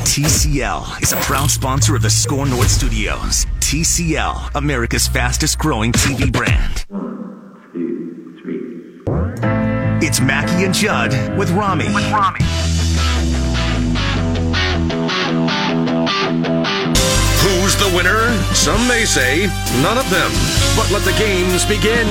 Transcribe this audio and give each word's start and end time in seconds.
TCL 0.00 1.02
is 1.02 1.12
a 1.12 1.16
proud 1.16 1.50
sponsor 1.50 1.94
of 1.94 2.02
the 2.02 2.10
Score 2.10 2.46
North 2.46 2.70
Studios. 2.70 3.46
TCL, 3.60 4.54
America's 4.54 5.06
fastest 5.06 5.58
growing 5.58 5.92
TV 5.92 6.30
brand. 6.32 6.84
One, 6.88 7.70
two, 7.72 8.36
three. 8.42 10.06
It's 10.06 10.20
Mackey 10.20 10.64
and 10.64 10.74
Judd 10.74 11.12
with 11.38 11.50
Rami. 11.50 11.86
With 11.94 12.10
Rami. 12.10 12.40
Who's 17.40 17.74
the 17.76 17.90
winner? 17.96 18.28
Some 18.54 18.86
may 18.86 19.04
say 19.06 19.46
none 19.82 19.96
of 19.96 20.08
them. 20.10 20.30
But 20.76 20.90
let 20.92 21.02
the 21.04 21.16
games 21.18 21.64
begin. 21.64 22.06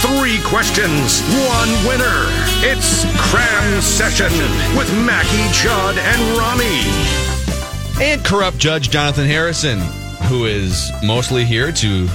Three 0.00 0.38
questions, 0.44 1.20
one 1.48 1.70
winner. 1.88 2.26
It's 2.62 3.04
Cram 3.18 3.80
Session 3.80 4.30
with 4.78 4.88
Mackey, 5.04 5.44
Judd, 5.52 5.98
and 5.98 6.38
Rami. 6.38 6.82
And 8.04 8.24
corrupt 8.24 8.58
Judge 8.58 8.90
Jonathan 8.90 9.26
Harrison, 9.26 9.78
who 10.28 10.44
is 10.46 10.90
mostly 11.02 11.44
here 11.44 11.72
to 11.72 12.08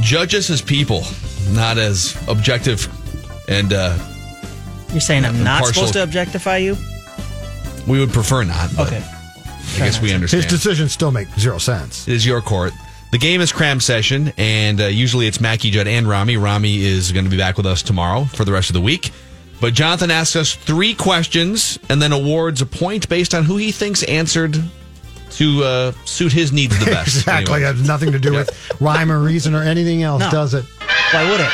judge 0.00 0.34
us 0.34 0.50
as 0.50 0.60
people, 0.60 1.04
not 1.52 1.78
as 1.78 2.14
objective 2.28 2.86
and 3.48 3.72
uh, 3.72 3.96
You're 4.90 5.00
saying 5.00 5.24
I'm 5.24 5.42
not 5.42 5.60
Impartial. 5.60 5.72
supposed 5.74 5.92
to 5.94 6.02
objectify 6.02 6.58
you? 6.58 6.76
we 7.86 8.00
would 8.00 8.10
prefer 8.12 8.42
not. 8.44 8.68
But 8.76 8.88
Okay. 8.88 9.04
I 9.76 9.86
guess 9.86 10.00
we 10.00 10.12
understand. 10.12 10.44
His 10.44 10.52
decisions 10.52 10.92
still 10.92 11.10
make 11.10 11.28
zero 11.38 11.58
sense. 11.58 12.06
It 12.08 12.14
is 12.14 12.26
your 12.26 12.40
court. 12.40 12.72
The 13.12 13.18
game 13.18 13.40
is 13.40 13.52
cram 13.52 13.80
session, 13.80 14.32
and 14.36 14.80
uh, 14.80 14.86
usually 14.86 15.26
it's 15.26 15.40
Mackey, 15.40 15.70
Judd, 15.70 15.86
and 15.86 16.08
Rami. 16.08 16.36
Rami 16.36 16.84
is 16.84 17.12
going 17.12 17.24
to 17.24 17.30
be 17.30 17.36
back 17.36 17.56
with 17.56 17.66
us 17.66 17.82
tomorrow 17.82 18.24
for 18.24 18.44
the 18.44 18.52
rest 18.52 18.68
of 18.70 18.74
the 18.74 18.80
week. 18.80 19.10
But 19.60 19.72
Jonathan 19.74 20.10
asks 20.10 20.36
us 20.36 20.54
three 20.54 20.92
questions 20.94 21.78
and 21.88 22.02
then 22.02 22.12
awards 22.12 22.60
a 22.60 22.66
point 22.66 23.08
based 23.08 23.34
on 23.34 23.44
who 23.44 23.56
he 23.56 23.72
thinks 23.72 24.02
answered 24.02 24.62
to 25.30 25.64
uh, 25.64 25.92
suit 26.04 26.32
his 26.32 26.52
needs 26.52 26.78
the 26.78 26.86
best. 26.86 27.16
exactly. 27.18 27.62
It 27.62 27.66
has 27.66 27.86
nothing 27.86 28.12
to 28.12 28.18
do 28.18 28.32
with 28.32 28.50
rhyme 28.80 29.10
or 29.10 29.18
reason 29.20 29.54
or 29.54 29.62
anything 29.62 30.02
else, 30.02 30.20
No. 30.20 30.30
does 30.30 30.52
it? 30.54 30.64
Why 31.12 31.30
would 31.30 31.40
it? 31.40 31.50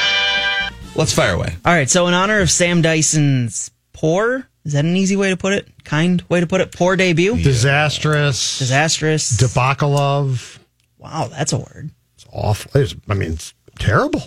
let's 0.97 1.13
fire 1.13 1.35
away. 1.35 1.55
All 1.65 1.73
right. 1.73 1.89
So 1.89 2.07
in 2.09 2.15
honor 2.15 2.41
of 2.41 2.51
Sam 2.51 2.83
Dyson's 2.83 3.71
poor, 3.93 4.49
is 4.65 4.73
that 4.75 4.85
an 4.85 4.97
easy 4.97 5.17
way 5.17 5.31
to 5.31 5.37
put 5.37 5.53
it? 5.53 5.69
Kind 5.85 6.23
way 6.29 6.41
to 6.41 6.47
put 6.47 6.61
it? 6.61 6.73
Poor 6.73 6.97
debut? 6.97 7.37
Disastrous, 7.37 8.59
Disastrous? 8.59 9.37
debacle 9.37 9.99
of. 9.99 10.59
wow, 10.99 11.29
that's 11.31 11.53
a 11.53 11.59
word. 11.59 11.91
It's 12.17 12.27
awful. 12.33 12.81
It's, 12.81 12.95
I 13.09 13.15
mean, 13.15 13.33
it's 13.33 13.55
terrible. 13.79 14.23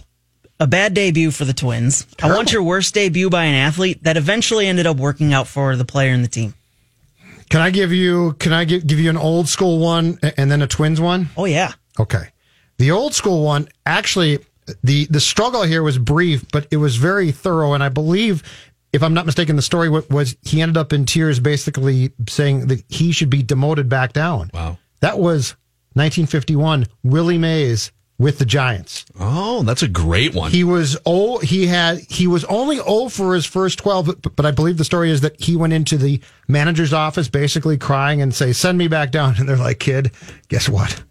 A 0.60 0.68
bad 0.68 0.94
debut 0.94 1.32
for 1.32 1.44
the 1.46 1.54
Twins. 1.54 2.08
I 2.24 2.30
want 2.34 2.54
your 2.54 2.64
worst 2.64 2.94
debut 2.94 3.30
by 3.30 3.44
an 3.46 3.56
athlete 3.56 4.04
that 4.04 4.16
eventually 4.18 4.68
ended 4.68 4.88
up 4.88 4.98
working 4.98 5.34
out 5.34 5.48
for 5.48 5.76
the 5.76 5.84
player 5.86 6.12
and 6.14 6.24
the 6.24 6.30
team. 6.30 6.54
Can 7.50 7.60
I 7.62 7.70
give 7.72 7.92
you? 7.92 8.34
Can 8.40 8.54
I 8.54 8.64
give, 8.64 8.88
give 8.88 9.00
you 9.00 9.10
an 9.10 9.18
old 9.18 9.48
school 9.50 9.80
one 9.80 10.18
and 10.38 10.50
then 10.50 10.62
a 10.62 10.68
twins 10.68 11.00
one? 11.02 11.30
Oh, 11.38 11.46
yeah. 11.46 11.74
Okay. 12.00 12.30
The 12.78 12.92
old 12.92 13.14
school 13.14 13.44
one, 13.44 13.68
actually, 13.86 14.40
the 14.84 15.06
the 15.06 15.20
struggle 15.20 15.64
here 15.64 15.84
was 15.84 15.98
brief, 15.98 16.44
but 16.52 16.68
it 16.72 16.78
was 16.78 16.96
very 16.96 17.32
thorough, 17.32 17.74
and 17.74 17.84
I 17.84 17.90
believe, 17.90 18.42
if 18.96 19.04
I'm 19.04 19.14
not 19.14 19.26
mistaken, 19.26 19.56
the 19.58 19.62
story 19.62 19.90
was 19.90 20.36
he 20.42 20.62
ended 20.62 20.78
up 20.78 20.94
in 20.94 21.06
tears, 21.06 21.40
basically 21.40 22.12
saying 22.30 22.68
that 22.68 22.84
he 22.90 23.12
should 23.12 23.30
be 23.30 23.44
demoted 23.44 23.90
back 23.90 24.14
down. 24.14 24.50
Wow. 24.54 24.78
That 25.02 25.20
was 25.20 25.56
1951. 25.94 26.86
Willie 27.04 27.38
Mays 27.38 27.92
with 28.18 28.40
the 28.40 28.46
Giants. 28.46 29.06
Oh, 29.20 29.64
that's 29.64 29.84
a 29.84 29.88
great 29.90 30.34
one. 30.34 30.50
He 30.52 30.64
was 30.64 30.98
oh 31.06 31.40
he 31.40 31.68
had 31.68 32.00
he 32.10 32.28
was 32.28 32.46
only 32.46 32.80
oh 32.80 33.10
for 33.10 33.36
his 33.36 33.46
first 33.46 33.78
12 33.80 34.22
but, 34.22 34.36
but 34.38 34.46
I 34.46 34.52
believe 34.52 34.78
the 34.78 34.86
story 34.86 35.12
is 35.12 35.20
that 35.22 35.40
he 35.42 35.58
went 35.58 35.74
into 35.74 35.98
the 35.98 36.22
manager's 36.48 36.94
office 36.94 37.28
basically 37.28 37.78
crying 37.78 38.22
and 38.22 38.34
say 38.34 38.54
send 38.54 38.78
me 38.78 38.88
back 38.88 39.12
down 39.12 39.36
and 39.40 39.50
they're 39.50 39.58
like 39.58 39.80
kid 39.80 40.12
guess 40.48 40.70
what 40.70 41.04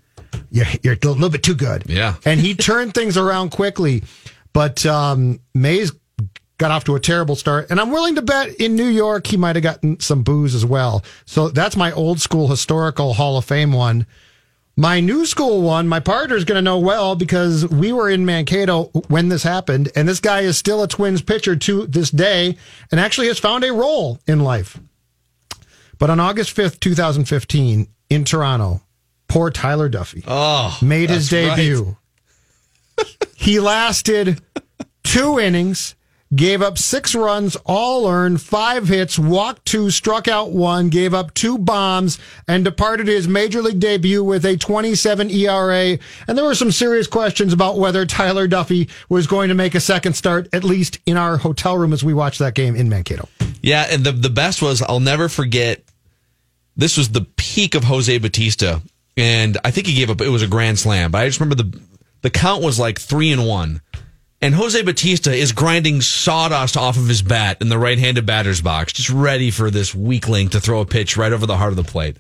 you're, 0.51 0.65
you're 0.83 0.95
a 0.95 1.07
little 1.09 1.29
bit 1.29 1.43
too 1.43 1.55
good 1.55 1.85
Yeah. 1.89 2.15
and 2.25 2.41
he 2.41 2.55
turned 2.55 2.95
things 2.95 3.19
around 3.19 3.51
quickly 3.51 4.03
but 4.55 4.87
um 4.87 5.41
Mays 5.53 5.93
got 6.65 6.71
off 6.71 6.85
to 6.85 6.95
a 6.95 7.01
terrible 7.01 7.37
start 7.37 7.67
and 7.69 7.79
I'm 7.79 7.91
willing 7.91 8.15
to 8.15 8.23
bet 8.23 8.55
in 8.55 8.75
New 8.75 8.87
York 8.87 9.27
he 9.27 9.37
might 9.37 9.55
have 9.57 9.63
gotten 9.63 10.01
some 10.01 10.23
booze 10.23 10.55
as 10.55 10.65
well 10.65 11.05
so 11.27 11.51
that's 11.51 11.77
my 11.77 11.93
old 11.93 12.21
school 12.21 12.49
historical 12.49 13.13
Hall 13.13 13.37
of 13.37 13.45
Fame 13.45 13.73
one 13.73 14.07
my 14.77 14.99
new 14.99 15.25
school 15.25 15.63
one, 15.63 15.87
my 15.87 16.01
partner's 16.01 16.45
going 16.45 16.57
to 16.57 16.63
know 16.63 16.79
well 16.79 17.15
because 17.15 17.69
we 17.69 17.93
were 17.93 18.11
in 18.11 18.27
Mankato 18.27 18.87
when 19.07 19.29
this 19.29 19.45
happened, 19.45 19.91
and 19.95 20.09
this 20.09 20.19
guy 20.19 20.41
is 20.41 20.59
still 20.59 20.83
a 20.83 20.89
Twins 20.89 21.23
pitcher 21.23 21.55
to 21.55 21.87
this 21.87 22.11
day 22.11 22.57
and 22.91 22.99
actually 22.99 23.29
has 23.29 23.39
found 23.39 23.63
a 23.63 23.73
role 23.73 24.19
in 24.27 24.41
life. 24.41 24.77
But 25.99 26.11
on 26.11 26.19
August 26.19 26.57
5th, 26.57 26.81
2015, 26.81 27.87
in 28.11 28.25
Toronto, 28.25 28.83
poor 29.29 29.51
Tyler 29.51 29.89
Duffey 29.89 30.25
oh, 30.27 30.77
made 30.83 31.09
his 31.09 31.31
that's 31.31 31.51
right. 31.51 31.57
debut. 31.57 31.97
he 33.37 33.61
lasted 33.61 34.41
two 35.05 35.39
innings, 35.39 35.95
gave 36.35 36.63
up 36.63 36.79
six 36.79 37.15
runs, 37.15 37.57
all 37.65 38.09
earned, 38.09 38.41
five 38.41 38.89
hits, 38.89 39.19
walked 39.19 39.67
two, 39.67 39.91
struck 39.91 40.29
out 40.29 40.51
one, 40.51 40.89
gave 40.89 41.15
up 41.15 41.35
two 41.35 41.59
bombs, 41.59 42.19
and 42.49 42.65
departed 42.65 43.07
his 43.07 43.29
major 43.29 43.63
league 43.63 43.81
debut 43.81 44.23
with 44.25 44.45
a 44.45 44.57
27 44.57 45.31
ERA. 45.31 45.99
And 46.27 46.37
there 46.37 46.45
were 46.45 46.55
some 46.55 46.73
serious 46.73 47.07
questions 47.07 47.53
about 47.53 47.79
whether 47.79 48.07
Tyler 48.07 48.49
Duffey 48.49 48.91
was 49.09 49.27
going 49.27 49.49
to 49.49 49.55
make 49.55 49.75
a 49.75 49.81
second 49.81 50.15
start, 50.15 50.49
at 50.53 50.65
least 50.65 50.99
in 51.07 51.17
our 51.17 51.37
hotel 51.37 51.77
room 51.77 51.93
as 51.93 52.03
we 52.03 52.15
watched 52.15 52.39
that 52.39 52.55
game 52.55 52.75
in 52.77 52.89
Mankato. 52.89 53.29
Yeah, 53.63 53.87
and 53.91 54.05
the 54.05 54.13
the 54.13 54.29
best 54.29 54.61
was 54.61 54.83
I'll 54.83 55.01
never 55.01 55.29
forget. 55.29 55.83
This 56.77 56.99
was 56.99 57.11
the 57.11 57.27
peak 57.37 57.75
of 57.75 57.85
Jose 57.85 58.19
Bautista, 58.19 58.83
and 59.17 59.57
I 59.65 59.71
think 59.71 59.87
he 59.87 59.95
gave 59.95 60.11
up. 60.11 60.21
It 60.21 60.29
was 60.29 60.43
a 60.43 60.47
grand 60.47 60.79
slam, 60.79 61.11
but 61.11 61.23
I 61.23 61.27
just 61.27 61.41
remember 61.41 61.63
the 61.63 61.81
the 62.21 62.31
count 62.31 62.63
was 62.63 62.79
like 62.79 62.99
three 62.99 63.33
and 63.33 63.47
one, 63.47 63.81
and 64.45 64.55
Jose 64.55 64.83
Bautista 64.83 65.33
is 65.33 65.53
grinding 65.53 66.03
sawdust 66.03 66.77
off 66.77 66.99
of 66.99 67.09
his 67.09 67.23
bat 67.23 67.63
in 67.63 67.71
the 67.71 67.79
right-handed 67.79 68.27
batter's 68.27 68.61
box, 68.61 68.93
just 68.93 69.09
ready 69.09 69.51
for 69.51 69.71
this 69.71 69.95
weakling 69.95 70.51
to 70.51 70.61
throw 70.61 70.83
a 70.83 70.85
pitch 70.85 71.17
right 71.17 71.33
over 71.33 71.47
the 71.47 71.57
heart 71.57 71.73
of 71.73 71.77
the 71.77 71.83
plate. 71.83 72.19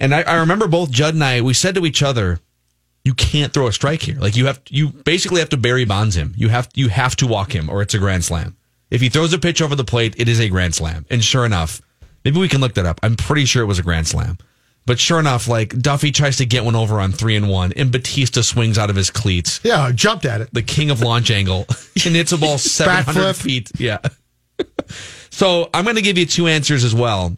And 0.00 0.14
I, 0.14 0.22
I 0.22 0.36
remember 0.36 0.66
both 0.68 0.90
Judd 0.90 1.12
and 1.12 1.22
I 1.22 1.42
we 1.42 1.52
said 1.52 1.74
to 1.74 1.84
each 1.84 2.02
other, 2.02 2.40
"You 3.04 3.12
can't 3.12 3.52
throw 3.52 3.66
a 3.66 3.72
strike 3.74 4.00
here. 4.00 4.18
Like 4.18 4.36
you 4.36 4.46
have, 4.46 4.62
you 4.70 4.88
basically 4.88 5.40
have 5.40 5.50
to 5.50 5.58
Barry 5.58 5.84
Bonds 5.84 6.16
him. 6.16 6.32
You 6.34 6.48
have, 6.48 6.70
you 6.74 6.88
have 6.88 7.14
to 7.16 7.26
walk 7.26 7.54
him, 7.54 7.68
or 7.68 7.82
it's 7.82 7.92
a 7.92 7.98
grand 7.98 8.24
slam." 8.24 8.56
If 8.90 9.02
he 9.02 9.10
throws 9.10 9.34
a 9.34 9.38
pitch 9.38 9.60
over 9.60 9.76
the 9.76 9.84
plate, 9.84 10.14
it 10.16 10.30
is 10.30 10.40
a 10.40 10.48
grand 10.48 10.74
slam. 10.74 11.04
And 11.10 11.22
sure 11.22 11.44
enough, 11.44 11.82
maybe 12.24 12.40
we 12.40 12.48
can 12.48 12.62
look 12.62 12.72
that 12.74 12.86
up. 12.86 13.00
I'm 13.02 13.16
pretty 13.16 13.44
sure 13.44 13.62
it 13.62 13.66
was 13.66 13.78
a 13.78 13.82
grand 13.82 14.08
slam. 14.08 14.38
But 14.86 14.98
sure 14.98 15.18
enough, 15.18 15.48
like 15.48 15.70
Duffey 15.70 16.12
tries 16.12 16.36
to 16.38 16.46
get 16.46 16.64
one 16.64 16.76
over 16.76 17.00
on 17.00 17.12
three 17.12 17.36
and 17.36 17.48
one, 17.48 17.72
and 17.72 17.90
Bautista 17.90 18.42
swings 18.42 18.76
out 18.76 18.90
of 18.90 18.96
his 18.96 19.10
cleats. 19.10 19.60
Yeah, 19.62 19.90
jumped 19.92 20.26
at 20.26 20.42
it. 20.42 20.52
The 20.52 20.62
king 20.62 20.90
of 20.90 21.00
launch 21.00 21.30
angle, 21.30 21.66
and 22.04 22.14
it's 22.16 22.32
a 22.32 22.38
ball 22.38 22.58
700 22.58 23.34
feet. 23.34 23.72
Yeah. 23.78 23.98
so 25.30 25.70
I'm 25.72 25.84
going 25.84 25.96
to 25.96 26.02
give 26.02 26.18
you 26.18 26.26
two 26.26 26.48
answers 26.48 26.84
as 26.84 26.94
well, 26.94 27.34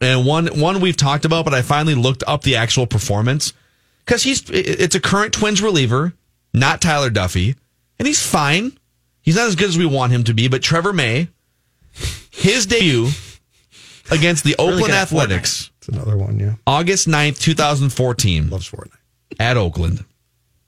and 0.00 0.26
one 0.26 0.48
one 0.58 0.80
we've 0.80 0.96
talked 0.96 1.24
about, 1.24 1.44
but 1.44 1.54
I 1.54 1.62
finally 1.62 1.94
looked 1.94 2.24
up 2.26 2.42
the 2.42 2.56
actual 2.56 2.86
performance 2.86 3.52
because 4.04 4.24
he's 4.24 4.48
it's 4.50 4.94
a 4.96 5.00
current 5.00 5.34
Twins 5.34 5.62
reliever, 5.62 6.14
not 6.52 6.80
Tyler 6.80 7.10
Duffey, 7.10 7.56
and 7.98 8.08
he's 8.08 8.24
fine. 8.24 8.76
He's 9.22 9.36
not 9.36 9.46
as 9.46 9.56
good 9.56 9.68
as 9.68 9.78
we 9.78 9.86
want 9.86 10.12
him 10.12 10.24
to 10.24 10.34
be, 10.34 10.48
but 10.48 10.62
Trevor 10.62 10.92
May, 10.92 11.28
his 12.30 12.66
debut 12.66 13.08
against 14.10 14.44
the 14.44 14.54
Oakland 14.58 14.86
good 14.86 14.90
at 14.90 15.02
Athletics, 15.02 15.70
It's 15.88 15.96
another 15.96 16.16
one, 16.16 16.38
yeah. 16.38 16.54
August 16.66 17.06
9th, 17.06 17.38
2014, 17.38 18.50
Loves 18.50 18.70
Fortnite. 18.70 18.90
at 19.38 19.56
Oakland. 19.56 20.04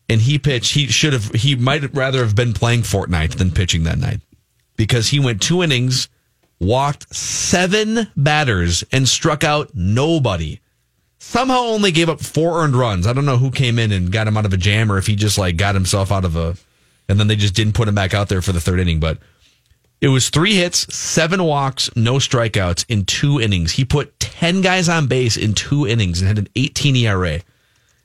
And 0.08 0.20
he 0.20 0.38
pitched, 0.38 0.74
he 0.74 0.86
should 0.86 1.12
have, 1.12 1.32
he 1.32 1.54
might 1.56 1.92
rather 1.94 2.20
have 2.24 2.34
been 2.34 2.52
playing 2.52 2.82
Fortnite 2.82 3.34
than 3.36 3.50
pitching 3.50 3.82
that 3.84 3.98
night 3.98 4.20
because 4.76 5.08
he 5.08 5.20
went 5.20 5.42
two 5.42 5.62
innings, 5.62 6.08
walked 6.60 7.14
seven 7.14 8.08
batters, 8.16 8.84
and 8.92 9.08
struck 9.08 9.44
out 9.44 9.70
nobody. 9.74 10.60
Somehow 11.18 11.58
only 11.58 11.90
gave 11.90 12.08
up 12.08 12.20
four 12.20 12.62
earned 12.62 12.76
runs. 12.76 13.06
I 13.06 13.12
don't 13.12 13.26
know 13.26 13.36
who 13.36 13.50
came 13.50 13.78
in 13.78 13.92
and 13.92 14.12
got 14.12 14.28
him 14.28 14.36
out 14.36 14.46
of 14.46 14.52
a 14.52 14.56
jam 14.56 14.90
or 14.90 14.98
if 14.98 15.06
he 15.06 15.16
just 15.16 15.36
like 15.36 15.56
got 15.56 15.74
himself 15.74 16.10
out 16.12 16.24
of 16.24 16.36
a, 16.36 16.56
and 17.08 17.18
then 17.18 17.26
they 17.26 17.36
just 17.36 17.54
didn't 17.54 17.74
put 17.74 17.88
him 17.88 17.94
back 17.94 18.14
out 18.14 18.28
there 18.28 18.40
for 18.40 18.52
the 18.52 18.60
third 18.60 18.78
inning. 18.78 19.00
But 19.00 19.18
it 20.00 20.08
was 20.08 20.30
three 20.30 20.54
hits, 20.54 20.92
seven 20.94 21.42
walks, 21.42 21.94
no 21.96 22.14
strikeouts 22.14 22.84
in 22.88 23.04
two 23.04 23.40
innings. 23.40 23.72
He 23.72 23.84
put 23.84 24.18
10 24.20 24.60
guys 24.60 24.88
on 24.88 25.06
base 25.06 25.36
in 25.36 25.54
two 25.54 25.86
innings 25.86 26.20
and 26.20 26.28
had 26.28 26.38
an 26.38 26.48
18 26.54 26.94
ERA 26.96 27.40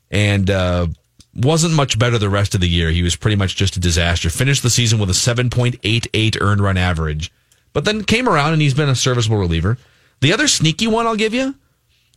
and 0.10 0.50
uh, 0.50 0.88
wasn't 1.36 1.74
much 1.74 2.00
better 2.00 2.18
the 2.18 2.30
rest 2.30 2.56
of 2.56 2.62
the 2.62 2.69
year. 2.69 2.90
He 2.90 3.04
was 3.04 3.16
pretty 3.16 3.36
much 3.36 3.56
just 3.56 3.78
a 3.78 3.80
disaster. 3.80 4.30
Finished 4.30 4.63
the 4.63 4.69
season 4.69 5.00
with 5.00 5.10
a 5.10 5.13
7.88 5.13 6.38
earned 6.42 6.62
run 6.62 6.78
average, 6.78 7.31
but 7.74 7.86
then 7.86 8.04
came 8.04 8.28
around 8.28 8.54
and 8.54 8.62
he's 8.62 8.74
been 8.74 8.90
a 8.90 8.95
serviceable 8.95 9.38
reliever. 9.38 9.78
The 10.22 10.34
other 10.34 10.48
sneaky 10.48 10.88
one 10.88 11.06
I'll 11.06 11.16
give 11.16 11.34
you, 11.34 11.56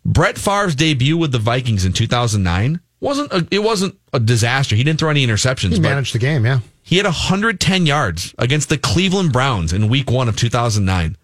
Brett 0.05 0.39
Favre's 0.39 0.75
debut 0.75 1.17
with 1.17 1.33
the 1.33 1.39
Vikings 1.39 1.85
in 1.85 1.93
2009 1.93 2.81
wasn't 3.01 3.33
a, 3.33 3.47
it 3.51 3.59
wasn't 3.59 3.99
a 4.13 4.21
disaster. 4.21 4.77
He 4.77 4.85
didn't 4.85 5.01
throw 5.01 5.11
any 5.11 5.27
interceptions, 5.27 5.71
He 5.71 5.81
but 5.81 5.83
managed 5.83 6.15
the 6.15 6.19
game, 6.19 6.47
yeah. 6.47 6.61
He 6.87 6.97
had 6.99 7.05
110 7.05 7.85
yards 7.85 8.33
against 8.39 8.69
the 8.69 8.79
Cleveland 8.79 9.33
Browns 9.33 9.73
in 9.73 9.89
Week 9.89 10.09
One 10.11 10.29
of 10.29 10.37
2009. 10.37 11.17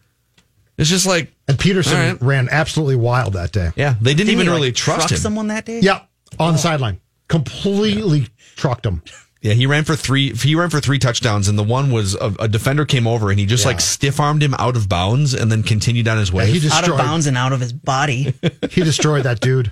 It's 0.77 0.91
just 0.91 1.07
like, 1.07 1.33
And 1.47 1.57
Peterson 1.59 1.97
All 1.97 2.07
right. 2.09 2.23
ran 2.23 2.49
absolutely 2.51 2.97
wild 2.97 3.35
that 3.35 3.53
day. 3.53 3.71
yeah, 3.77 3.95
they 4.01 4.11
didn't 4.15 4.27
Didn't 4.27 4.33
even 4.33 4.47
he, 4.47 4.53
really 4.53 4.69
like, 4.69 4.75
trust 4.75 5.01
truck 5.01 5.11
him. 5.13 5.19
someone 5.19 5.47
that 5.49 5.65
day? 5.65 5.81
Yeah, 5.81 6.01
on 6.39 6.55
the 6.55 6.59
oh. 6.59 6.63
sideline. 6.63 7.01
Completely 7.29 8.27
trucked 8.57 8.85
him. 8.85 9.03
Yeah, 9.41 9.55
he 9.55 9.67
ran 9.67 9.85
for 9.85 9.97
three. 9.97 10.33
He 10.35 10.55
ran 10.55 10.71
for 10.71 10.81
three 10.81 10.99
touchdowns, 10.99 11.49
and 11.49 11.59
the 11.59 11.63
one 11.65 11.91
was 11.91 12.15
a, 12.15 12.35
a 12.39 12.49
defender 12.49 12.85
came 12.85 13.07
over 13.07 13.31
and 13.31 13.39
he 13.41 13.47
just 13.47 13.65
Yeah. 13.65 13.69
like 13.71 13.81
stiff 13.81 14.21
armed 14.21 14.43
him 14.43 14.55
out 14.55 14.77
of 14.77 14.89
bounds, 14.89 15.35
and 15.35 15.51
then 15.51 15.63
continued 15.63 16.07
on 16.09 16.17
his 16.19 16.33
way. 16.33 16.47
he 16.47 16.61
destroyed, 16.61 16.85
Out 16.85 16.91
of 16.91 16.97
bounds 16.99 17.27
and 17.27 17.37
out 17.37 17.53
of 17.53 17.61
his 17.61 17.73
body. 17.73 18.35
he 18.71 18.83
destroyed 18.85 19.25
that 19.25 19.41
dude. 19.41 19.71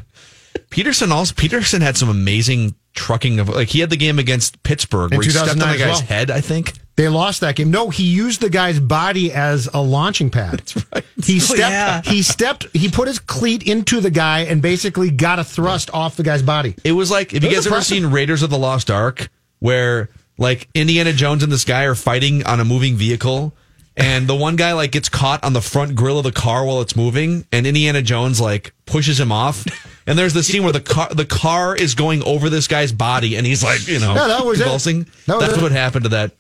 Peterson 0.70 1.12
also 1.12 1.34
Peterson 1.36 1.80
had 1.82 1.96
some 1.96 2.08
amazing 2.08 2.74
trucking 2.94 3.38
of 3.40 3.48
like 3.48 3.68
he 3.68 3.80
had 3.80 3.90
the 3.90 3.96
game 3.96 4.18
against 4.18 4.62
Pittsburgh 4.62 5.12
In 5.12 5.18
where 5.18 5.24
he 5.24 5.30
stepped 5.30 5.50
on 5.50 5.54
2009 5.56 5.78
the 5.78 5.84
guy's 5.84 5.98
well. 6.00 6.06
head. 6.18 6.30
I 6.30 6.40
think 6.40 6.72
They 6.96 7.08
lost 7.08 7.40
that 7.40 7.56
game. 7.56 7.70
No, 7.70 7.88
he 7.90 8.02
used 8.04 8.40
the 8.40 8.50
guy's 8.50 8.80
body 8.80 9.32
as 9.32 9.68
a 9.72 9.80
launching 9.80 10.28
pad. 10.30 10.58
That's 10.58 10.76
right. 10.92 11.04
He 11.24 11.36
oh, 11.36 11.38
stepped. 11.38 11.58
yeah. 11.60 12.02
He 12.02 12.22
stepped. 12.22 12.66
He 12.74 12.88
put 12.88 13.08
his 13.08 13.18
cleat 13.18 13.62
into 13.66 14.00
the 14.00 14.10
guy 14.10 14.40
and 14.40 14.60
basically 14.60 15.10
got 15.10 15.38
a 15.38 15.44
thrust 15.44 15.90
off 15.94 16.16
the 16.16 16.22
guy's 16.24 16.42
body. 16.42 16.74
it 16.84 16.92
was 16.92 17.10
like. 17.10 17.32
if 17.32 17.42
you 17.42 17.48
It 17.50 17.56
was 17.56 17.66
guys 17.66 17.72
ever 17.72 17.82
seen 17.82 18.06
Raiders 18.06 18.42
of 18.42 18.50
the 18.50 18.58
Lost 18.58 18.90
Ark 18.90 19.30
where 19.60 20.08
like 20.36 20.68
Indiana 20.74 21.12
Jones 21.12 21.42
and 21.42 21.52
this 21.52 21.64
guy 21.64 21.84
are 21.84 21.94
fighting 21.94 22.44
on 22.46 22.60
a 22.60 22.64
moving 22.64 22.96
vehicle? 22.96 23.54
And 23.96 24.26
the 24.28 24.36
one 24.36 24.56
guy 24.56 24.72
like 24.72 24.92
gets 24.92 25.08
caught 25.10 25.44
on 25.44 25.52
the 25.52 25.60
front 25.60 25.94
grill 25.94 26.18
of 26.18 26.24
the 26.24 26.32
car 26.32 26.64
while 26.64 26.80
it's 26.80 26.96
moving, 26.96 27.44
and 27.52 27.66
Indiana 27.66 28.00
Jones 28.02 28.40
like 28.40 28.72
pushes 28.86 29.20
him 29.20 29.30
off. 29.32 29.64
And 30.10 30.18
there's 30.18 30.34
the 30.34 30.42
scene 30.42 30.64
where 30.64 30.72
the 30.72 30.80
car 30.80 31.08
the 31.14 31.24
car 31.24 31.76
is 31.76 31.94
going 31.94 32.22
over 32.24 32.50
this 32.50 32.66
guy's 32.66 32.90
body, 32.92 33.36
and 33.36 33.46
he's 33.46 33.62
like, 33.62 33.86
you 33.86 34.00
know, 34.00 34.14
Yeah, 34.14 34.26
that 34.26 34.44
was 34.44 34.58
it. 34.60 34.64
convulsing. 34.64 35.06
That 35.26 35.36
was 35.38 35.46
That's 35.46 35.58
it. 35.58 35.62
what 35.62 35.72
happened 35.72 36.02
to 36.04 36.08
that. 36.10 36.32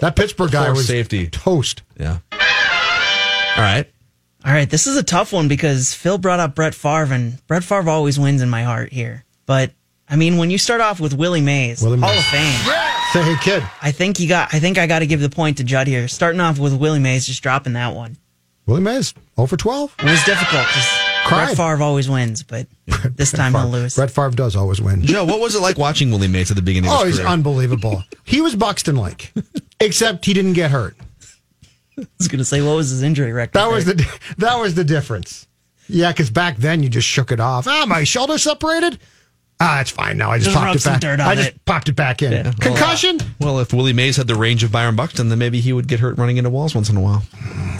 That 0.00 0.14
Pittsburgh 0.14 0.50
guy 0.52 0.70
was 0.70 0.86
safety. 0.86 1.28
toast. 1.28 1.82
Yeah. 1.98 2.18
All 2.32 3.62
right. 3.62 3.86
All 4.44 4.52
right, 4.52 4.68
this 4.68 4.86
is 4.86 4.96
a 4.98 5.02
tough 5.02 5.32
one 5.32 5.48
because 5.48 5.94
Phil 5.94 6.18
brought 6.18 6.38
up 6.38 6.54
Brett 6.54 6.74
Favre, 6.74 7.14
and 7.14 7.44
Brett 7.46 7.64
Favre 7.64 7.88
always 7.88 8.18
wins 8.18 8.42
in 8.42 8.50
my 8.50 8.62
heart 8.62 8.92
here. 8.92 9.24
But 9.46 9.72
I 10.06 10.16
mean, 10.16 10.36
when 10.36 10.50
you 10.50 10.58
start 10.58 10.82
off 10.82 11.00
with 11.00 11.14
Willie 11.14 11.40
Mays, 11.40 11.80
Willie 11.80 11.98
Hall 11.98 12.10
Mays. 12.10 12.18
of 12.18 12.24
Fame, 12.26 12.60
Say, 13.14 13.22
hey 13.22 13.36
kid, 13.40 13.62
I 13.80 13.90
think 13.90 14.20
you 14.20 14.28
got. 14.28 14.52
I 14.52 14.58
think 14.58 14.76
I 14.76 14.86
got 14.86 14.98
to 14.98 15.06
give 15.06 15.20
the 15.20 15.30
point 15.30 15.56
to 15.58 15.64
Judd 15.64 15.86
here. 15.86 16.08
Starting 16.08 16.40
off 16.42 16.58
with 16.58 16.74
Willie 16.76 16.98
Mays, 16.98 17.26
just 17.26 17.42
dropping 17.42 17.72
that 17.72 17.94
one. 17.94 18.18
Willie 18.66 18.82
Mays, 18.82 19.14
0 19.36 19.46
for 19.46 19.56
12. 19.56 19.94
It 20.00 20.04
was 20.04 20.22
difficult 20.24 20.66
because 20.66 20.86
Cried. 21.24 21.46
Brett 21.46 21.56
Favre 21.56 21.82
always 21.82 22.08
wins, 22.08 22.42
but 22.42 22.66
this 23.16 23.32
time 23.32 23.52
he'll 23.54 23.68
lose. 23.68 23.96
Brett 23.96 24.10
Favre 24.10 24.30
does 24.30 24.54
always 24.56 24.80
win. 24.80 25.02
Joe, 25.02 25.24
what 25.24 25.40
was 25.40 25.54
it 25.54 25.60
like 25.60 25.78
watching 25.78 26.10
Willie 26.10 26.28
Mays 26.28 26.50
at 26.50 26.56
the 26.56 26.62
beginning 26.62 26.90
of 26.90 26.96
Oh, 26.96 27.04
his 27.04 27.14
he's 27.14 27.18
career? 27.20 27.28
unbelievable. 27.32 28.02
He 28.26 28.40
was 28.40 28.56
Buxton 28.56 28.96
like, 28.96 29.32
except 29.80 30.24
he 30.24 30.32
didn't 30.32 30.54
get 30.54 30.70
hurt. 30.70 30.96
I 31.98 32.06
was 32.18 32.26
going 32.28 32.38
to 32.38 32.44
say, 32.44 32.62
what 32.62 32.74
was 32.74 32.88
his 32.90 33.02
injury 33.02 33.32
record? 33.32 33.52
That 33.52 33.70
was 33.70 33.84
the 33.84 33.94
that 34.38 34.56
was 34.56 34.74
the 34.74 34.82
difference. 34.84 35.46
Yeah, 35.88 36.10
because 36.10 36.30
back 36.30 36.56
then 36.56 36.82
you 36.82 36.88
just 36.88 37.06
shook 37.06 37.30
it 37.30 37.38
off. 37.38 37.66
Ah, 37.68 37.84
my 37.86 38.02
shoulder 38.04 38.38
separated. 38.38 38.98
Ah, 39.60 39.80
it's 39.82 39.90
fine 39.90 40.16
now. 40.16 40.30
I 40.30 40.38
just, 40.38 40.50
Just 40.50 40.56
popped 40.56 40.76
it 40.76 40.84
back. 40.84 41.00
dirt 41.00 41.20
on 41.20 41.28
I 41.28 41.34
just 41.36 41.48
it. 41.50 41.64
popped 41.66 41.88
it 41.90 41.94
back 41.96 42.22
in. 42.22 42.50
Concussion. 42.54 43.18
well, 43.38 43.60
if 43.60 43.72
Willie 43.72 43.92
Mays 43.92 44.16
had 44.16 44.26
the 44.26 44.34
range 44.34 44.64
of 44.64 44.72
Byron 44.72 44.96
Buxton, 44.96 45.28
then 45.28 45.38
maybe 45.38 45.60
he 45.60 45.72
would 45.72 45.86
get 45.86 46.00
hurt 46.00 46.16
running 46.18 46.38
into 46.38 46.50
walls 46.50 46.74
once 46.74 46.88
in 46.90 46.96
a 46.96 47.00
while. 47.00 47.22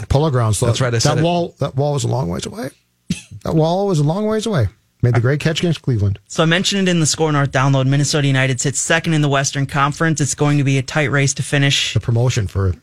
Polo 0.07 0.29
grounds. 0.29 0.59
So 0.59 0.67
That's 0.67 0.79
right, 0.79 0.93
I 0.93 0.99
said 0.99 1.15
that 1.15 1.21
it. 1.21 1.23
wall. 1.23 1.55
That 1.59 1.75
wall 1.75 1.93
was 1.93 2.03
a 2.03 2.07
long 2.07 2.29
ways 2.29 2.45
away. 2.45 2.69
That 3.45 3.55
wall 3.55 3.87
was 3.87 3.99
a 3.99 4.03
long 4.03 4.25
ways 4.25 4.45
away. 4.45 4.67
Made 5.01 5.13
the 5.13 5.21
great 5.21 5.39
catch 5.39 5.59
against 5.59 5.83
Cleveland. 5.83 6.19
So 6.27 6.41
I 6.41 6.47
mentioned 6.47 6.87
it 6.87 6.91
in 6.91 6.99
the 6.99 7.05
Score 7.05 7.31
North 7.31 7.51
download. 7.51 7.85
Minnesota 7.85 8.25
United 8.25 8.59
sits 8.59 8.81
second 8.81 9.13
in 9.13 9.21
the 9.21 9.29
Western 9.29 9.67
Conference. 9.67 10.19
It's 10.19 10.33
going 10.33 10.57
to 10.57 10.63
be 10.63 10.79
a 10.79 10.81
tight 10.81 11.11
race 11.11 11.35
to 11.35 11.43
finish 11.43 11.93
The 11.93 11.99
promotion 11.99 12.47
for 12.47 12.73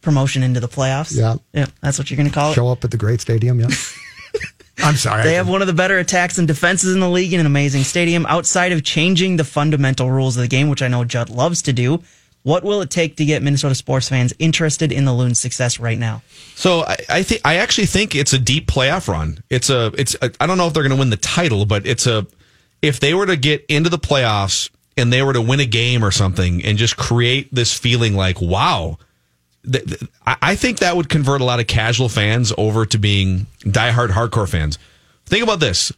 promotion 0.00 0.44
into 0.44 0.60
the 0.60 0.68
playoffs. 0.68 1.16
Yeah. 1.16 1.36
yeah, 1.52 1.66
that's 1.82 1.98
what 1.98 2.10
you're 2.10 2.16
going 2.16 2.28
to 2.28 2.34
call 2.34 2.52
it. 2.52 2.54
show 2.54 2.68
up 2.68 2.84
at 2.84 2.92
the 2.92 2.96
great 2.96 3.20
stadium. 3.20 3.58
Yeah. 3.58 3.68
I'm 4.78 4.94
sorry. 4.94 5.24
They 5.24 5.34
have 5.34 5.48
one 5.48 5.60
of 5.60 5.66
the 5.66 5.74
better 5.74 5.98
attacks 5.98 6.38
and 6.38 6.46
defenses 6.46 6.94
in 6.94 7.00
the 7.00 7.10
league 7.10 7.32
in 7.32 7.40
an 7.40 7.46
amazing 7.46 7.82
stadium. 7.82 8.24
Outside 8.26 8.70
of 8.70 8.84
changing 8.84 9.36
the 9.36 9.44
fundamental 9.44 10.08
rules 10.08 10.36
of 10.36 10.42
the 10.42 10.48
game, 10.48 10.68
which 10.68 10.82
I 10.82 10.88
know 10.88 11.02
Judd 11.04 11.28
loves 11.28 11.62
to 11.62 11.72
do, 11.72 12.02
what 12.48 12.64
will 12.64 12.80
it 12.80 12.88
take 12.88 13.16
to 13.16 13.26
get 13.26 13.42
Minnesota 13.42 13.74
sports 13.74 14.08
fans 14.08 14.32
interested 14.38 14.90
in 14.90 15.04
the 15.04 15.12
Loons' 15.12 15.38
success 15.38 15.78
right 15.78 15.98
now? 15.98 16.22
So 16.54 16.80
I, 16.80 16.96
I 17.10 17.22
think 17.22 17.42
I 17.44 17.56
actually 17.56 17.88
think 17.88 18.14
it's 18.14 18.32
a 18.32 18.38
deep 18.38 18.66
playoff 18.66 19.06
run. 19.06 19.44
It's 19.50 19.68
a 19.68 19.92
it's 19.98 20.16
I 20.22 20.46
don't 20.46 20.56
know 20.56 20.66
if 20.66 20.72
they're 20.72 20.82
going 20.82 20.94
to 20.94 20.98
win 20.98 21.10
the 21.10 21.18
title, 21.18 21.66
but 21.66 21.86
it's 21.86 22.06
a 22.06 22.26
if 22.80 23.00
they 23.00 23.12
were 23.12 23.26
to 23.26 23.36
get 23.36 23.66
into 23.68 23.90
the 23.90 23.98
playoffs 23.98 24.70
and 24.96 25.12
they 25.12 25.22
were 25.22 25.34
to 25.34 25.42
win 25.42 25.60
a 25.60 25.66
game 25.66 26.02
or 26.02 26.10
something 26.10 26.64
and 26.64 26.78
just 26.78 26.96
create 26.96 27.54
this 27.54 27.76
feeling 27.76 28.14
like 28.14 28.40
wow. 28.40 28.96
I 30.24 30.56
think 30.56 30.78
that 30.78 30.96
would 30.96 31.10
convert 31.10 31.42
a 31.42 31.44
lot 31.44 31.60
of 31.60 31.66
casual 31.66 32.08
fans 32.08 32.54
over 32.56 32.86
to 32.86 32.96
being 32.96 33.46
diehard 33.60 34.08
hardcore 34.08 34.48
fans. 34.48 34.78
Think 35.26 35.42
about 35.42 35.60
this: 35.60 35.92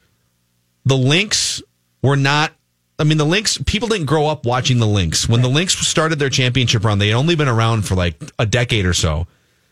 the 0.85 0.97
Lynx 0.97 1.63
were 2.03 2.17
not. 2.17 2.53
I 3.01 3.05
mean, 3.05 3.17
the 3.17 3.25
Lynx. 3.25 3.59
People 3.65 3.89
didn't 3.89 4.07
grow 4.07 4.27
up 4.27 4.45
watching 4.45 4.79
the 4.79 4.87
Lynx 4.87 5.29
when 5.29 5.41
the 5.41 5.49
Lynx 5.49 5.75
started 5.75 6.19
their 6.19 6.29
championship 6.29 6.85
run. 6.85 6.99
They 6.99 7.09
had 7.09 7.17
only 7.17 7.35
been 7.35 7.49
around 7.49 7.87
for 7.87 7.95
like 7.95 8.23
a 8.39 8.45
decade 8.45 8.85
or 8.85 8.93
so. 8.93 9.27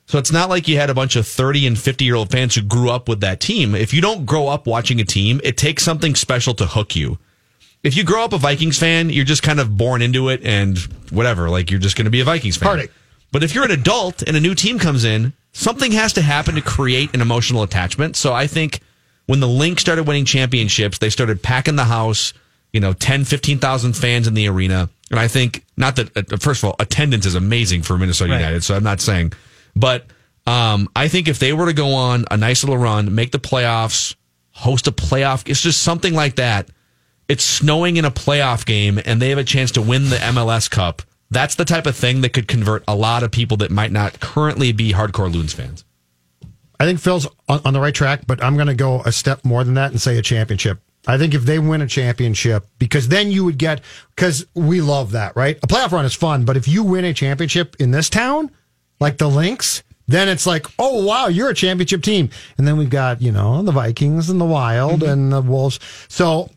So 0.06 0.18
it's 0.18 0.32
not 0.32 0.48
like 0.48 0.66
you 0.66 0.78
had 0.78 0.88
a 0.88 0.94
bunch 0.94 1.16
of 1.16 1.28
30 1.28 1.66
and 1.66 1.78
50 1.78 2.04
year 2.06 2.14
old 2.14 2.30
fans 2.30 2.54
who 2.54 2.62
grew 2.62 2.88
up 2.88 3.08
with 3.08 3.20
that 3.20 3.40
team. 3.40 3.74
If 3.74 3.92
you 3.92 4.00
don't 4.00 4.24
grow 4.24 4.48
up 4.48 4.66
watching 4.66 4.98
a 5.00 5.04
team, 5.04 5.38
it 5.44 5.58
takes 5.58 5.84
something 5.84 6.14
special 6.14 6.54
to 6.54 6.66
hook 6.66 6.96
you. 6.96 7.18
If 7.82 7.94
you 7.94 8.02
grow 8.02 8.24
up 8.24 8.32
a 8.32 8.38
Vikings 8.38 8.78
fan, 8.78 9.10
you're 9.10 9.26
just 9.26 9.42
kind 9.42 9.60
of 9.60 9.76
born 9.76 10.00
into 10.00 10.30
it 10.30 10.42
and 10.42 10.78
whatever. 11.10 11.50
Like 11.50 11.70
you're 11.70 11.78
just 11.78 11.96
going 11.96 12.06
to 12.06 12.10
be 12.10 12.20
a 12.20 12.24
Vikings 12.24 12.56
fan. 12.56 12.66
Heartache. 12.66 12.92
But 13.30 13.42
if 13.42 13.54
you're 13.54 13.64
an 13.64 13.70
adult 13.70 14.22
and 14.22 14.34
a 14.34 14.40
new 14.40 14.54
team 14.54 14.78
comes 14.78 15.04
in, 15.04 15.34
something 15.52 15.92
has 15.92 16.14
to 16.14 16.22
happen 16.22 16.54
to 16.54 16.62
create 16.62 17.12
an 17.12 17.20
emotional 17.20 17.62
attachment. 17.62 18.16
So 18.16 18.32
I 18.32 18.46
think 18.46 18.80
when 19.26 19.40
the 19.40 19.48
Lynx 19.48 19.82
started 19.82 20.08
winning 20.08 20.24
championships, 20.24 20.96
they 20.96 21.10
started 21.10 21.42
packing 21.42 21.76
the 21.76 21.84
house, 21.84 22.32
you 22.78 22.80
know, 22.80 22.92
10, 22.92 23.24
15,000 23.24 23.94
fans 23.94 24.28
in 24.28 24.34
the 24.34 24.46
arena. 24.46 24.88
And 25.10 25.18
I 25.18 25.26
think, 25.26 25.64
not 25.76 25.96
that, 25.96 26.16
uh, 26.16 26.36
first 26.36 26.62
of 26.62 26.68
all, 26.68 26.76
attendance 26.78 27.26
is 27.26 27.34
amazing 27.34 27.82
for 27.82 27.98
Minnesota 27.98 28.30
Right. 28.30 28.38
United. 28.38 28.62
So 28.62 28.76
I'm 28.76 28.84
not 28.84 29.00
saying, 29.00 29.32
but 29.74 30.06
um, 30.46 30.88
I 30.94 31.08
think 31.08 31.26
if 31.26 31.40
they 31.40 31.52
were 31.52 31.66
to 31.66 31.72
go 31.72 31.92
on 31.94 32.24
a 32.30 32.36
nice 32.36 32.62
little 32.62 32.78
run, 32.78 33.12
make 33.16 33.32
the 33.32 33.40
playoffs, 33.40 34.14
host 34.52 34.86
a 34.86 34.92
playoff, 34.92 35.42
it's 35.50 35.60
just 35.60 35.82
something 35.82 36.14
like 36.14 36.36
that. 36.36 36.68
It's 37.28 37.42
snowing 37.42 37.96
in 37.96 38.04
a 38.04 38.12
playoff 38.12 38.64
game 38.64 39.00
and 39.04 39.20
they 39.20 39.30
have 39.30 39.38
a 39.38 39.44
chance 39.44 39.72
to 39.72 39.82
win 39.82 40.08
the 40.10 40.16
MLS 40.18 40.70
Cup. 40.70 41.02
That's 41.32 41.56
the 41.56 41.64
type 41.64 41.86
of 41.86 41.96
thing 41.96 42.20
that 42.20 42.32
could 42.32 42.46
convert 42.46 42.84
a 42.86 42.94
lot 42.94 43.24
of 43.24 43.32
people 43.32 43.56
that 43.56 43.72
might 43.72 43.90
not 43.90 44.20
currently 44.20 44.70
be 44.70 44.92
hardcore 44.92 45.32
Loons 45.32 45.52
fans. 45.52 45.84
I 46.78 46.84
think 46.84 47.00
Phil's 47.00 47.26
on, 47.48 47.60
on 47.64 47.72
the 47.72 47.80
right 47.80 47.92
track, 47.92 48.20
but 48.28 48.40
I'm 48.40 48.54
going 48.54 48.68
to 48.68 48.74
go 48.74 49.00
a 49.00 49.10
step 49.10 49.44
more 49.44 49.64
than 49.64 49.74
that 49.74 49.90
and 49.90 50.00
say 50.00 50.16
a 50.16 50.22
championship. 50.22 50.80
I 51.08 51.16
think 51.16 51.32
if 51.32 51.44
they 51.44 51.58
win 51.58 51.80
a 51.80 51.86
championship, 51.86 52.66
because 52.78 53.08
then 53.08 53.30
you 53.30 53.42
would 53.46 53.56
get, 53.56 53.80
because 54.14 54.46
we 54.54 54.82
love 54.82 55.12
that, 55.12 55.34
right? 55.36 55.58
A 55.62 55.66
playoff 55.66 55.90
run 55.90 56.04
is 56.04 56.14
fun, 56.14 56.44
but 56.44 56.58
if 56.58 56.68
you 56.68 56.84
win 56.84 57.06
a 57.06 57.14
championship 57.14 57.76
in 57.80 57.90
this 57.90 58.10
town, 58.10 58.50
like 59.00 59.16
the 59.16 59.28
Lynx, 59.28 59.82
then 60.06 60.28
it's 60.28 60.46
like, 60.46 60.66
oh, 60.78 61.04
wow, 61.06 61.28
you're 61.28 61.48
a 61.48 61.54
championship 61.54 62.02
team. 62.02 62.28
And 62.58 62.68
then 62.68 62.76
we've 62.76 62.90
got, 62.90 63.22
you 63.22 63.32
know, 63.32 63.62
the 63.62 63.72
Vikings 63.72 64.28
and 64.28 64.38
the 64.38 64.44
Wild 64.44 65.00
mm-hmm. 65.00 65.10
and 65.10 65.32
the 65.32 65.40
Wolves. 65.40 65.80
So 66.08 66.50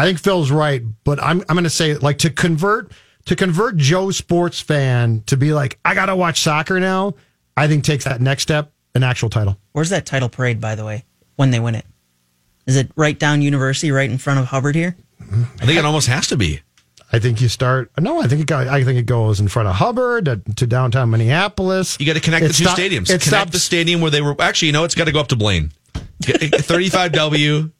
I 0.00 0.04
think 0.04 0.18
Phil's 0.18 0.50
right, 0.50 0.82
but 1.04 1.22
I'm, 1.22 1.42
I'm 1.48 1.54
going 1.54 1.64
to 1.64 1.70
say, 1.70 1.94
like, 1.94 2.18
to 2.18 2.30
convert, 2.30 2.90
to 3.26 3.36
convert 3.36 3.76
Joe 3.76 4.10
sports 4.10 4.60
fan 4.60 5.22
to 5.26 5.36
be 5.36 5.52
like, 5.52 5.78
I 5.84 5.94
got 5.94 6.06
to 6.06 6.16
watch 6.16 6.40
soccer 6.40 6.80
now, 6.80 7.14
I 7.56 7.68
think 7.68 7.84
takes 7.84 8.04
that 8.04 8.20
next 8.20 8.42
step 8.42 8.72
an 8.96 9.04
actual 9.04 9.30
title. 9.30 9.58
Where's 9.72 9.90
that 9.90 10.06
title 10.06 10.28
parade, 10.28 10.60
by 10.60 10.74
the 10.74 10.84
way, 10.84 11.04
when 11.36 11.52
they 11.52 11.60
win 11.60 11.76
it? 11.76 11.86
Is 12.66 12.76
it 12.76 12.90
right 12.96 13.18
down 13.18 13.42
University, 13.42 13.90
right 13.90 14.10
in 14.10 14.18
front 14.18 14.38
of 14.40 14.46
Hubbard 14.46 14.74
here? 14.74 14.96
I 15.20 15.66
think 15.66 15.78
it 15.78 15.84
almost 15.84 16.08
has 16.08 16.26
to 16.28 16.36
be. 16.36 16.60
I 17.12 17.20
think 17.20 17.40
you 17.40 17.48
start. 17.48 17.90
No, 18.00 18.20
I 18.20 18.26
think 18.26 18.40
it. 18.42 18.46
Go, 18.48 18.58
I 18.58 18.82
think 18.82 18.98
it 18.98 19.06
goes 19.06 19.38
in 19.38 19.46
front 19.48 19.68
of 19.68 19.76
Hubbard 19.76 20.24
to, 20.24 20.40
to 20.56 20.66
downtown 20.66 21.10
Minneapolis. 21.10 21.96
You 22.00 22.06
got 22.06 22.14
to 22.14 22.20
connect 22.20 22.44
It 22.44 22.48
the 22.48 22.54
two 22.54 22.64
stop- 22.64 22.78
stadiums. 22.78 23.02
It 23.04 23.06
connect 23.06 23.24
stops. 23.24 23.52
the 23.52 23.58
stadium 23.60 24.00
where 24.00 24.10
they 24.10 24.20
were. 24.20 24.34
Actually, 24.40 24.66
you 24.68 24.72
know, 24.72 24.82
it's 24.84 24.96
got 24.96 25.04
to 25.04 25.12
go 25.12 25.20
up 25.20 25.28
to 25.28 25.36
Blaine. 25.36 25.70
35W. 26.20 27.70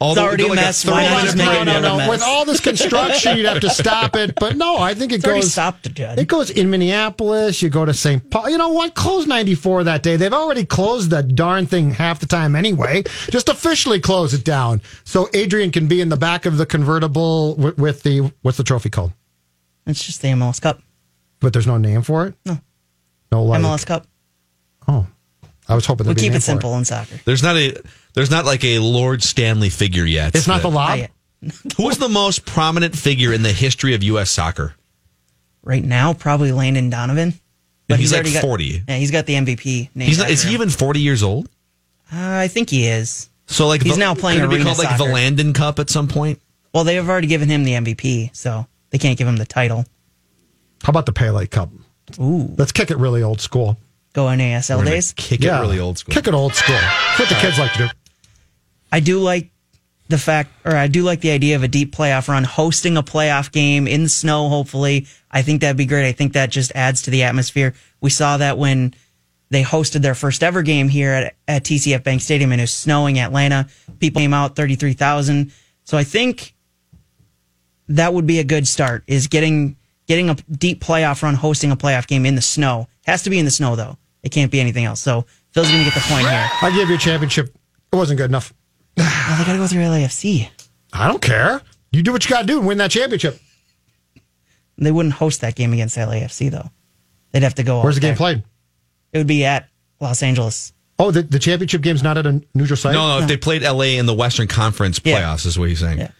All 0.00 0.12
It's 0.12 0.18
already 0.20 0.46
a 0.48 0.54
mess. 0.54 0.82
thirty 0.82 0.94
Why 0.96 1.08
not 1.10 1.22
just 1.24 1.36
make 1.36 1.46
it 1.46 1.64
no, 1.66 1.80
no. 1.80 1.96
mess. 1.98 2.08
With 2.08 2.22
all 2.22 2.46
this 2.46 2.58
construction, 2.60 3.36
you'd 3.36 3.44
have 3.44 3.60
to 3.60 3.68
stop 3.68 4.16
it. 4.16 4.32
But 4.40 4.56
no, 4.56 4.78
I 4.78 4.94
think 4.94 5.12
it 5.12 5.16
It's 5.16 5.24
already 5.26 5.42
goes. 5.42 5.52
stopped, 5.52 5.92
Judd. 5.94 6.18
It 6.18 6.26
goes 6.26 6.48
in 6.48 6.70
Minneapolis. 6.70 7.60
You 7.60 7.68
go 7.68 7.84
to 7.84 7.92
St. 7.92 8.30
Paul. 8.30 8.48
You 8.48 8.56
know 8.56 8.70
what? 8.70 8.94
Close 8.94 9.26
94 9.26 9.84
that 9.84 10.02
day. 10.02 10.16
They've 10.16 10.32
already 10.32 10.64
closed 10.64 11.10
the 11.10 11.22
darn 11.22 11.66
thing 11.66 11.90
half 11.90 12.18
the 12.18 12.24
time 12.26 12.56
anyway. 12.56 13.02
Just 13.30 13.50
officially 13.50 14.00
close 14.00 14.32
it 14.32 14.42
down. 14.42 14.80
So 15.04 15.28
Adrian 15.34 15.70
can 15.70 15.86
be 15.86 16.00
in 16.00 16.08
the 16.08 16.16
back 16.16 16.46
of 16.46 16.56
the 16.56 16.64
convertible 16.64 17.56
with, 17.56 17.76
with 17.76 18.02
the, 18.02 18.32
what's 18.40 18.56
the 18.56 18.64
trophy 18.64 18.88
called? 18.88 19.12
It's 19.86 20.02
just 20.02 20.22
the 20.22 20.28
MLS 20.28 20.62
Cup. 20.62 20.80
But 21.40 21.52
there's 21.52 21.66
no 21.66 21.76
name 21.76 22.00
for 22.02 22.26
it? 22.26 22.34
No. 22.46 22.58
No, 23.32 23.44
like, 23.44 23.60
MLS 23.60 23.84
Cup. 23.84 24.06
Oh. 24.88 25.06
I 25.68 25.74
was 25.74 25.84
hoping 25.86 26.06
We 26.06 26.14
there'd 26.14 26.16
be 26.16 26.20
a 26.20 26.24
keep 26.24 26.30
name 26.32 26.36
it 26.36 26.40
for 26.40 26.44
simple 26.46 26.76
in 26.78 26.84
soccer. 26.86 27.20
There's 27.26 27.42
not 27.42 27.56
a. 27.56 27.80
There's 28.14 28.30
not 28.30 28.44
like 28.44 28.64
a 28.64 28.78
Lord 28.80 29.22
Stanley 29.22 29.68
figure 29.70 30.04
yet. 30.04 30.34
It's 30.34 30.46
not 30.48 30.62
the 30.62 30.70
that- 30.70 30.74
lob? 30.74 30.98
Not. 30.98 31.10
Who 31.78 31.88
is 31.88 31.96
the 31.98 32.08
most 32.08 32.44
prominent 32.44 32.94
figure 32.96 33.32
in 33.32 33.42
the 33.42 33.52
history 33.52 33.94
of 33.94 34.02
U.S. 34.02 34.30
soccer? 34.30 34.74
Right 35.62 35.82
now, 35.84 36.12
probably 36.12 36.52
Landon 36.52 36.90
Donovan. 36.90 37.32
But 37.88 37.98
he's 37.98 38.12
like 38.12 38.18
already 38.18 38.32
got- 38.34 38.42
40. 38.42 38.82
yeah, 38.88 38.96
he's 38.96 39.10
got 39.10 39.26
the 39.26 39.34
MVP. 39.34 39.88
Named 39.94 40.08
He's 40.08 40.18
not, 40.18 40.30
is 40.30 40.42
he 40.42 40.52
even 40.54 40.68
40 40.70 41.00
years 41.00 41.22
old? 41.22 41.46
Uh, 42.12 42.16
I 42.18 42.48
think 42.48 42.68
he 42.70 42.86
is. 42.86 43.28
So 43.46 43.66
like 43.68 43.82
He's 43.82 43.94
the- 43.94 44.00
now 44.00 44.14
playing 44.14 44.40
could 44.40 44.46
it 44.46 44.48
be 44.50 44.54
arena 44.56 44.64
called 44.66 44.78
like 44.78 44.90
the 44.90 44.98
soccer. 44.98 45.12
Landon 45.12 45.52
Cup 45.54 45.78
at 45.78 45.88
some 45.90 46.08
point? 46.08 46.40
Well, 46.74 46.84
they 46.84 46.94
have 46.96 47.08
already 47.08 47.26
given 47.26 47.48
him 47.48 47.64
the 47.64 47.72
MVP, 47.72 48.36
so 48.36 48.66
they 48.90 48.98
can't 48.98 49.18
give 49.18 49.26
him 49.26 49.36
the 49.36 49.46
title. 49.46 49.84
How 50.82 50.90
about 50.90 51.06
the 51.06 51.12
Pele 51.12 51.46
Cup? 51.46 51.70
Ooh, 52.20 52.54
Let's 52.58 52.72
kick 52.72 52.90
it 52.90 52.96
really 52.98 53.22
old 53.22 53.40
school. 53.40 53.76
go 54.12 54.26
NASL 54.26 54.78
We're 54.78 54.84
days. 54.84 55.12
Kick 55.16 55.42
it 55.42 55.48
really 55.50 55.80
old 55.80 55.98
school. 55.98 56.12
Kick 56.12 56.28
it 56.28 56.34
old 56.34 56.54
school. 56.54 56.76
That's 56.76 57.18
what 57.20 57.28
the 57.28 57.34
kids 57.36 57.58
like 57.58 57.72
to 57.72 57.78
do. 57.78 57.88
I 58.92 59.00
do 59.00 59.20
like 59.20 59.50
the 60.08 60.18
fact, 60.18 60.50
or 60.64 60.74
I 60.74 60.88
do 60.88 61.02
like 61.02 61.20
the 61.20 61.30
idea 61.30 61.56
of 61.56 61.62
a 61.62 61.68
deep 61.68 61.94
playoff 61.94 62.28
run, 62.28 62.44
hosting 62.44 62.96
a 62.96 63.02
playoff 63.02 63.52
game 63.52 63.86
in 63.86 64.02
the 64.02 64.08
snow. 64.08 64.48
Hopefully, 64.48 65.06
I 65.30 65.42
think 65.42 65.60
that'd 65.60 65.76
be 65.76 65.86
great. 65.86 66.08
I 66.08 66.12
think 66.12 66.32
that 66.32 66.50
just 66.50 66.72
adds 66.74 67.02
to 67.02 67.10
the 67.10 67.22
atmosphere. 67.22 67.74
We 68.00 68.10
saw 68.10 68.36
that 68.38 68.58
when 68.58 68.94
they 69.50 69.62
hosted 69.62 70.02
their 70.02 70.14
first 70.14 70.42
ever 70.42 70.62
game 70.62 70.88
here 70.88 71.12
at, 71.12 71.34
at 71.46 71.64
TCF 71.64 72.02
Bank 72.02 72.20
Stadium, 72.22 72.50
and 72.52 72.60
it 72.60 72.64
was 72.64 72.74
snowing 72.74 73.18
Atlanta. 73.18 73.68
People 74.00 74.20
came 74.20 74.34
out, 74.34 74.56
thirty 74.56 74.74
three 74.74 74.94
thousand. 74.94 75.52
So 75.84 75.96
I 75.96 76.04
think 76.04 76.54
that 77.88 78.12
would 78.12 78.26
be 78.26 78.40
a 78.40 78.44
good 78.44 78.66
start. 78.66 79.04
Is 79.06 79.28
getting 79.28 79.76
getting 80.08 80.28
a 80.28 80.34
deep 80.34 80.82
playoff 80.82 81.22
run, 81.22 81.34
hosting 81.34 81.70
a 81.70 81.76
playoff 81.76 82.08
game 82.08 82.26
in 82.26 82.34
the 82.34 82.42
snow. 82.42 82.88
Has 83.06 83.22
to 83.22 83.30
be 83.30 83.38
in 83.38 83.44
the 83.44 83.50
snow 83.50 83.76
though. 83.76 83.96
It 84.24 84.30
can't 84.30 84.50
be 84.50 84.60
anything 84.60 84.84
else. 84.84 85.00
So 85.00 85.24
Phil's 85.52 85.70
gonna 85.70 85.84
get 85.84 85.94
the 85.94 86.00
point 86.00 86.28
here. 86.28 86.48
I 86.62 86.72
give 86.74 86.88
you 86.88 86.96
a 86.96 86.98
championship. 86.98 87.54
It 87.92 87.96
wasn't 87.96 88.18
good 88.18 88.30
enough. 88.30 88.52
Oh, 88.98 89.36
they 89.38 89.44
gotta 89.44 89.58
go 89.58 89.66
through 89.66 89.82
LAFC. 89.82 90.48
I 90.92 91.08
don't 91.08 91.22
care. 91.22 91.60
You 91.92 92.02
do 92.02 92.12
what 92.12 92.24
you 92.24 92.30
got 92.30 92.42
to 92.42 92.46
do 92.46 92.58
and 92.58 92.66
win 92.66 92.78
that 92.78 92.90
championship. 92.90 93.38
They 94.78 94.90
wouldn't 94.92 95.14
host 95.14 95.42
that 95.42 95.54
game 95.54 95.72
against 95.72 95.96
LAFC 95.96 96.50
though. 96.50 96.70
They'd 97.32 97.42
have 97.42 97.54
to 97.56 97.62
go. 97.62 97.82
Where's 97.82 97.94
out 97.96 97.96
the 97.96 98.00
game 98.00 98.08
there. 98.10 98.16
played? 98.16 98.44
It 99.12 99.18
would 99.18 99.26
be 99.26 99.44
at 99.44 99.68
Los 100.00 100.22
Angeles. 100.22 100.72
Oh, 100.98 101.10
the, 101.10 101.22
the 101.22 101.38
championship 101.38 101.80
game's 101.82 102.02
not 102.02 102.18
at 102.18 102.26
a 102.26 102.42
neutral 102.54 102.76
site? 102.76 102.92
No, 102.92 103.08
no, 103.18 103.22
if 103.22 103.28
they 103.28 103.36
played 103.36 103.62
LA 103.62 103.96
in 103.98 104.06
the 104.06 104.14
Western 104.14 104.48
Conference 104.48 105.00
Yeah. 105.02 105.20
playoffs, 105.20 105.46
is 105.46 105.58
what 105.58 105.68
he's 105.68 105.80
saying. 105.80 105.98
Yeah. 105.98 106.10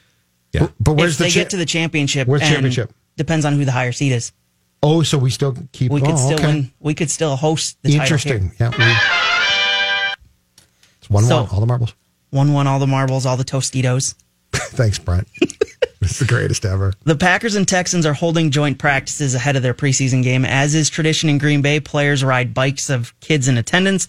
Yeah. 0.53 0.69
But 0.81 0.95
where's 0.95 1.13
if 1.13 1.19
the 1.19 1.25
they 1.25 1.31
cha- 1.31 1.41
get 1.41 1.51
to 1.51 1.57
the 1.57 1.67
championship, 1.67 2.27
Where's 2.27 2.43
and 2.43 2.51
championship? 2.51 2.93
Depends 3.17 3.45
on 3.45 3.55
who 3.55 3.65
the 3.65 3.73
higher 3.73 3.93
seed 3.93 4.13
is. 4.13 4.33
Oh, 4.83 5.03
so 5.03 5.19
we 5.19 5.31
still 5.31 5.55
keep. 5.73 5.93
We 5.93 6.01
could 6.01 6.11
oh, 6.13 6.17
still 6.17 6.39
okay. 6.39 6.47
win. 6.47 6.73
We 6.81 6.95
could 6.95 7.11
still 7.11 7.37
host 7.37 7.77
the 7.83 7.95
Interesting. 7.97 8.51
title 8.53 8.71
here. 8.71 8.79
Yeah. 8.79 9.03
We, 10.09 10.15
it's 11.01 11.11
one 11.11 11.25
So- 11.25 11.43
one. 11.43 11.51
All 11.51 11.61
the 11.61 11.67
marbles. 11.67 11.95
One 12.31 12.53
won 12.53 12.67
all 12.67 12.79
the 12.79 12.87
marbles, 12.87 13.27
all 13.27 13.37
the 13.37 13.45
Tostitos. 13.45 14.15
Thanks, 14.53 14.99
Brent. 14.99 15.29
it's 16.01 16.19
the 16.19 16.25
greatest 16.25 16.65
ever. 16.65 16.93
The 17.05 17.17
Packers 17.17 17.55
and 17.57 17.67
Texans 17.67 18.07
are 18.07 18.13
holding 18.15 18.51
joint 18.51 18.79
practices 18.79 19.35
ahead 19.35 19.57
of 19.57 19.63
their 19.63 19.75
preseason 19.75 20.23
game. 20.23 20.45
As 20.45 20.75
is 20.75 20.91
tradition 20.91 21.29
in 21.29 21.39
Green 21.39 21.63
Bay, 21.63 21.81
players 21.81 22.25
ride 22.25 22.55
bikes 22.55 22.91
of 22.91 23.19
kids 23.21 23.49
in 23.49 23.57
attendance. 23.59 24.07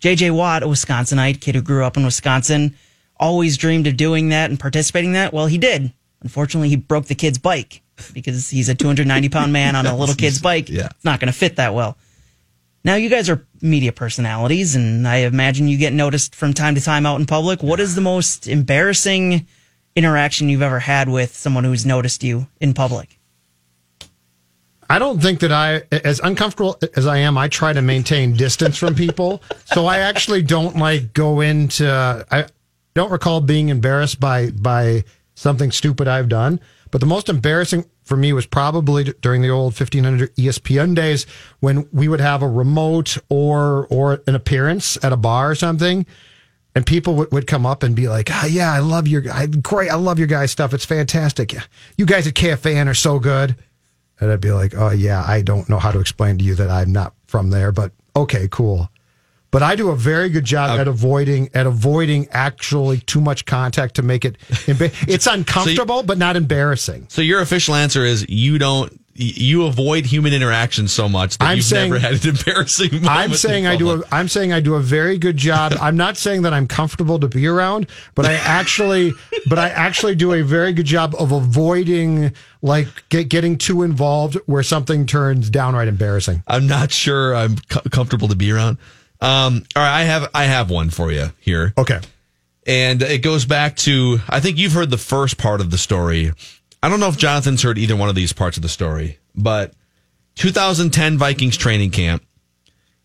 JJ 0.00 0.30
Watt, 0.34 0.62
a 0.62 0.66
Wisconsinite, 0.66 1.40
kid 1.40 1.54
who 1.54 1.62
grew 1.62 1.84
up 1.84 1.96
in 1.96 2.04
Wisconsin, 2.04 2.74
always 3.18 3.56
dreamed 3.56 3.86
of 3.86 3.96
doing 3.96 4.28
that 4.28 4.50
and 4.50 4.58
participating 4.60 5.10
in 5.10 5.14
that. 5.14 5.32
Well, 5.32 5.46
he 5.46 5.58
did. 5.58 5.92
Unfortunately, 6.22 6.68
he 6.68 6.76
broke 6.76 7.06
the 7.06 7.14
kid's 7.14 7.38
bike 7.38 7.82
because 8.12 8.48
he's 8.48 8.68
a 8.68 8.74
290 8.74 9.28
pound 9.28 9.52
man 9.52 9.74
on 9.76 9.86
a 9.86 9.96
little 9.96 10.14
kid's 10.16 10.40
bike. 10.40 10.68
Yeah. 10.68 10.86
It's 10.86 11.04
not 11.04 11.20
going 11.20 11.32
to 11.32 11.38
fit 11.38 11.56
that 11.56 11.74
well. 11.74 11.96
Now, 12.84 12.94
you 12.94 13.08
guys 13.08 13.28
are 13.28 13.46
media 13.60 13.92
personalities, 13.92 14.76
and 14.76 15.06
I 15.06 15.16
imagine 15.16 15.68
you 15.68 15.76
get 15.76 15.92
noticed 15.92 16.34
from 16.34 16.54
time 16.54 16.74
to 16.74 16.80
time 16.80 17.06
out 17.06 17.20
in 17.20 17.26
public. 17.26 17.62
What 17.62 17.80
is 17.80 17.94
the 17.94 18.00
most 18.00 18.46
embarrassing 18.46 19.46
interaction 19.96 20.48
you've 20.48 20.62
ever 20.62 20.78
had 20.78 21.08
with 21.08 21.36
someone 21.36 21.64
who's 21.64 21.84
noticed 21.84 22.22
you 22.22 22.46
in 22.60 22.74
public? 22.74 23.18
I 24.88 24.98
don't 24.98 25.20
think 25.20 25.40
that 25.40 25.52
I, 25.52 25.82
as 25.90 26.20
uncomfortable 26.20 26.78
as 26.96 27.06
I 27.06 27.18
am, 27.18 27.36
I 27.36 27.48
try 27.48 27.74
to 27.74 27.82
maintain 27.82 28.32
distance 28.32 28.78
from 28.78 28.94
people. 28.94 29.42
So 29.66 29.86
I 29.86 29.98
actually 29.98 30.42
don't 30.42 30.76
like 30.76 31.12
go 31.12 31.40
into. 31.40 32.24
I 32.30 32.46
don't 32.94 33.10
recall 33.10 33.42
being 33.42 33.68
embarrassed 33.68 34.18
by 34.18 34.50
by 34.50 35.04
something 35.34 35.72
stupid 35.72 36.08
I've 36.08 36.30
done. 36.30 36.58
But 36.90 37.02
the 37.02 37.06
most 37.06 37.28
embarrassing 37.28 37.84
for 38.08 38.16
me 38.16 38.32
was 38.32 38.46
probably 38.46 39.04
during 39.20 39.42
the 39.42 39.50
old 39.50 39.78
1500 39.78 40.34
ESPN 40.36 40.94
days 40.94 41.26
when 41.60 41.86
we 41.92 42.08
would 42.08 42.20
have 42.20 42.42
a 42.42 42.48
remote 42.48 43.18
or 43.28 43.86
or 43.90 44.22
an 44.26 44.34
appearance 44.34 44.96
at 45.04 45.12
a 45.12 45.16
bar 45.16 45.50
or 45.50 45.54
something. 45.54 46.06
And 46.74 46.86
people 46.86 47.14
would, 47.16 47.32
would 47.32 47.46
come 47.46 47.66
up 47.66 47.82
and 47.82 47.94
be 47.94 48.08
like, 48.08 48.30
ah, 48.30 48.46
yeah, 48.46 48.72
I 48.72 48.78
love 48.78 49.08
your, 49.08 49.24
I, 49.32 49.46
great, 49.46 49.90
I 49.90 49.96
love 49.96 50.18
your 50.18 50.28
guys' 50.28 50.52
stuff. 50.52 50.72
It's 50.72 50.84
fantastic. 50.84 51.54
You 51.96 52.06
guys 52.06 52.26
at 52.26 52.34
KFAN 52.34 52.86
are 52.86 52.94
so 52.94 53.18
good. 53.18 53.56
And 54.20 54.30
I'd 54.30 54.40
be 54.40 54.52
like, 54.52 54.74
oh, 54.76 54.90
yeah, 54.90 55.24
I 55.26 55.42
don't 55.42 55.68
know 55.68 55.78
how 55.78 55.90
to 55.90 55.98
explain 55.98 56.38
to 56.38 56.44
you 56.44 56.54
that 56.54 56.70
I'm 56.70 56.92
not 56.92 57.14
from 57.26 57.50
there, 57.50 57.72
but 57.72 57.92
okay, 58.14 58.48
cool. 58.50 58.90
But 59.50 59.62
I 59.62 59.76
do 59.76 59.88
a 59.88 59.96
very 59.96 60.28
good 60.28 60.44
job 60.44 60.78
at 60.78 60.86
avoiding 60.88 61.48
at 61.54 61.66
avoiding 61.66 62.28
actually 62.32 62.98
too 62.98 63.20
much 63.20 63.46
contact 63.46 63.94
to 63.96 64.02
make 64.02 64.24
it. 64.26 64.36
Emba- 64.66 64.92
it's 65.08 65.26
uncomfortable, 65.26 66.02
but 66.02 66.18
not 66.18 66.36
embarrassing. 66.36 67.06
So 67.08 67.22
your 67.22 67.40
official 67.40 67.74
answer 67.74 68.04
is 68.04 68.28
you 68.28 68.58
don't 68.58 68.92
you 69.20 69.64
avoid 69.64 70.06
human 70.06 70.32
interaction 70.32 70.86
so 70.86 71.08
much 71.08 71.38
that 71.38 71.44
I'm 71.46 71.56
you've 71.56 71.64
saying- 71.66 71.90
never 71.90 71.98
had 72.00 72.22
an 72.24 72.28
embarrassing 72.36 72.92
moment. 72.92 73.10
I'm 73.10 73.34
saying 73.34 73.64
in 73.64 73.70
I 73.70 73.76
do. 73.76 73.90
A. 73.90 74.02
I'm 74.12 74.28
saying 74.28 74.52
I 74.52 74.60
do 74.60 74.74
a 74.74 74.80
very 74.80 75.16
good 75.18 75.36
job. 75.38 75.72
I'm 75.80 75.96
not 75.96 76.16
saying 76.18 76.42
that 76.42 76.52
I'm 76.52 76.68
comfortable 76.68 77.18
to 77.18 77.26
be 77.26 77.46
around, 77.46 77.88
but 78.14 78.26
I 78.26 78.34
actually, 78.34 79.12
but 79.48 79.58
I 79.58 79.70
actually 79.70 80.14
do 80.14 80.34
a 80.34 80.42
very 80.42 80.72
good 80.74 80.86
job 80.86 81.16
of 81.18 81.32
avoiding 81.32 82.32
like 82.62 82.86
get, 83.08 83.28
getting 83.28 83.56
too 83.58 83.82
involved 83.82 84.36
where 84.46 84.62
something 84.62 85.06
turns 85.06 85.48
downright 85.50 85.88
embarrassing. 85.88 86.42
I'm 86.46 86.66
not 86.66 86.92
sure 86.92 87.34
I'm 87.34 87.56
co- 87.70 87.80
comfortable 87.90 88.28
to 88.28 88.36
be 88.36 88.52
around. 88.52 88.76
Um, 89.20 89.64
all 89.74 89.82
right, 89.82 90.00
I 90.00 90.04
have 90.04 90.30
I 90.34 90.44
have 90.44 90.70
one 90.70 90.90
for 90.90 91.10
you 91.10 91.32
here. 91.40 91.74
Okay. 91.76 92.00
And 92.66 93.02
it 93.02 93.22
goes 93.22 93.44
back 93.46 93.76
to 93.78 94.20
I 94.28 94.40
think 94.40 94.58
you've 94.58 94.72
heard 94.72 94.90
the 94.90 94.98
first 94.98 95.38
part 95.38 95.60
of 95.60 95.70
the 95.70 95.78
story. 95.78 96.32
I 96.82 96.88
don't 96.88 97.00
know 97.00 97.08
if 97.08 97.16
Jonathan's 97.16 97.62
heard 97.62 97.78
either 97.78 97.96
one 97.96 98.08
of 98.08 98.14
these 98.14 98.32
parts 98.32 98.56
of 98.56 98.62
the 98.62 98.68
story, 98.68 99.18
but 99.34 99.72
2010 100.36 101.18
Vikings 101.18 101.56
training 101.56 101.90
camp, 101.90 102.22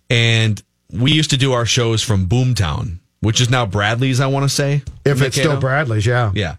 and 0.10 0.62
we 0.92 1.12
used 1.12 1.32
to 1.32 1.38
do 1.38 1.54
our 1.54 1.66
shows 1.66 2.04
from 2.04 2.28
Boomtown, 2.28 3.00
which 3.22 3.42
is 3.42 3.50
now 3.50 3.66
Bradley's. 3.66 4.20
I 4.20 4.28
want 4.28 4.44
to 4.44 4.50
say, 4.50 4.84
If 5.06 5.22
it's 5.22 5.36
still 5.36 5.60
Bradley's, 5.60 6.06
yeah. 6.06 6.32
Yeah. 6.36 6.58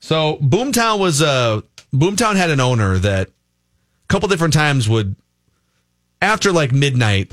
So 0.00 0.36
Boomtown 0.42 0.98
was 0.98 1.22
uh 1.22 1.62
Boomtown 1.94 2.36
had 2.36 2.50
an 2.50 2.60
owner 2.60 2.98
that 2.98 3.28
a 3.28 3.32
couple 4.08 4.28
different 4.28 4.52
times 4.52 4.88
would 4.88 5.16
after 6.20 6.52
like 6.52 6.72
midnight 6.72 7.32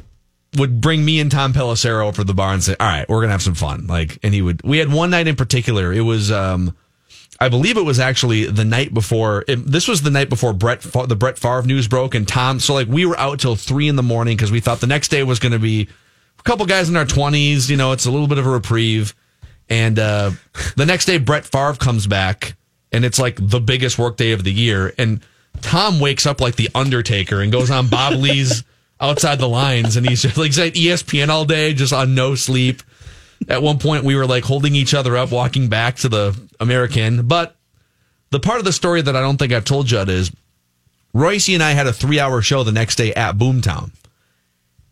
would 0.57 0.81
bring 0.81 1.05
me 1.05 1.19
and 1.19 1.31
Tom 1.31 1.53
Pelissero 1.53 2.05
over 2.07 2.17
to 2.17 2.23
the 2.23 2.33
bar 2.33 2.53
and 2.53 2.63
say, 2.63 2.75
"All 2.79 2.87
right, 2.87 3.07
we're 3.07 3.21
gonna 3.21 3.31
have 3.31 3.41
some 3.41 3.55
fun." 3.55 3.87
Like, 3.87 4.19
and 4.23 4.33
he 4.33 4.41
would. 4.41 4.61
We 4.63 4.79
had 4.79 4.91
one 4.91 5.11
night 5.11 5.27
in 5.27 5.35
particular. 5.35 5.93
It 5.93 6.01
was, 6.01 6.31
um, 6.31 6.75
I 7.39 7.49
believe 7.49 7.77
it 7.77 7.85
was 7.85 7.99
actually 7.99 8.45
the 8.45 8.65
night 8.65 8.93
before. 8.93 9.45
It, 9.47 9.57
this 9.57 9.87
was 9.87 10.01
the 10.01 10.09
night 10.09 10.29
before 10.29 10.53
Brett 10.53 10.81
the 10.81 11.15
Brett 11.15 11.37
Favre 11.37 11.63
news 11.63 11.87
broke, 11.87 12.15
and 12.15 12.27
Tom. 12.27 12.59
So 12.59 12.73
like 12.73 12.87
we 12.87 13.05
were 13.05 13.17
out 13.19 13.39
till 13.39 13.55
three 13.55 13.87
in 13.87 13.95
the 13.95 14.03
morning 14.03 14.35
because 14.35 14.51
we 14.51 14.59
thought 14.59 14.79
the 14.79 14.87
next 14.87 15.09
day 15.09 15.23
was 15.23 15.39
going 15.39 15.51
to 15.53 15.59
be 15.59 15.87
a 16.39 16.43
couple 16.43 16.65
guys 16.65 16.89
in 16.89 16.97
our 16.97 17.05
twenties. 17.05 17.69
You 17.69 17.77
know, 17.77 17.91
it's 17.91 18.05
a 18.05 18.11
little 18.11 18.27
bit 18.27 18.37
of 18.37 18.45
a 18.47 18.49
reprieve. 18.49 19.13
And 19.69 19.99
uh, 19.99 20.31
the 20.75 20.85
next 20.85 21.05
day, 21.05 21.19
Brett 21.19 21.45
Favre 21.45 21.75
comes 21.75 22.07
back, 22.07 22.55
and 22.91 23.05
it's 23.05 23.19
like 23.19 23.37
the 23.39 23.59
biggest 23.59 23.99
work 23.99 24.17
day 24.17 24.31
of 24.31 24.43
the 24.43 24.51
year. 24.51 24.91
And 24.97 25.21
Tom 25.61 25.99
wakes 25.99 26.25
up 26.25 26.41
like 26.41 26.55
the 26.55 26.69
Undertaker 26.73 27.41
and 27.41 27.51
goes 27.51 27.69
on 27.69 27.87
Bob 27.87 28.13
Ley's 28.17 28.63
outside 28.99 29.39
the 29.39 29.49
lines, 29.49 29.95
and 29.95 30.07
he's 30.07 30.21
just 30.21 30.37
like 30.37 30.47
he's 30.47 30.59
at 30.59 30.73
ESPN 30.73 31.29
all 31.29 31.45
day, 31.45 31.73
just 31.73 31.93
on 31.93 32.15
no 32.15 32.35
sleep. 32.35 32.83
At 33.47 33.61
one 33.61 33.79
point, 33.79 34.03
we 34.03 34.15
were 34.15 34.25
like 34.25 34.43
holding 34.43 34.75
each 34.75 34.93
other 34.93 35.15
up, 35.15 35.31
walking 35.31 35.69
back 35.69 35.95
to 35.97 36.09
the 36.09 36.31
AmericInn. 36.59 37.27
But 37.27 37.55
the 38.31 38.39
part 38.39 38.59
of 38.59 38.65
the 38.65 38.73
story 38.73 39.01
that 39.01 39.15
I 39.15 39.21
don't 39.21 39.37
think 39.37 39.53
I've 39.53 39.65
told 39.65 39.87
Judd 39.87 40.09
is 40.09 40.31
Royce 41.13 41.49
and 41.49 41.63
I 41.63 41.71
had 41.71 41.87
a 41.87 41.93
three 41.93 42.19
hour 42.19 42.41
show 42.41 42.63
the 42.63 42.71
next 42.71 42.95
day 42.95 43.13
at 43.13 43.37
Boomtown. 43.37 43.91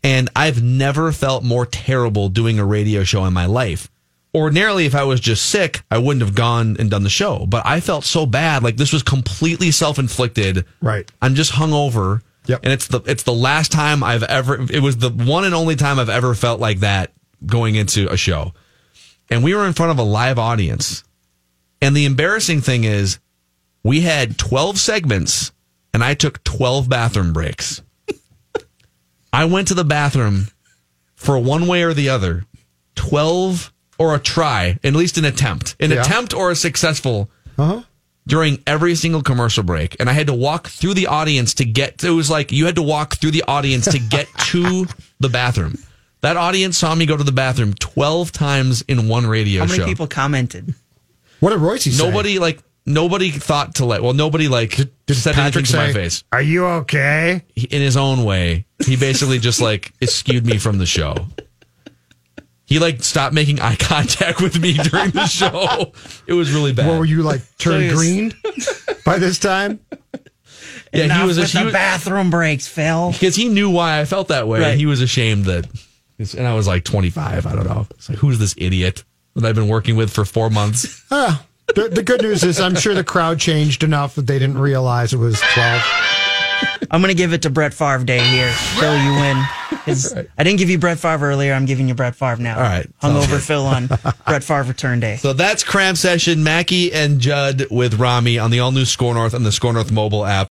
And 0.02 0.30
I've 0.34 0.62
never 0.62 1.12
felt 1.12 1.44
more 1.44 1.66
terrible 1.66 2.28
doing 2.28 2.58
a 2.58 2.64
radio 2.64 3.04
show 3.04 3.24
in 3.24 3.32
my 3.32 3.46
life. 3.46 3.90
Ordinarily, 4.34 4.86
if 4.86 4.94
I 4.94 5.04
was 5.04 5.20
just 5.20 5.46
sick, 5.46 5.82
I 5.90 5.98
wouldn't 5.98 6.24
have 6.24 6.34
gone 6.34 6.76
and 6.78 6.90
done 6.90 7.02
the 7.02 7.10
show. 7.10 7.46
But 7.46 7.66
I 7.66 7.80
felt 7.80 8.04
so 8.04 8.24
bad. 8.24 8.62
Like 8.62 8.76
this 8.76 8.92
was 8.92 9.02
completely 9.02 9.70
self 9.70 9.98
inflicted. 9.98 10.64
Right. 10.80 11.10
I'm 11.20 11.34
just 11.34 11.52
hungover. 11.52 12.22
Yep. 12.48 12.60
And 12.64 12.72
it's 12.72 12.86
the 12.88 13.00
it's 13.06 13.22
the 13.22 13.32
last 13.32 13.70
time 13.72 14.02
I've 14.02 14.22
ever 14.24 14.60
it 14.70 14.80
was 14.82 14.96
the 14.96 15.10
one 15.10 15.44
and 15.44 15.54
only 15.54 15.76
time 15.76 15.98
I've 15.98 16.08
ever 16.08 16.34
felt 16.34 16.60
like 16.60 16.80
that 16.80 17.12
going 17.44 17.74
into 17.76 18.10
a 18.10 18.16
show. 18.16 18.52
And 19.30 19.44
we 19.44 19.54
were 19.54 19.66
in 19.66 19.74
front 19.74 19.92
of 19.92 19.98
a 19.98 20.02
live 20.02 20.38
audience. 20.38 21.04
And 21.82 21.94
the 21.96 22.06
embarrassing 22.06 22.62
thing 22.62 22.84
is 22.84 23.18
we 23.84 24.00
had 24.00 24.38
12 24.38 24.78
segments 24.78 25.52
and 25.94 26.02
I 26.02 26.14
took 26.14 26.42
12 26.44 26.88
bathroom 26.88 27.32
breaks. 27.32 27.82
I 29.32 29.44
went 29.44 29.68
to 29.68 29.74
the 29.74 29.84
bathroom 29.84 30.48
for 31.14 31.38
one 31.38 31.66
way 31.66 31.82
or 31.82 31.92
the 31.94 32.08
other, 32.08 32.44
12 32.96 33.72
or 33.98 34.14
a 34.14 34.18
try, 34.18 34.78
at 34.82 34.94
least 34.94 35.18
an 35.18 35.24
attempt, 35.24 35.76
an 35.80 35.90
Yeah. 35.90 36.00
attempt 36.00 36.32
or 36.34 36.50
a 36.50 36.56
successful 36.56 37.30
Uh-huh. 37.58 37.82
During 38.28 38.62
every 38.66 38.94
single 38.94 39.22
commercial 39.22 39.64
break. 39.64 39.96
And 39.98 40.08
I 40.08 40.12
had 40.12 40.26
to 40.28 40.34
walk 40.34 40.68
through 40.68 40.94
the 40.94 41.06
audience 41.06 41.54
to 41.54 41.64
get, 41.64 42.04
it 42.04 42.10
was 42.10 42.30
like 42.30 42.52
you 42.52 42.66
had 42.66 42.76
to 42.76 42.82
walk 42.82 43.16
through 43.16 43.32
the 43.32 43.42
audience 43.48 43.86
to 43.86 43.98
get 43.98 44.28
to 44.50 44.86
the 45.18 45.28
bathroom. 45.28 45.78
That 46.20 46.36
audience 46.36 46.76
saw 46.76 46.94
me 46.94 47.06
go 47.06 47.16
to 47.16 47.24
the 47.24 47.32
bathroom 47.32 47.74
12 47.74 48.30
times 48.30 48.82
in 48.82 49.08
one 49.08 49.26
radio 49.26 49.60
show. 49.60 49.66
How 49.66 49.70
many 49.70 49.78
show. 49.78 49.86
people 49.86 50.06
commented? 50.06 50.74
What 51.40 51.50
did 51.50 51.60
Royce 51.60 51.84
say? 51.84 52.04
Nobody 52.04 52.38
like, 52.38 52.60
nobody 52.84 53.30
thought 53.30 53.76
to 53.76 53.86
let, 53.86 54.02
well, 54.02 54.12
nobody 54.12 54.48
like 54.48 54.76
Did 54.76 55.14
said 55.14 55.34
Patrick 55.34 55.36
anything 55.36 55.64
to 55.64 55.70
say, 55.70 55.78
my 55.78 55.92
face. 55.92 56.24
Are 56.30 56.42
you 56.42 56.66
okay? 56.66 57.44
He- 57.54 57.68
in 57.68 57.80
his 57.80 57.96
own 57.96 58.24
way, 58.24 58.66
he 58.84 58.96
basically 58.96 59.38
just 59.38 59.60
like 59.60 59.92
eschewed 60.02 60.44
me 60.44 60.58
from 60.58 60.78
the 60.78 60.86
show. 60.86 61.14
He 62.68 62.78
like 62.78 63.02
stopped 63.02 63.34
making 63.34 63.60
eye 63.60 63.76
contact 63.80 64.40
with 64.42 64.60
me 64.60 64.74
during 64.74 65.10
the 65.10 65.26
show. 65.26 65.92
It 66.26 66.34
was 66.34 66.52
really 66.52 66.72
bad. 66.74 66.86
What 66.88 66.98
were 66.98 67.04
you 67.06 67.22
like 67.22 67.40
turned 67.58 67.84
he 67.84 67.90
green 67.90 68.34
by 69.06 69.18
this 69.18 69.38
time? 69.38 69.80
yeah, 70.92 71.04
Enough 71.04 71.20
he 71.22 71.26
was. 71.26 71.38
with 71.38 71.50
he 71.52 71.58
the 71.60 71.64
was- 71.66 71.72
bathroom 71.72 72.30
breaks, 72.30 72.68
Phil. 72.68 73.12
because 73.12 73.34
he 73.36 73.48
knew 73.48 73.70
why 73.70 74.00
I 74.00 74.04
felt 74.04 74.28
that 74.28 74.46
way. 74.46 74.60
Right. 74.60 74.76
He 74.78 74.84
was 74.86 75.00
ashamed 75.00 75.46
that, 75.46 75.66
and 76.36 76.46
I 76.46 76.52
was 76.54 76.66
like 76.66 76.84
25. 76.84 77.46
I 77.46 77.54
don't 77.54 77.64
know. 77.66 77.86
It's 77.92 78.08
like, 78.10 78.18
who's 78.18 78.38
this 78.38 78.54
idiot 78.58 79.02
that 79.34 79.44
I've 79.46 79.54
been 79.54 79.68
working 79.68 79.96
with 79.96 80.10
for 80.12 80.24
four 80.26 80.50
months? 80.50 81.04
Ah, 81.10 81.42
the, 81.74 81.88
the 81.88 82.02
good 82.02 82.20
news 82.22 82.44
is 82.44 82.60
I'm 82.60 82.74
sure 82.74 82.94
the 82.94 83.04
crowd 83.04 83.38
changed 83.40 83.82
enough 83.82 84.14
that 84.16 84.26
they 84.26 84.38
didn't 84.38 84.58
realize 84.58 85.12
it 85.12 85.18
was 85.18 85.40
12. 85.54 85.82
I'm 86.90 87.00
going 87.02 87.10
to 87.10 87.14
give 87.16 87.32
it 87.32 87.42
to 87.42 87.50
Brett 87.50 87.74
Favre 87.74 88.04
Day 88.04 88.20
here. 88.20 88.50
Phil, 88.78 88.96
you 88.96 89.12
win. 89.14 89.44
'Cause 89.84 90.14
I 90.14 90.42
didn't 90.44 90.58
give 90.58 90.68
you 90.70 90.78
Brett 90.78 90.98
Favre 90.98 91.26
earlier. 91.28 91.54
I'm 91.54 91.64
giving 91.64 91.88
you 91.88 91.94
Brett 91.94 92.14
Favre 92.14 92.42
now. 92.42 92.56
All 92.56 92.62
right. 92.62 92.86
Hungover. 93.02 93.40
Phil 93.40 93.64
on 93.66 93.86
Brett 94.26 94.44
Favre 94.44 94.64
return 94.64 95.00
day. 95.00 95.16
So 95.16 95.32
that's 95.32 95.64
Cram 95.64 95.96
Session. 95.96 96.42
Mackey 96.42 96.92
and 96.92 97.20
Judd 97.20 97.66
with 97.70 97.94
Rami 97.94 98.38
on 98.38 98.50
the 98.50 98.60
all 98.60 98.70
new 98.72 98.84
Score 98.84 99.14
North 99.14 99.32
and 99.34 99.46
the 99.46 99.52
Score 99.52 99.72
North 99.72 99.90
mobile 99.90 100.24
app. 100.26 100.48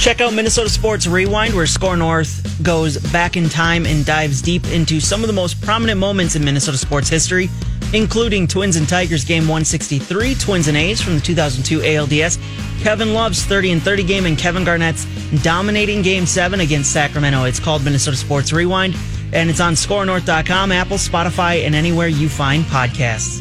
Check 0.00 0.22
out 0.22 0.32
Minnesota 0.32 0.70
Sports 0.70 1.06
Rewind, 1.06 1.52
where 1.54 1.66
Score 1.66 1.96
North 1.96 2.62
goes 2.62 2.96
back 3.12 3.36
in 3.36 3.48
time 3.50 3.84
and 3.84 4.04
dives 4.06 4.40
deep 4.40 4.66
into 4.68 4.98
some 4.98 5.20
of 5.22 5.26
the 5.26 5.32
most 5.34 5.60
prominent 5.60 6.00
moments 6.00 6.34
in 6.36 6.44
Minnesota 6.44 6.78
sports 6.78 7.08
history, 7.10 7.50
including 7.92 8.46
Twins 8.46 8.76
and 8.76 8.88
Tigers 8.88 9.24
game 9.24 9.42
163, 9.42 10.34
Twins 10.36 10.68
and 10.68 10.76
A's 10.76 11.00
from 11.00 11.14
the 11.14 11.20
2002 11.20 11.80
ALDS, 11.80 12.38
Kevin 12.82 13.12
Love's 13.12 13.42
30 13.44 13.72
and 13.72 13.82
30 13.82 14.04
game, 14.04 14.26
and 14.26 14.38
Kevin 14.38 14.64
Garnett's 14.64 15.04
dominating 15.42 16.02
game 16.02 16.26
7 16.26 16.60
against 16.60 16.92
Sacramento. 16.92 17.44
It's 17.44 17.60
called 17.60 17.84
Minnesota 17.84 18.16
Sports 18.16 18.52
Rewind, 18.52 18.96
and 19.32 19.50
it's 19.50 19.60
on 19.60 19.74
scorenorth.com, 19.74 20.72
Apple, 20.72 20.96
Spotify, 20.96 21.64
and 21.64 21.74
anywhere 21.74 22.08
you 22.08 22.28
find 22.28 22.64
podcasts. 22.64 23.40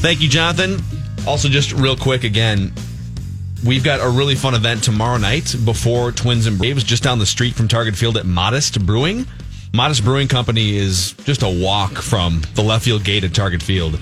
Thank 0.00 0.20
you, 0.20 0.28
Jonathan. 0.28 0.78
Also, 1.26 1.48
just 1.48 1.72
real 1.72 1.96
quick 1.96 2.24
again, 2.24 2.72
we've 3.66 3.82
got 3.84 4.00
a 4.00 4.08
really 4.08 4.34
fun 4.34 4.54
event 4.54 4.84
tomorrow 4.84 5.18
night 5.18 5.54
before 5.64 6.12
Twins 6.12 6.46
and 6.46 6.58
Braves, 6.58 6.84
just 6.84 7.02
down 7.02 7.18
the 7.18 7.26
street 7.26 7.54
from 7.54 7.68
Target 7.68 7.96
Field 7.96 8.16
at 8.16 8.26
Modest 8.26 8.84
Brewing. 8.86 9.26
Modest 9.72 10.04
Brewing 10.04 10.28
Company 10.28 10.76
is 10.76 11.12
just 11.24 11.42
a 11.42 11.48
walk 11.48 11.92
from 11.98 12.42
the 12.54 12.62
left 12.62 12.84
field 12.84 13.04
gate 13.04 13.24
at 13.24 13.34
Target 13.34 13.62
Field. 13.62 13.98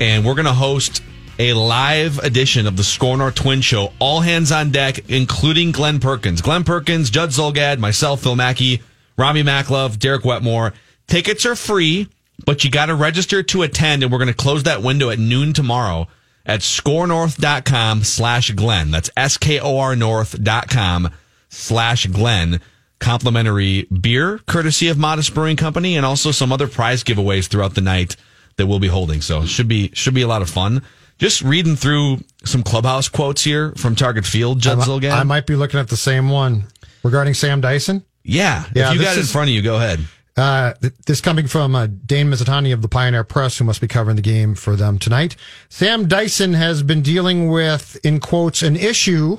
And 0.00 0.24
we're 0.24 0.34
going 0.34 0.46
to 0.46 0.52
host 0.52 1.02
a 1.38 1.52
live 1.52 2.18
edition 2.18 2.66
of 2.66 2.76
the 2.76 2.84
Score 2.84 3.16
North 3.16 3.34
Twin 3.34 3.60
Show, 3.60 3.92
all 3.98 4.20
hands 4.20 4.52
on 4.52 4.70
deck, 4.70 5.08
including 5.08 5.72
Glenn 5.72 6.00
Perkins. 6.00 6.42
Glenn 6.42 6.64
Perkins, 6.64 7.10
Judd 7.10 7.30
Zulgad, 7.30 7.78
myself, 7.78 8.22
Phil 8.22 8.36
Mackey, 8.36 8.82
Rami 9.16 9.42
Maclove, 9.42 9.98
Derek 9.98 10.24
Wetmore. 10.24 10.72
Tickets 11.06 11.44
are 11.46 11.56
free, 11.56 12.08
but 12.44 12.64
you 12.64 12.70
got 12.70 12.86
to 12.86 12.94
register 12.94 13.42
to 13.42 13.62
attend, 13.62 14.02
and 14.02 14.10
we're 14.10 14.18
going 14.18 14.28
to 14.28 14.34
close 14.34 14.62
that 14.64 14.82
window 14.82 15.10
at 15.10 15.18
noon 15.18 15.52
tomorrow 15.52 16.08
at 16.46 16.60
scorenorth.com 16.60 18.04
slash 18.04 18.50
Glenn. 18.52 18.90
That's 18.90 19.10
S-K-O-R 19.16 19.96
north.com 19.96 21.10
slash 21.48 22.06
Glenn. 22.06 22.60
Complimentary 23.00 23.84
beer, 23.84 24.38
courtesy 24.46 24.88
of 24.88 24.98
Modest 24.98 25.34
Brewing 25.34 25.56
Company, 25.56 25.96
and 25.96 26.06
also 26.06 26.30
some 26.30 26.52
other 26.52 26.68
prize 26.68 27.02
giveaways 27.02 27.48
throughout 27.48 27.74
the 27.74 27.80
night 27.80 28.14
that 28.56 28.66
we'll 28.66 28.78
be 28.78 28.88
holding. 28.88 29.20
So 29.20 29.44
should 29.46 29.68
be 29.68 29.90
should 29.94 30.14
be 30.14 30.22
a 30.22 30.28
lot 30.28 30.42
of 30.42 30.50
fun. 30.50 30.82
Just 31.18 31.42
reading 31.42 31.76
through 31.76 32.18
some 32.44 32.62
clubhouse 32.62 33.08
quotes 33.08 33.42
here 33.42 33.72
from 33.72 33.94
Target 33.94 34.24
Field, 34.24 34.60
Judd 34.60 34.78
I, 34.78 35.20
I 35.20 35.22
might 35.24 35.46
be 35.46 35.56
looking 35.56 35.80
at 35.80 35.88
the 35.88 35.96
same 35.96 36.30
one 36.30 36.64
regarding 37.02 37.34
Sam 37.34 37.60
Dyson. 37.60 38.04
yeah, 38.22 38.64
Yeah, 38.74 38.88
if 38.92 38.98
you 38.98 39.02
got 39.02 39.16
it 39.16 39.20
in 39.20 39.26
front 39.26 39.48
of 39.50 39.54
you, 39.54 39.60
go 39.62 39.76
ahead. 39.76 40.00
Uh, 40.36 40.72
th- 40.74 40.94
this 41.06 41.20
coming 41.20 41.46
from 41.46 41.74
uh, 41.74 41.86
Dane 41.86 42.30
Mizutani 42.30 42.72
of 42.72 42.80
the 42.80 42.88
Pioneer 42.88 43.24
Press, 43.24 43.58
who 43.58 43.64
must 43.64 43.80
be 43.80 43.88
covering 43.88 44.16
the 44.16 44.22
game 44.22 44.54
for 44.54 44.76
them 44.76 44.98
tonight. 44.98 45.36
Sam 45.68 46.08
Dyson 46.08 46.54
has 46.54 46.82
been 46.82 47.02
dealing 47.02 47.50
with, 47.50 47.98
in 48.04 48.20
quotes, 48.20 48.62
an 48.62 48.76
issue 48.76 49.38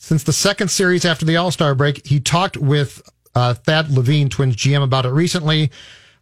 since 0.00 0.24
the 0.24 0.32
second 0.32 0.68
series 0.68 1.04
after 1.04 1.26
the 1.26 1.36
All 1.36 1.50
Star 1.50 1.74
break. 1.74 2.04
He 2.06 2.18
talked 2.20 2.56
with 2.56 3.02
uh, 3.34 3.54
Thad 3.54 3.90
Levine, 3.90 4.30
Twins 4.30 4.56
GM, 4.56 4.82
about 4.82 5.04
it 5.06 5.10
recently. 5.10 5.70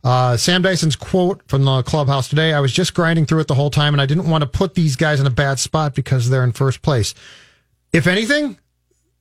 Uh, 0.04 0.36
Sam 0.36 0.62
Dyson's 0.62 0.96
quote 0.96 1.42
from 1.48 1.64
the 1.64 1.82
clubhouse 1.82 2.28
today 2.28 2.52
I 2.52 2.60
was 2.60 2.72
just 2.72 2.92
grinding 2.94 3.24
through 3.26 3.40
it 3.40 3.46
the 3.46 3.54
whole 3.54 3.70
time, 3.70 3.94
and 3.94 4.00
I 4.02 4.06
didn't 4.06 4.28
want 4.28 4.42
to 4.42 4.48
put 4.48 4.74
these 4.74 4.96
guys 4.96 5.20
in 5.20 5.26
a 5.26 5.30
bad 5.30 5.58
spot 5.58 5.94
because 5.94 6.28
they're 6.28 6.44
in 6.44 6.52
first 6.52 6.82
place. 6.82 7.14
If 7.92 8.06
anything, 8.06 8.58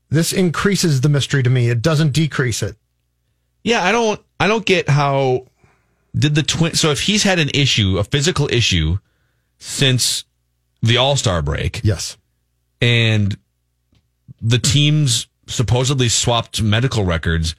this 0.09 0.33
increases 0.33 1.01
the 1.01 1.09
mystery 1.09 1.43
to 1.43 1.49
me. 1.49 1.69
It 1.69 1.81
doesn't 1.81 2.11
decrease 2.11 2.61
it. 2.63 2.75
Yeah, 3.63 3.83
I 3.83 3.91
don't 3.91 4.19
I 4.39 4.47
don't 4.47 4.65
get 4.65 4.89
how 4.89 5.45
did 6.15 6.33
the 6.35 6.43
twin 6.43 6.73
so 6.73 6.89
if 6.91 7.01
he's 7.01 7.23
had 7.23 7.37
an 7.39 7.49
issue, 7.53 7.97
a 7.99 8.03
physical 8.03 8.47
issue 8.51 8.97
since 9.59 10.25
the 10.81 10.97
All-Star 10.97 11.41
break 11.41 11.81
Yes. 11.83 12.17
and 12.81 13.37
the 14.41 14.59
teams 14.59 15.27
supposedly 15.47 16.09
swapped 16.09 16.61
medical 16.61 17.03
records, 17.05 17.55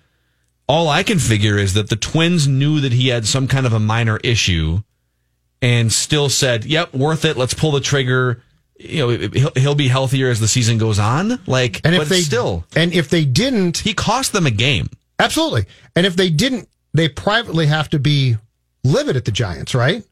all 0.69 0.89
I 0.89 1.03
can 1.03 1.19
figure 1.19 1.57
is 1.57 1.75
that 1.75 1.89
the 1.89 1.97
Twins 1.97 2.47
knew 2.47 2.81
that 2.81 2.93
he 2.93 3.09
had 3.09 3.27
some 3.27 3.49
kind 3.49 3.67
of 3.67 3.73
a 3.73 3.81
minor 3.81 4.19
issue 4.23 4.81
and 5.63 5.93
still 5.93 6.29
said, 6.29 6.65
"Yep, 6.65 6.95
worth 6.95 7.25
it. 7.25 7.37
Let's 7.37 7.55
pull 7.55 7.73
the 7.73 7.81
trigger." 7.81 8.43
You 8.81 8.99
know, 8.99 9.29
he'll, 9.29 9.51
he'll 9.57 9.75
be 9.75 9.89
healthier 9.89 10.31
as 10.31 10.39
the 10.39 10.47
season 10.47 10.79
goes 10.79 11.01
on. 11.01 11.41
Like, 11.49 11.81
And 11.85 11.97
if 11.97 12.03
but 12.03 12.09
they 12.09 12.21
still, 12.21 12.65
and 12.77 12.93
if 12.93 13.11
they 13.11 13.25
didn't, 13.25 13.79
he 13.79 13.93
cost 13.93 14.33
them 14.33 14.47
a 14.47 14.53
game. 14.53 14.89
absolutely. 15.19 15.67
And 15.97 16.07
if 16.07 16.15
they 16.15 16.31
didn't, 16.31 16.69
they 16.95 17.09
privately 17.09 17.67
have 17.67 17.89
to 17.91 17.99
be 17.99 18.37
livid 18.85 19.17
at 19.17 19.25
the 19.25 19.33
Giants, 19.33 19.75
right? 19.75 20.05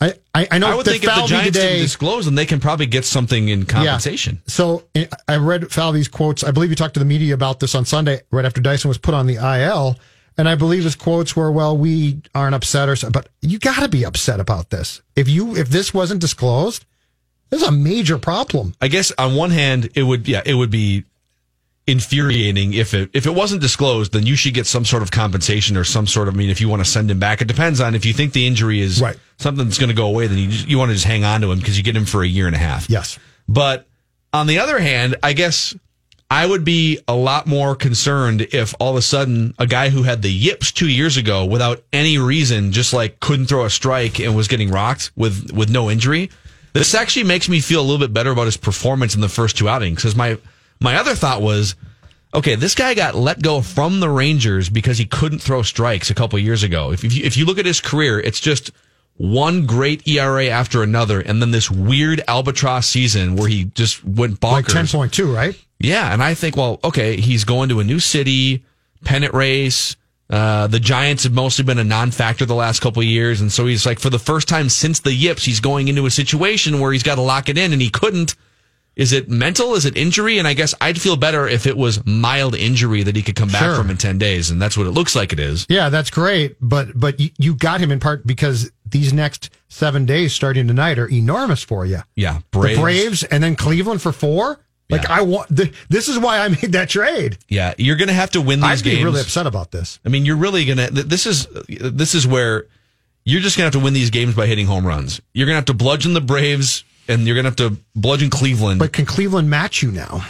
I 0.00 0.14
I, 0.34 0.46
I 0.52 0.58
know 0.58 0.68
I 0.68 0.74
would 0.76 0.86
think 0.86 1.02
if 1.02 1.08
the 1.10 1.14
Falvey 1.14 1.28
Giants 1.28 1.46
today. 1.58 1.68
didn't 1.70 1.82
disclose 1.82 2.24
them, 2.24 2.34
they 2.36 2.46
can 2.46 2.60
probably 2.60 2.86
get 2.86 3.04
something 3.04 3.48
in 3.48 3.64
compensation. 3.66 4.40
So 4.46 4.84
I- 4.96 5.08
I 5.26 5.36
read 5.36 5.70
Falvey's 5.72 6.08
quotes. 6.08 6.44
I 6.44 6.50
believe 6.52 6.70
he 6.70 6.76
talked 6.76 6.94
to 6.94 7.00
the 7.00 7.06
media 7.06 7.34
about 7.34 7.58
this 7.60 7.74
on 7.74 7.84
Sunday, 7.84 8.20
right 8.30 8.44
after 8.44 8.60
Dyson 8.60 8.88
was 8.88 8.98
put 8.98 9.14
on 9.14 9.26
the 9.26 9.36
IL. 9.36 9.96
And 10.36 10.48
I 10.48 10.54
believe 10.54 10.84
his 10.84 10.94
quotes 10.94 11.34
were, 11.34 11.50
"Well, 11.50 11.76
we 11.76 12.20
aren't 12.32 12.54
upset, 12.54 12.88
or 12.88 12.94
so, 12.94 13.10
but 13.10 13.28
you 13.42 13.58
got 13.58 13.80
to 13.80 13.88
be 13.88 14.04
upset 14.04 14.38
about 14.38 14.70
this. 14.70 15.02
If 15.16 15.28
you 15.28 15.56
if 15.56 15.68
this 15.68 15.92
wasn't 15.92 16.20
disclosed, 16.20 16.84
this 17.50 17.60
is 17.60 17.66
a 17.66 17.72
major 17.72 18.18
problem." 18.18 18.74
I 18.80 18.86
guess 18.86 19.10
on 19.18 19.34
one 19.34 19.50
hand, 19.50 19.90
it 19.96 20.04
would 20.04 20.28
yeah, 20.28 20.42
it 20.46 20.54
would 20.54 20.70
be 20.70 21.04
infuriating 21.88 22.74
if 22.74 22.94
it 22.94 23.10
if 23.12 23.26
it 23.26 23.34
wasn't 23.34 23.60
disclosed, 23.60 24.12
then 24.12 24.26
you 24.26 24.36
should 24.36 24.54
get 24.54 24.66
some 24.66 24.84
sort 24.84 25.02
of 25.02 25.10
compensation 25.10 25.76
or 25.76 25.84
some 25.84 26.06
sort 26.06 26.28
of. 26.28 26.34
I 26.34 26.36
mean, 26.36 26.50
if 26.50 26.60
you 26.60 26.68
want 26.68 26.84
to 26.84 26.90
send 26.90 27.10
him 27.10 27.18
back, 27.18 27.40
it 27.40 27.48
depends 27.48 27.80
on 27.80 27.94
if 27.94 28.04
you 28.04 28.12
think 28.12 28.32
the 28.32 28.46
injury 28.46 28.80
is 28.80 29.00
Right. 29.00 29.16
something 29.38 29.64
that's 29.64 29.78
going 29.78 29.88
to 29.88 29.94
go 29.96 30.06
away. 30.06 30.26
Then 30.26 30.38
you 30.38 30.48
just, 30.48 30.68
you 30.68 30.78
want 30.78 30.90
to 30.90 30.94
just 30.94 31.06
hang 31.06 31.24
on 31.24 31.40
to 31.40 31.50
him 31.50 31.58
because 31.58 31.76
you 31.76 31.82
get 31.82 31.96
him 31.96 32.04
for 32.04 32.22
a 32.22 32.26
year 32.28 32.46
and 32.46 32.54
a 32.54 32.58
half. 32.58 32.88
Yes. 32.88 33.18
But 33.48 33.86
on 34.32 34.46
the 34.46 34.58
other 34.58 34.78
hand, 34.78 35.16
I 35.22 35.32
guess 35.32 35.74
I 36.30 36.44
would 36.44 36.62
be 36.64 36.98
a 37.08 37.14
lot 37.14 37.46
more 37.46 37.74
concerned 37.74 38.42
if 38.52 38.74
all 38.78 38.90
of 38.90 38.96
a 38.96 39.02
sudden 39.02 39.54
a 39.58 39.66
guy 39.66 39.88
who 39.88 40.02
had 40.02 40.20
the 40.20 40.30
yips 40.30 40.70
two 40.72 40.88
years 40.88 41.16
ago 41.16 41.46
without 41.46 41.82
any 41.92 42.18
reason 42.18 42.72
just 42.72 42.92
like 42.92 43.18
couldn't 43.20 43.46
throw 43.46 43.64
a 43.64 43.70
strike 43.70 44.20
and 44.20 44.36
was 44.36 44.46
getting 44.48 44.70
rocked 44.70 45.10
with 45.16 45.50
with 45.52 45.70
no 45.70 45.90
injury. 45.90 46.30
This 46.74 46.94
actually 46.94 47.24
makes 47.24 47.48
me 47.48 47.60
feel 47.60 47.80
a 47.80 47.86
little 47.88 47.98
bit 47.98 48.12
better 48.12 48.30
about 48.30 48.44
his 48.44 48.58
performance 48.58 49.14
in 49.14 49.22
the 49.22 49.28
first 49.30 49.56
two 49.56 49.68
outings 49.70 49.96
because 49.96 50.14
my 50.14 50.36
my 50.80 50.96
other 50.96 51.14
thought 51.14 51.42
was, 51.42 51.74
okay, 52.34 52.54
this 52.54 52.74
guy 52.74 52.94
got 52.94 53.14
let 53.14 53.42
go 53.42 53.60
from 53.60 54.00
the 54.00 54.08
Rangers 54.08 54.68
because 54.68 54.98
he 54.98 55.04
couldn't 55.04 55.40
throw 55.40 55.62
strikes 55.62 56.10
a 56.10 56.14
couple 56.14 56.38
years 56.38 56.62
ago. 56.62 56.92
If 56.92 57.04
if 57.04 57.14
you, 57.14 57.24
if 57.24 57.36
you 57.36 57.44
look 57.44 57.58
at 57.58 57.66
his 57.66 57.80
career, 57.80 58.20
it's 58.20 58.40
just 58.40 58.70
one 59.18 59.66
great 59.66 60.06
ERA 60.06 60.46
after 60.46 60.82
another, 60.82 61.20
and 61.20 61.42
then 61.42 61.50
this 61.50 61.70
weird 61.70 62.22
albatross 62.28 62.86
season 62.86 63.36
where 63.36 63.48
he 63.48 63.64
just 63.64 64.04
went 64.04 64.40
bonkers. 64.40 64.94
Like 64.94 65.10
10.2, 65.10 65.34
right? 65.34 65.64
Yeah, 65.80 66.12
and 66.12 66.22
I 66.22 66.34
think, 66.34 66.56
well, 66.56 66.80
okay, 66.82 67.20
he's 67.20 67.44
going 67.44 67.68
to 67.68 67.80
a 67.80 67.84
new 67.84 67.98
city, 68.00 68.64
pennant 69.04 69.34
race. 69.34 69.96
Uh, 70.30 70.66
the 70.66 70.80
Giants 70.80 71.24
have 71.24 71.32
mostly 71.32 71.64
been 71.64 71.78
a 71.78 71.84
non-factor 71.84 72.44
the 72.44 72.54
last 72.54 72.80
couple 72.80 73.00
of 73.00 73.08
years, 73.08 73.40
and 73.40 73.50
so 73.50 73.66
he's 73.66 73.86
like, 73.86 73.98
for 73.98 74.10
the 74.10 74.18
first 74.18 74.46
time 74.46 74.68
since 74.68 75.00
the 75.00 75.12
Yips, 75.12 75.44
he's 75.44 75.60
going 75.60 75.88
into 75.88 76.06
a 76.06 76.10
situation 76.10 76.80
where 76.80 76.92
he's 76.92 77.02
got 77.02 77.16
to 77.16 77.22
lock 77.22 77.48
it 77.48 77.58
in, 77.58 77.72
and 77.72 77.82
he 77.82 77.90
couldn't. 77.90 78.34
Is 78.98 79.12
it 79.14 79.30
mental? 79.30 79.74
Is 79.74 79.84
it 79.86 79.96
injury? 79.96 80.38
And 80.38 80.46
I 80.46 80.52
guess 80.54 80.74
I'd 80.80 81.00
feel 81.00 81.16
better 81.16 81.46
if 81.48 81.66
it 81.66 81.76
was 81.76 82.04
mild 82.04 82.54
injury 82.54 83.02
that 83.04 83.16
he 83.16 83.22
could 83.22 83.36
come 83.36 83.48
back 83.48 83.62
Sure. 83.62 83.76
from 83.76 83.88
in 83.90 83.96
ten 83.96 84.18
days, 84.18 84.50
and 84.50 84.60
that's 84.60 84.76
what 84.76 84.86
it 84.86 84.90
looks 84.90 85.14
like 85.16 85.32
it 85.32 85.38
is. 85.38 85.64
Yeah, 85.70 85.88
that's 85.88 86.10
great. 86.10 86.56
But 86.60 86.98
but 86.98 87.18
you, 87.20 87.30
you 87.38 87.54
got 87.54 87.80
him 87.80 87.90
in 87.92 88.00
part 88.00 88.26
because 88.26 88.70
these 88.84 89.12
next 89.12 89.50
seven 89.68 90.04
days 90.04 90.32
starting 90.34 90.66
tonight 90.68 90.98
are 90.98 91.08
enormous 91.08 91.62
for 91.62 91.86
you. 91.86 92.00
Yeah, 92.16 92.40
The 92.52 92.74
Braves 92.78 93.22
and 93.22 93.42
then 93.42 93.54
Cleveland 93.56 94.02
for 94.02 94.12
four. 94.12 94.60
Like 94.90 95.02
Yeah. 95.04 95.12
I 95.18 95.20
want. 95.20 95.54
th 95.56 95.72
this 95.90 96.08
is 96.08 96.18
why 96.18 96.40
I 96.40 96.48
made 96.48 96.72
that 96.72 96.88
trade. 96.88 97.38
Yeah, 97.48 97.74
you're 97.78 97.96
going 97.96 98.08
to 98.08 98.14
have 98.14 98.30
to 98.30 98.40
win 98.40 98.60
these 98.60 98.80
I'd 98.80 98.84
games. 98.84 99.04
really 99.04 99.20
upset 99.20 99.46
about 99.46 99.70
this. 99.70 100.00
I 100.04 100.08
mean, 100.08 100.24
you're 100.24 100.36
really 100.36 100.64
gonna. 100.64 100.90
th- 100.90 101.06
This 101.06 101.24
is 101.26 101.46
this 101.68 102.14
is 102.14 102.26
where 102.26 102.64
you're 103.24 103.42
just 103.42 103.56
gonna 103.56 103.66
have 103.66 103.74
to 103.74 103.80
win 103.80 103.92
these 103.92 104.08
games 104.10 104.34
by 104.34 104.46
hitting 104.46 104.66
home 104.66 104.86
runs. 104.86 105.20
You're 105.34 105.46
gonna 105.46 105.56
have 105.56 105.66
to 105.66 105.74
bludgeon 105.74 106.14
the 106.14 106.22
Braves, 106.22 106.84
and 107.08 107.26
you're 107.26 107.34
gonna 107.36 107.48
have 107.48 107.56
to 107.56 107.76
bludgeon 107.94 108.30
Cleveland. 108.30 108.78
But 108.78 108.92
can 108.92 109.06
Cleveland 109.06 109.50
match 109.50 109.82
you 109.82 109.90
now? 109.90 110.24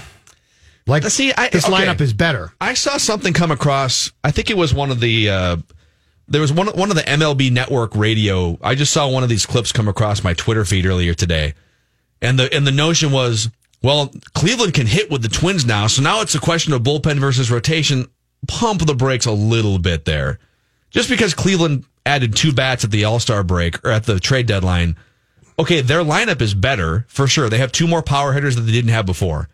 Like 0.87 1.05
See, 1.05 1.33
I- 1.35 1.51
this 1.51 1.67
okay. 1.67 1.75
lineup 1.87 2.01
is 2.01 2.13
better. 2.15 2.53
I 2.61 2.75
saw 2.75 2.97
something 2.97 3.35
come 3.35 3.51
across. 3.51 4.11
I 4.25 4.31
think 4.31 4.49
it 4.51 4.57
was 4.57 4.73
one 4.73 4.91
of 4.91 5.01
the. 5.01 5.29
Uh, 5.29 5.57
there 6.29 6.41
was 6.41 6.53
one 6.53 6.69
one 6.69 6.91
of 6.91 6.97
the 6.97 7.03
MLB 7.03 7.51
Network 7.53 7.95
radio. 7.95 8.59
I 8.63 8.75
just 8.75 8.93
saw 8.93 9.09
one 9.09 9.23
of 9.23 9.29
these 9.29 9.45
clips 9.47 9.73
come 9.73 9.89
across 9.89 10.23
my 10.25 10.35
Twitter 10.35 10.65
feed 10.65 10.87
earlier 10.87 11.15
today, 11.15 11.55
and 12.23 12.39
the 12.39 12.53
and 12.55 12.67
the 12.67 12.73
notion 12.73 13.13
was, 13.13 13.51
well, 13.83 14.13
Cleveland 14.35 14.75
can 14.75 14.87
hit 14.87 15.11
with 15.11 15.23
the 15.23 15.29
Twins 15.29 15.65
now, 15.67 15.87
so 15.87 16.03
now 16.03 16.21
it's 16.23 16.35
a 16.35 16.41
question 16.41 16.73
of 16.73 16.83
bullpen 16.83 17.19
versus 17.19 17.51
rotation. 17.51 18.07
Pump 18.47 18.87
the 18.87 18.95
brakes 18.95 19.27
a 19.27 19.33
little 19.33 19.79
bit 19.79 20.05
there, 20.05 20.39
just 20.91 21.09
because 21.11 21.35
Cleveland 21.35 21.85
added 22.07 22.35
two 22.37 22.53
bats 22.53 22.85
at 22.85 22.91
the 22.91 23.05
All 23.05 23.19
Star 23.21 23.43
break 23.43 23.85
or 23.85 23.91
at 23.91 24.05
the 24.05 24.21
trade 24.21 24.47
deadline. 24.47 24.97
Okay, 25.59 25.81
their 25.81 26.03
lineup 26.05 26.41
is 26.41 26.55
better 26.55 27.05
for 27.09 27.27
sure. 27.27 27.49
They 27.49 27.59
have 27.59 27.73
two 27.73 27.89
more 27.89 28.03
power 28.03 28.33
hitters 28.33 28.55
that 28.57 28.63
they 28.63 28.73
didn't 28.73 28.91
have 28.93 29.07
before. 29.07 29.49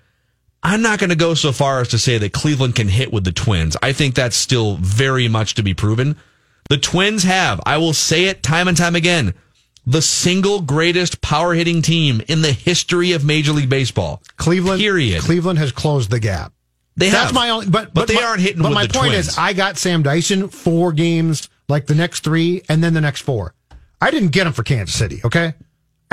I'm 0.62 0.82
not 0.82 0.98
going 0.98 1.10
to 1.10 1.16
go 1.16 1.34
so 1.34 1.52
far 1.52 1.80
as 1.80 1.88
to 1.88 1.98
say 1.98 2.18
that 2.18 2.32
Cleveland 2.32 2.74
can 2.76 2.88
hit 2.88 3.12
with 3.12 3.24
the 3.24 3.32
Twins. 3.32 3.76
I 3.82 3.92
think 3.92 4.14
that's 4.14 4.36
still 4.36 4.76
very 4.76 5.28
much 5.28 5.54
to 5.54 5.62
be 5.62 5.74
proven. 5.74 6.16
The 6.70 6.78
Twins 6.78 7.22
have, 7.24 7.60
I 7.66 7.76
will 7.78 7.92
say 7.92 8.24
it 8.24 8.42
time 8.42 8.68
and 8.68 8.76
time 8.76 8.96
again, 8.96 9.34
the 9.86 10.00
single 10.00 10.62
greatest 10.62 11.20
power 11.20 11.52
hitting 11.54 11.82
team 11.82 12.22
in 12.28 12.40
the 12.40 12.52
history 12.52 13.12
of 13.12 13.24
Major 13.24 13.52
League 13.52 13.68
Baseball. 13.68 14.22
Cleveland. 14.36 14.80
Period. 14.80 15.20
Cleveland 15.22 15.58
has 15.58 15.72
closed 15.72 16.10
the 16.10 16.20
gap. 16.20 16.52
They 16.96 17.10
That's 17.10 17.26
have. 17.26 17.34
my 17.34 17.50
only. 17.50 17.66
But 17.68 17.92
But 17.92 18.08
they 18.08 18.14
my- 18.14 18.22
aren't 18.22 18.40
hitting 18.40 18.62
But 18.62 18.72
my 18.72 18.86
point 18.86 19.12
Twins. 19.12 19.28
is, 19.28 19.38
I 19.38 19.52
got 19.52 19.76
Sam 19.76 20.02
Dyson 20.02 20.48
four 20.48 20.92
games, 20.92 21.48
like 21.68 21.86
the 21.86 21.94
next 21.94 22.24
three, 22.24 22.62
and 22.68 22.82
then 22.82 22.94
the 22.94 23.00
next 23.02 23.22
four. 23.22 23.54
I 24.00 24.10
didn't 24.10 24.28
get 24.30 24.46
him 24.46 24.52
for 24.54 24.62
Kansas 24.62 24.94
City. 24.96 25.20
Okay, 25.24 25.52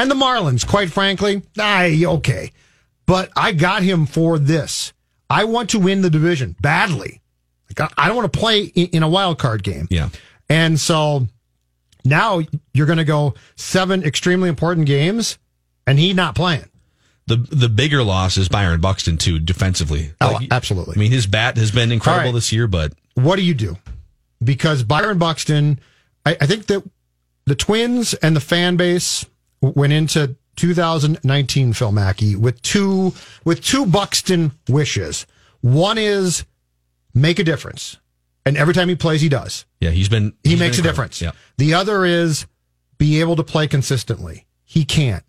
and 0.02 0.10
the 0.10 0.16
Marlins. 0.16 0.68
Quite 0.68 0.92
frankly, 0.92 1.44
I 1.60 2.04
okay, 2.06 2.52
but 3.06 3.30
I 3.36 3.52
got 3.52 3.84
him 3.84 4.06
for 4.06 4.40
this. 4.40 4.94
I 5.30 5.46
want 5.46 5.70
to 5.72 5.80
win 5.80 6.02
the 6.02 6.10
division 6.10 6.56
badly. 6.60 7.22
Like 7.70 7.92
I 7.98 8.08
don't 8.08 8.18
want 8.18 8.32
to 8.32 8.40
play 8.40 8.64
in, 8.64 9.04
a 9.04 9.08
wild 9.08 9.40
card 9.40 9.64
game. 9.64 9.88
Yeah. 9.90 10.10
And 10.50 10.80
so 10.80 11.28
now 12.04 12.42
you're 12.74 12.88
going 12.88 12.98
to 12.98 13.06
go 13.06 13.36
seven 13.56 14.04
extremely 14.04 14.50
important 14.50 14.88
games, 14.88 15.38
and 15.88 15.98
he 15.98 16.14
not 16.14 16.36
playing. 16.36 16.66
The 17.28 17.38
the 17.38 17.70
bigger 17.70 18.04
loss 18.04 18.38
is 18.38 18.50
Byron 18.50 18.82
Buxton 18.82 19.18
too 19.18 19.40
defensively. 19.40 20.12
Oh, 20.20 20.34
Like, 20.34 20.48
absolutely. 20.52 20.96
I 20.96 21.00
mean, 21.00 21.12
his 21.12 21.28
bat 21.28 21.58
has 21.58 21.72
been 21.72 21.92
incredible 21.92 22.30
right. 22.30 22.34
this 22.34 22.52
year, 22.52 22.68
but 22.68 22.94
what 23.14 23.36
do 23.36 23.44
you 23.44 23.54
do? 23.54 23.78
Because 24.44 24.84
Byron 24.84 25.20
Buxton, 25.20 25.80
I, 26.26 26.36
I 26.42 26.48
think 26.48 26.66
that 26.66 26.84
the 27.46 27.56
Twins 27.56 28.16
and 28.16 28.36
the 28.36 28.42
fan 28.42 28.76
base 28.76 29.26
went 29.62 29.94
into 29.94 30.36
2019 30.58 31.74
Phil 31.74 31.92
Mackey 31.92 32.36
with 32.36 32.62
two 32.62 33.14
with 33.46 33.64
two 33.64 33.86
Buxton 33.86 34.52
wishes. 34.68 35.26
One 35.62 35.98
is 35.98 36.46
make 37.14 37.40
a 37.40 37.44
difference, 37.44 37.98
and 38.46 38.58
every 38.58 38.74
time 38.74 38.90
he 38.90 38.96
plays, 38.96 39.22
he 39.22 39.30
does. 39.30 39.66
yeah, 39.80 39.92
he's 39.92 40.10
been 40.10 40.34
He 40.44 40.52
he's 40.52 40.60
makes 40.60 40.80
a 40.80 40.82
difference. 40.82 41.22
incredible. 41.22 41.40
The 41.58 41.74
other 41.74 42.06
is 42.06 42.46
be 42.98 43.20
able 43.20 43.36
to 43.36 43.44
play 43.44 43.68
consistently. 43.68 44.46
He 44.64 44.86
can't. 44.86 45.24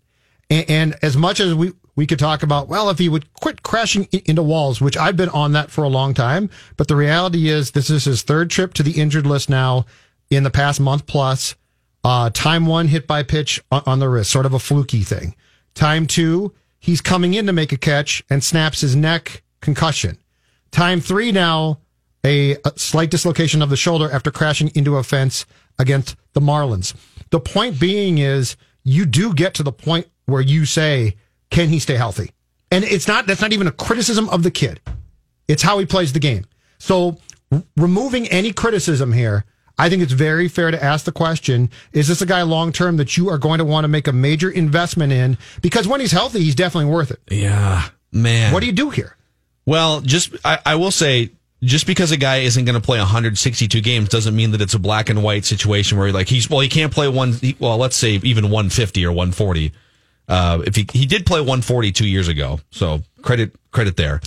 And, 0.49 0.69
and 0.69 0.95
as 1.01 1.17
much 1.17 1.39
as 1.39 1.53
we, 1.55 1.71
we 1.95 2.05
could 2.07 2.19
talk 2.19 2.43
about, 2.43 2.67
well, 2.67 2.89
if 2.89 2.99
he 2.99 3.09
would 3.09 3.31
quit 3.33 3.63
crashing 3.63 4.07
into 4.11 4.43
walls, 4.43 4.79
which 4.81 4.95
I've 4.97 5.17
been 5.17 5.29
on 5.29 5.51
that 5.53 5.71
for 5.71 5.83
a 5.83 5.89
long 5.89 6.13
time, 6.13 6.49
but 6.77 6.87
the 6.87 6.95
reality 6.95 7.49
is 7.49 7.71
this 7.71 7.89
is 7.89 8.05
his 8.05 8.21
third 8.21 8.49
trip 8.49 8.73
to 8.75 8.83
the 8.83 8.99
injured 9.01 9.25
list 9.25 9.49
now 9.49 9.85
in 10.29 10.43
the 10.43 10.49
past 10.51 10.79
month 10.79 11.05
plus. 11.07 11.55
Uh, 12.03 12.29
time 12.29 12.65
one 12.65 12.87
hit 12.87 13.07
by 13.07 13.23
pitch 13.23 13.61
on, 13.71 13.99
the 13.99 14.09
wrist, 14.09 14.29
sort 14.29 14.45
of 14.45 14.53
a 14.53 14.59
fluky 14.59 15.03
thing. 15.03 15.35
Time 15.73 16.05
two, 16.05 16.53
he's 16.79 16.99
coming 16.99 17.33
in 17.33 17.45
to 17.45 17.53
make 17.53 17.71
a 17.71 17.77
catch 17.77 18.23
and 18.29 18.43
snaps 18.43 18.81
his 18.81 18.95
neck 18.95 19.41
concussion. 19.61 20.17
Time 20.71 20.99
three 20.99 21.31
now, 21.31 21.79
a, 22.25 22.57
a 22.65 22.77
slight 22.77 23.09
dislocation 23.09 23.61
of 23.61 23.69
the 23.69 23.77
shoulder 23.77 24.09
after 24.11 24.31
crashing 24.31 24.69
into 24.75 24.97
a 24.97 25.03
fence 25.03 25.45
against 25.79 26.15
the 26.33 26.41
Marlins. 26.41 26.93
The 27.29 27.39
point 27.39 27.79
being 27.79 28.17
is 28.17 28.57
you 28.83 29.05
do 29.05 29.33
get 29.33 29.53
to 29.55 29.63
the 29.63 29.71
point 29.71 30.07
where 30.25 30.41
you 30.41 30.65
say, 30.65 31.15
can 31.49 31.69
he 31.69 31.79
stay 31.79 31.95
healthy? 31.95 32.31
And 32.71 32.83
it's 32.83 33.07
not, 33.07 33.27
that's 33.27 33.41
not 33.41 33.53
even 33.53 33.67
a 33.67 33.71
criticism 33.71 34.27
of 34.29 34.43
the 34.43 34.51
kid. 34.51 34.81
It's 35.47 35.61
how 35.61 35.79
he 35.79 35.85
plays 35.85 36.13
the 36.13 36.19
game. 36.19 36.45
So 36.79 37.17
removing 37.77 38.27
any 38.27 38.51
criticism 38.51 39.13
here, 39.13 39.45
I 39.77 39.89
think 39.89 40.03
it's 40.03 40.11
very 40.13 40.47
fair 40.47 40.69
to 40.71 40.81
ask 40.83 41.05
the 41.05 41.11
question, 41.11 41.69
is 41.93 42.07
this 42.07 42.21
a 42.21 42.25
guy 42.25 42.43
long 42.43 42.71
term 42.71 42.97
that 42.97 43.17
you 43.17 43.29
are 43.29 43.37
going 43.37 43.57
to 43.57 43.65
want 43.65 43.85
to 43.85 43.87
make 43.87 44.07
a 44.07 44.13
major 44.13 44.49
investment 44.49 45.11
in? 45.11 45.37
Because 45.61 45.87
when 45.87 45.99
he's 45.99 46.11
healthy, 46.11 46.39
he's 46.41 46.55
definitely 46.55 46.91
worth 46.91 47.09
it. 47.11 47.19
Yeah, 47.29 47.87
man. 48.11 48.53
What 48.53 48.59
do 48.59 48.67
you 48.67 48.71
do 48.71 48.89
here? 48.91 49.17
Well, 49.65 50.01
just 50.01 50.35
I, 50.45 50.59
I 50.65 50.75
will 50.75 50.91
say, 50.91 51.31
just 51.63 51.87
because 51.87 52.11
a 52.11 52.17
guy 52.17 52.39
isn't 52.39 52.65
going 52.65 52.75
to 52.79 52.85
play 52.85 52.99
162 52.99 53.81
games 53.81 54.09
doesn't 54.09 54.35
mean 54.35 54.51
that 54.51 54.61
it's 54.61 54.73
a 54.73 54.79
black 54.79 55.09
and 55.09 55.23
white 55.23 55.45
situation 55.45 55.97
where 55.97 56.11
like 56.11 56.27
he's 56.27 56.49
well 56.49 56.59
he 56.59 56.67
can't 56.69 56.91
play 56.91 57.07
one 57.07 57.33
he- 57.33 57.55
well 57.59 57.77
let's 57.77 57.95
say 57.95 58.19
even 58.23 58.45
150 58.45 59.05
or 59.05 59.11
140. 59.11 59.71
Uh, 60.27 60.61
if 60.65 60.75
he 60.75 60.85
he 60.93 61.05
did 61.05 61.25
play 61.25 61.39
140 61.39 61.91
two 61.91 62.07
years 62.07 62.27
ago, 62.27 62.59
so 62.71 63.01
credit 63.21 63.53
credit 63.71 63.97
there. 63.97 64.21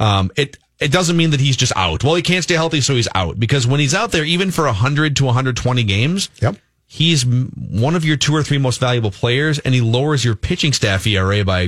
Um, 0.00 0.30
it 0.36 0.56
it 0.80 0.92
doesn't 0.92 1.16
mean 1.16 1.30
that 1.30 1.40
he's 1.40 1.56
just 1.56 1.72
out. 1.76 2.04
Well, 2.04 2.14
he 2.14 2.22
can't 2.22 2.44
stay 2.44 2.54
healthy, 2.54 2.80
so 2.80 2.94
he's 2.94 3.08
out 3.14 3.38
because 3.40 3.66
when 3.66 3.80
he's 3.80 3.94
out 3.94 4.12
there, 4.12 4.24
even 4.24 4.50
for 4.50 4.64
100 4.66 5.16
to 5.16 5.24
120 5.24 5.82
games, 5.84 6.30
Yep. 6.40 6.56
he's 6.86 7.24
one 7.26 7.94
of 7.94 8.04
your 8.04 8.16
two 8.16 8.34
or 8.34 8.42
three 8.42 8.58
most 8.58 8.78
valuable 8.80 9.10
players, 9.10 9.58
and 9.60 9.74
he 9.74 9.80
lowers 9.80 10.24
your 10.24 10.34
pitching 10.36 10.72
staff 10.72 11.06
ERA 11.06 11.44
by, 11.44 11.62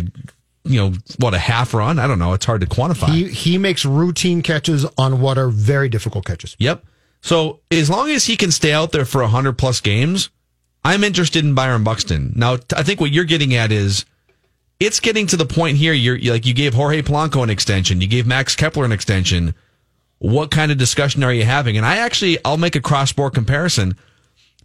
you 0.64 0.81
know, 0.81 0.92
what 1.18 1.35
a 1.35 1.38
half 1.38 1.75
run. 1.75 1.99
I 1.99 2.07
don't 2.07 2.18
know. 2.18 2.33
It's 2.35 2.44
hard 2.46 2.61
to 2.61 2.66
quantify. 2.66 3.09
He 3.09 3.29
he 3.29 3.59
makes 3.59 3.85
routine 3.85 4.42
catches 4.42 4.87
on 4.96 5.20
what 5.20 5.38
are 5.38 5.49
very 5.49 5.88
difficult 5.88 6.25
catches. 6.27 6.55
Yep. 6.59 6.85
So 7.23 7.61
as 7.70 7.90
long 7.90 8.11
as 8.11 8.27
he 8.27 8.37
can 8.37 8.51
stay 8.51 8.73
out 8.73 8.92
there 8.92 9.05
for 9.05 9.20
100 9.23 9.59
plus 9.59 9.81
games, 9.81 10.31
I'm 10.85 11.05
interested 11.05 11.44
in 11.44 11.55
Byron 11.55 11.85
Buxton. 11.85 12.33
Now, 12.37 12.59
I 12.75 12.83
think 12.83 13.01
what 13.01 13.11
you're 13.11 13.25
getting 13.25 13.55
at 13.55 13.70
is 13.73 14.07
it's 14.80 14.98
getting 15.00 15.26
to 15.28 15.36
the 15.36 15.46
point 15.46 15.76
here. 15.76 15.92
You're 15.92 16.16
you- 16.16 16.32
like, 16.32 16.46
you 16.46 16.54
gave 16.54 16.74
Jorge 16.74 17.02
Polanco 17.02 17.42
an 17.42 17.50
extension, 17.50 18.00
you 18.00 18.08
gave 18.08 18.26
Max 18.26 18.56
Kepler 18.56 18.84
an 18.84 18.92
extension. 18.92 19.54
What 20.18 20.50
kind 20.50 20.70
of 20.72 20.76
discussion 20.78 21.22
are 21.24 21.32
you 21.32 21.44
having? 21.44 21.76
And 21.78 21.86
I 21.86 21.96
actually, 21.96 22.38
I'll 22.44 22.58
make 22.58 22.76
a 22.76 22.80
cross 22.80 23.08
sport 23.10 23.32
comparison. 23.34 23.96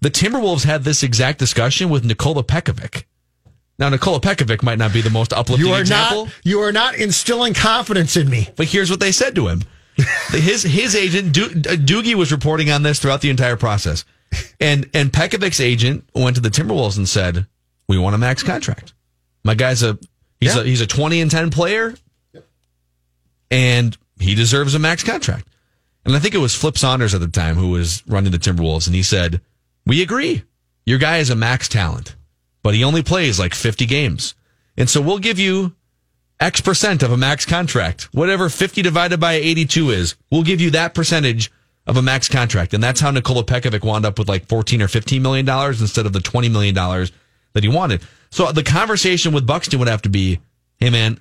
The 0.02 0.10
Timberwolves 0.12 0.66
had 0.66 0.84
this 0.84 1.02
exact 1.02 1.40
discussion 1.40 1.90
with 1.90 2.04
Nikola 2.04 2.44
Pekovic. 2.44 3.04
Now, 3.80 3.88
Nikola 3.90 4.20
Pekovic 4.20 4.64
might 4.64 4.78
not 4.78 4.92
be 4.92 5.00
the 5.02 5.10
most 5.10 5.32
uplifting 5.32 5.66
You 5.68 5.74
are 5.74 5.80
example. 5.82 6.26
not 6.26 6.34
you 6.44 6.60
are 6.60 6.72
not 6.74 6.96
instilling 6.96 7.54
confidence 7.54 8.18
in 8.18 8.30
me. 8.30 8.50
But 8.58 8.68
here's 8.68 8.90
what 8.90 9.00
they 9.00 9.12
said 9.14 9.36
to 9.36 9.48
him. 9.48 9.62
his 10.32 10.64
his 10.64 10.94
agent 10.96 11.32
Do- 11.34 11.46
uh, 11.46 11.76
Doogie 11.78 12.16
was 12.16 12.32
reporting 12.34 12.70
on 12.70 12.84
this 12.84 13.00
throughout 13.00 13.22
the 13.22 13.30
entire 13.30 13.56
process, 13.56 14.04
and 14.60 14.90
and 14.94 15.12
Pekovic's 15.12 15.62
agent 15.62 16.04
went 16.14 16.36
to 16.36 16.42
the 16.42 16.50
Timberwolves 16.50 16.98
and 16.98 17.08
said, 17.08 17.48
"We 17.88 17.98
want 17.98 18.14
a 18.14 18.18
max 18.18 18.44
contract. 18.44 18.94
My 19.46 19.54
guy's 19.56 19.82
a 19.84 19.98
he's 20.42 20.56
Yeah. 20.56 20.62
a 20.62 20.66
he's 20.66 20.82
a 20.82 20.88
twenty 20.88 21.22
and 21.22 21.32
ten 21.32 21.50
player. 21.52 21.96
and 23.52 23.98
he 24.20 24.36
deserves 24.36 24.76
a 24.76 24.80
max 24.80 25.04
contract. 25.04 25.48
And 26.06 26.16
I 26.16 26.20
think 26.20 26.36
it 26.36 26.40
was 26.40 26.56
Flip 26.56 26.78
Saunders 26.78 27.14
at 27.14 27.22
the 27.22 27.28
time 27.28 27.56
who 27.56 27.70
was 27.70 28.04
running 28.08 28.32
the 28.32 28.38
Timberwolves, 28.40 28.88
and 28.88 28.96
he 28.96 29.04
said, 29.04 29.42
"We 29.86 30.02
agree. 30.02 30.44
Your 30.86 30.98
guy 31.00 31.18
is 31.18 31.30
a 31.30 31.36
max 31.36 31.68
talent, 31.68 32.16
but 32.64 32.74
he 32.76 32.84
only 32.84 33.02
plays 33.04 33.40
like 33.40 33.54
50 33.56 33.86
games, 33.86 34.36
and 34.78 34.90
so 34.90 35.00
we'll 35.02 35.20
give 35.20 35.40
you." 35.40 35.76
X 36.38 36.60
percent 36.60 37.02
of 37.02 37.14
a 37.14 37.18
max 37.18 37.46
contract, 37.46 38.10
whatever 38.12 38.50
50 38.50 38.82
divided 38.82 39.22
by 39.22 39.34
82 39.34 39.90
is, 39.92 40.16
we'll 40.30 40.44
give 40.44 40.60
you 40.60 40.70
that 40.72 40.94
percentage 40.94 41.50
of 41.88 41.96
a 41.96 42.02
max 42.02 42.28
contract. 42.28 42.74
And 42.74 42.84
that's 42.84 43.00
how 43.00 43.10
Nikola 43.10 43.46
Pekovic 43.46 43.86
wound 43.86 44.06
up 44.06 44.20
with 44.20 44.28
like 44.28 44.46
14 44.50 44.82
or 44.82 44.90
15 44.90 45.22
million 45.22 45.46
dollars 45.46 45.80
instead 45.80 46.06
of 46.06 46.12
the 46.12 46.20
20 46.20 46.50
million 46.50 46.76
dollars 46.76 47.14
that 47.56 47.64
he 47.64 47.70
wanted. 47.70 48.02
So 48.30 48.52
the 48.52 48.64
conversation 48.64 49.34
with 49.34 49.48
Buxton 49.48 49.80
would 49.80 49.88
have 49.88 50.04
to 50.04 50.10
be, 50.10 50.40
Hey 50.78 50.90
man, 50.90 51.20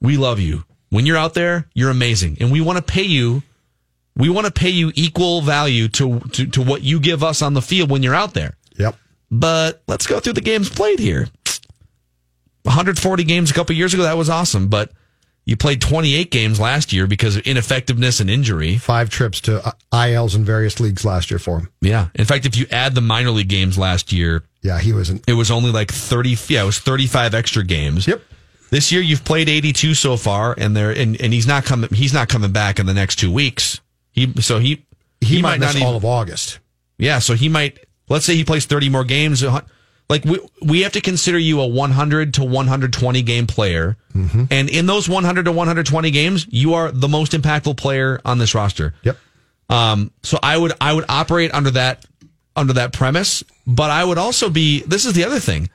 we 0.00 0.16
love 0.16 0.40
you. 0.40 0.64
When 0.88 1.04
you're 1.04 1.16
out 1.16 1.34
there, 1.34 1.66
you're 1.74 1.90
amazing. 1.90 2.38
And 2.40 2.50
we 2.50 2.60
want 2.60 2.78
to 2.78 2.82
pay 2.82 3.02
you, 3.02 3.42
we 4.16 4.30
want 4.30 4.46
to 4.46 4.52
pay 4.52 4.70
you 4.70 4.92
equal 4.94 5.42
value 5.42 5.88
to, 5.88 6.20
to, 6.20 6.46
to 6.46 6.62
what 6.62 6.82
you 6.82 7.00
give 7.00 7.22
us 7.22 7.42
on 7.42 7.54
the 7.54 7.60
field 7.60 7.90
when 7.90 8.02
you're 8.02 8.14
out 8.14 8.34
there. 8.34 8.56
Yep. 8.78 8.96
But 9.30 9.82
let's 9.88 10.06
go 10.06 10.20
through 10.20 10.34
the 10.34 10.40
games 10.40 10.70
played 10.70 11.00
here. 11.00 11.28
140 12.62 13.24
games 13.24 13.50
a 13.50 13.54
couple 13.54 13.74
years 13.74 13.92
ago, 13.92 14.04
that 14.04 14.16
was 14.16 14.30
awesome. 14.30 14.68
But 14.68 14.92
you 15.48 15.56
played 15.56 15.80
28 15.80 16.30
games 16.30 16.60
last 16.60 16.92
year 16.92 17.06
because 17.06 17.36
of 17.36 17.42
ineffectiveness 17.46 18.20
and 18.20 18.28
injury. 18.28 18.76
Five 18.76 19.08
trips 19.08 19.40
to 19.42 19.66
uh, 19.66 20.06
ILs 20.06 20.34
in 20.34 20.44
various 20.44 20.78
leagues 20.78 21.04
last 21.06 21.30
year 21.30 21.38
for 21.38 21.58
him. 21.60 21.70
Yeah. 21.80 22.08
In 22.14 22.26
fact, 22.26 22.44
if 22.44 22.54
you 22.56 22.66
add 22.70 22.94
the 22.94 23.00
minor 23.00 23.30
league 23.30 23.48
games 23.48 23.78
last 23.78 24.12
year, 24.12 24.42
Yeah, 24.62 24.78
he 24.78 24.92
was 24.92 25.10
not 25.10 25.22
it 25.26 25.32
was 25.32 25.50
only 25.50 25.72
like 25.72 25.90
30. 25.90 26.36
Yeah, 26.48 26.62
it 26.62 26.66
was 26.66 26.78
35 26.78 27.34
extra 27.34 27.64
games. 27.64 28.06
Yep. 28.06 28.22
This 28.70 28.92
year 28.92 29.00
you've 29.00 29.24
played 29.24 29.48
82 29.48 29.94
so 29.94 30.18
far, 30.18 30.54
and 30.58 30.76
there 30.76 30.90
and, 30.90 31.18
and 31.18 31.32
he's 31.32 31.46
not 31.46 31.64
coming. 31.64 31.88
He's 31.94 32.12
not 32.12 32.28
coming 32.28 32.52
back 32.52 32.78
in 32.78 32.84
the 32.84 32.92
next 32.92 33.16
two 33.16 33.32
weeks. 33.32 33.80
He 34.12 34.30
so 34.42 34.58
he 34.58 34.84
He, 35.22 35.40
might, 35.40 35.58
miss 35.60 35.72
not 35.74 35.82
all 35.82 35.88
even- 35.92 35.96
of 35.96 36.04
August. 36.04 36.58
Yeah, 36.98 37.20
so 37.20 37.32
he 37.34 37.48
might. 37.48 37.78
Let's 38.10 38.26
say 38.26 38.34
he 38.36 38.44
plays 38.44 38.66
30 38.66 38.90
more 38.90 39.04
games. 39.04 39.42
Like 40.08 40.24
we 40.24 40.38
we 40.62 40.80
have 40.82 40.92
to 40.92 41.00
consider 41.00 41.38
you 41.38 41.60
a 41.60 41.66
100 41.66 42.34
to 42.34 42.44
120 42.44 43.22
game 43.22 43.46
player, 43.46 43.96
Mm-hmm. 44.14 44.44
and 44.50 44.68
in 44.70 44.86
those 44.86 45.08
100 45.08 45.44
to 45.44 45.52
120 45.52 46.10
games, 46.10 46.46
you 46.50 46.74
are 46.74 46.90
the 46.90 47.08
most 47.08 47.32
impactful 47.32 47.76
player 47.76 48.20
on 48.24 48.38
this 48.38 48.54
roster. 48.54 48.94
Yep. 49.02 49.18
Um, 49.68 50.10
so 50.22 50.38
I 50.42 50.56
would 50.56 50.72
I 50.80 50.92
would 50.94 51.04
operate 51.08 51.52
under 51.52 51.70
that 51.72 52.04
under 52.56 52.72
that 52.72 52.92
premise, 52.92 53.44
but 53.66 53.90
I 53.90 54.02
would 54.02 54.18
also 54.18 54.48
be. 54.50 54.80
This 54.82 55.04
is 55.04 55.12
the 55.12 55.24
other 55.24 55.38
thing. 55.40 55.68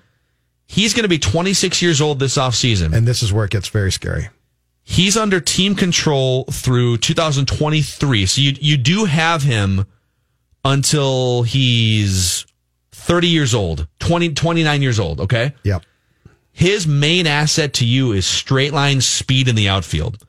He's 0.65 0.93
going 0.95 1.03
to 1.03 1.09
be 1.09 1.19
26 1.19 1.81
years 1.81 2.01
old 2.01 2.19
this 2.19 2.35
offseason. 2.37 2.93
And 2.95 3.07
this 3.07 3.21
is 3.21 3.31
where 3.31 3.45
it 3.45 3.51
gets 3.51 3.67
very 3.67 3.91
scary. 3.91 4.29
He's 4.83 5.15
under 5.15 5.39
team 5.39 5.75
control 5.75 6.45
through 6.45 6.97
2023. 6.97 8.25
So 8.25 8.41
you 8.41 8.53
you 8.59 8.77
do 8.77 9.05
have 9.05 9.43
him 9.43 9.85
until 10.65 11.43
he's 11.43 12.42
30 13.03 13.27
years 13.27 13.53
old, 13.53 13.87
20 13.99 14.33
29 14.33 14.81
years 14.81 14.99
old, 14.99 15.19
okay? 15.19 15.53
Yep. 15.63 15.83
His 16.53 16.87
main 16.87 17.27
asset 17.27 17.73
to 17.75 17.85
you 17.85 18.13
is 18.13 18.25
straight 18.25 18.71
line 18.71 19.01
speed 19.01 19.47
in 19.47 19.55
the 19.55 19.67
outfield. 19.67 20.23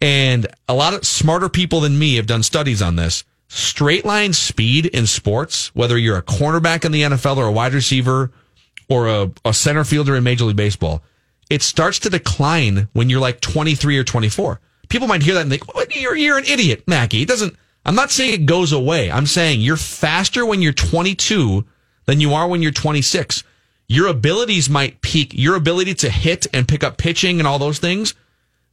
And 0.00 0.46
a 0.68 0.74
lot 0.74 0.94
of 0.94 1.04
smarter 1.04 1.48
people 1.48 1.80
than 1.80 1.98
me 1.98 2.16
have 2.16 2.26
done 2.26 2.42
studies 2.42 2.80
on 2.80 2.96
this. 2.96 3.24
Straight 3.48 4.04
line 4.04 4.32
speed 4.32 4.86
in 4.86 5.06
sports, 5.06 5.74
whether 5.74 5.98
you're 5.98 6.16
a 6.16 6.22
cornerback 6.22 6.84
in 6.84 6.92
the 6.92 7.02
NFL 7.02 7.36
or 7.36 7.46
a 7.46 7.52
wide 7.52 7.74
receiver 7.74 8.30
or 8.88 9.08
a, 9.08 9.30
a 9.44 9.52
center 9.52 9.84
fielder 9.84 10.16
in 10.16 10.24
Major 10.24 10.44
League 10.44 10.56
Baseball, 10.56 11.02
it 11.50 11.62
starts 11.62 11.98
to 12.00 12.10
decline 12.10 12.88
when 12.92 13.10
you're 13.10 13.20
like 13.20 13.40
23 13.40 13.98
or 13.98 14.04
24. 14.04 14.60
People 14.88 15.08
might 15.08 15.22
hear 15.22 15.34
that 15.34 15.42
and 15.42 15.50
think, 15.50 15.74
"What? 15.74 15.94
you're, 15.94 16.16
you're 16.16 16.38
an 16.38 16.44
idiot, 16.44 16.84
Mackey. 16.86 17.22
It 17.22 17.28
doesn't, 17.28 17.54
I'm 17.84 17.94
not 17.94 18.10
saying 18.10 18.34
it 18.34 18.46
goes 18.46 18.72
away. 18.72 19.10
I'm 19.10 19.26
saying 19.26 19.60
you're 19.60 19.76
faster 19.76 20.46
when 20.46 20.62
you're 20.62 20.72
22 20.72 21.66
than 22.08 22.22
you 22.22 22.32
are 22.32 22.48
when 22.48 22.62
you're 22.62 22.72
26. 22.72 23.44
Your 23.86 24.06
abilities 24.06 24.70
might 24.70 25.02
peak. 25.02 25.32
Your 25.34 25.56
ability 25.56 25.92
to 25.96 26.08
hit 26.08 26.46
and 26.54 26.66
pick 26.66 26.82
up 26.82 26.96
pitching 26.96 27.38
and 27.38 27.46
all 27.46 27.58
those 27.58 27.78
things, 27.78 28.14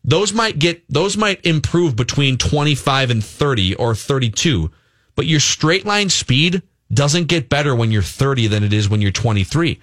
those 0.06 0.32
might 0.32 0.58
get, 0.58 0.84
those 0.88 1.18
might 1.18 1.46
improve 1.46 1.98
between 1.98 2.38
25 2.38 3.10
and 3.10 3.22
30 3.22 3.76
or 3.76 3.94
32. 3.94 4.72
But 5.16 5.26
your 5.26 5.42
straight 5.42 5.86
line 5.86 6.08
speed 6.10 6.62
doesn't 6.94 7.28
get 7.28 7.50
better 7.50 7.76
when 7.76 7.92
you're 7.92 8.02
30 8.02 8.48
than 8.48 8.64
it 8.64 8.72
is 8.72 8.88
when 8.88 9.02
you're 9.02 9.12
23. 9.12 9.82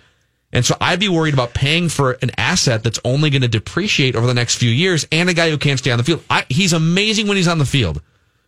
And 0.51 0.65
so 0.65 0.75
I'd 0.81 1.01
be 1.01 1.11
worried 1.11 1.35
about 1.35 1.53
paying 1.53 1.91
for 1.91 2.13
an 2.23 2.31
asset 2.39 2.83
that's 2.83 3.01
only 3.05 3.29
going 3.29 3.43
to 3.43 3.49
depreciate 3.49 4.17
over 4.17 4.27
the 4.27 4.33
next 4.33 4.57
few 4.57 4.71
years 4.71 5.07
and 5.13 5.29
a 5.29 5.35
guy 5.35 5.51
who 5.51 5.59
can't 5.59 5.79
stay 5.79 5.91
on 5.91 5.99
the 5.99 6.05
field. 6.05 6.25
I, 6.31 6.47
he's 6.49 6.73
amazing 6.73 7.29
when 7.29 7.37
he's 7.37 7.49
on 7.49 7.59
the 7.59 7.67
field, 7.67 8.01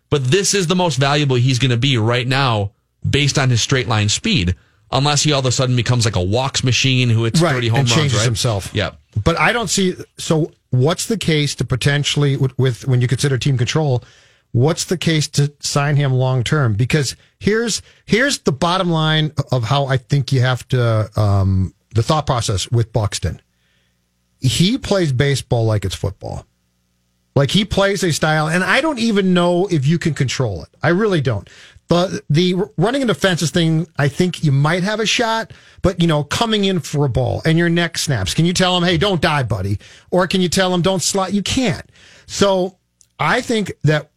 but 0.08 0.24
this 0.24 0.54
is 0.54 0.66
the 0.66 0.76
most 0.76 0.96
valuable 0.96 1.36
he's 1.36 1.58
going 1.58 1.72
to 1.72 1.76
be 1.76 1.98
right 1.98 2.26
now 2.26 2.72
based 3.08 3.38
on 3.38 3.50
his 3.50 3.60
straight 3.60 3.86
line 3.86 4.08
speed, 4.08 4.54
unless 4.94 5.22
he 5.22 5.32
all 5.32 5.40
of 5.40 5.46
a 5.46 5.52
sudden 5.52 5.76
becomes 5.76 6.04
like 6.04 6.16
a 6.16 6.22
walks 6.22 6.64
machine 6.64 7.10
who 7.10 7.24
hits 7.24 7.40
30 7.40 7.68
home 7.68 7.80
and 7.80 7.90
runs, 7.90 7.94
changes 7.94 8.18
right? 8.18 8.24
himself. 8.24 8.70
Yeah. 8.72 8.92
But 9.22 9.38
I 9.38 9.52
don't 9.52 9.68
see. 9.68 9.94
So, 10.16 10.52
what's 10.70 11.06
the 11.06 11.18
case 11.18 11.54
to 11.56 11.64
potentially 11.64 12.36
with, 12.36 12.58
with 12.58 12.86
when 12.86 13.00
you 13.00 13.08
consider 13.08 13.36
team 13.36 13.58
control? 13.58 14.02
What's 14.52 14.84
the 14.84 14.96
case 14.96 15.26
to 15.28 15.52
sign 15.60 15.96
him 15.96 16.12
long 16.12 16.44
term? 16.44 16.74
Because 16.74 17.16
here's 17.40 17.82
here's 18.06 18.38
the 18.38 18.52
bottom 18.52 18.88
line 18.88 19.32
of 19.50 19.64
how 19.64 19.86
I 19.86 19.96
think 19.96 20.32
you 20.32 20.40
have 20.40 20.66
to 20.68 21.10
um, 21.20 21.74
the 21.94 22.02
thought 22.02 22.26
process 22.26 22.70
with 22.70 22.92
Buxton. 22.92 23.42
He 24.40 24.78
plays 24.78 25.12
baseball 25.12 25.64
like 25.64 25.84
it's 25.84 25.94
football. 25.94 26.46
Like 27.34 27.50
he 27.50 27.64
plays 27.64 28.04
a 28.04 28.12
style, 28.12 28.48
and 28.48 28.62
I 28.62 28.80
don't 28.80 29.00
even 29.00 29.34
know 29.34 29.66
if 29.66 29.86
you 29.86 29.98
can 29.98 30.14
control 30.14 30.62
it. 30.62 30.68
I 30.82 30.90
really 30.90 31.20
don't. 31.20 31.50
But 31.88 32.22
the 32.30 32.54
running 32.76 33.02
into 33.02 33.14
fences 33.14 33.50
thing, 33.50 33.86
I 33.98 34.08
think 34.08 34.42
you 34.42 34.52
might 34.52 34.82
have 34.82 35.00
a 35.00 35.06
shot, 35.06 35.52
but 35.82 36.00
you 36.00 36.06
know, 36.06 36.24
coming 36.24 36.64
in 36.64 36.80
for 36.80 37.04
a 37.04 37.08
ball 37.08 37.42
and 37.44 37.58
your 37.58 37.68
neck 37.68 37.98
snaps, 37.98 38.34
can 38.34 38.44
you 38.44 38.52
tell 38.52 38.76
him, 38.76 38.84
hey, 38.84 38.96
don't 38.96 39.20
die, 39.20 39.42
buddy? 39.42 39.78
Or 40.10 40.26
can 40.26 40.40
you 40.40 40.48
tell 40.48 40.72
him, 40.72 40.82
don't 40.82 41.02
slide? 41.02 41.34
You 41.34 41.42
can't. 41.42 41.88
So 42.26 42.78
I 43.18 43.40
think 43.42 43.72
that 43.82 44.10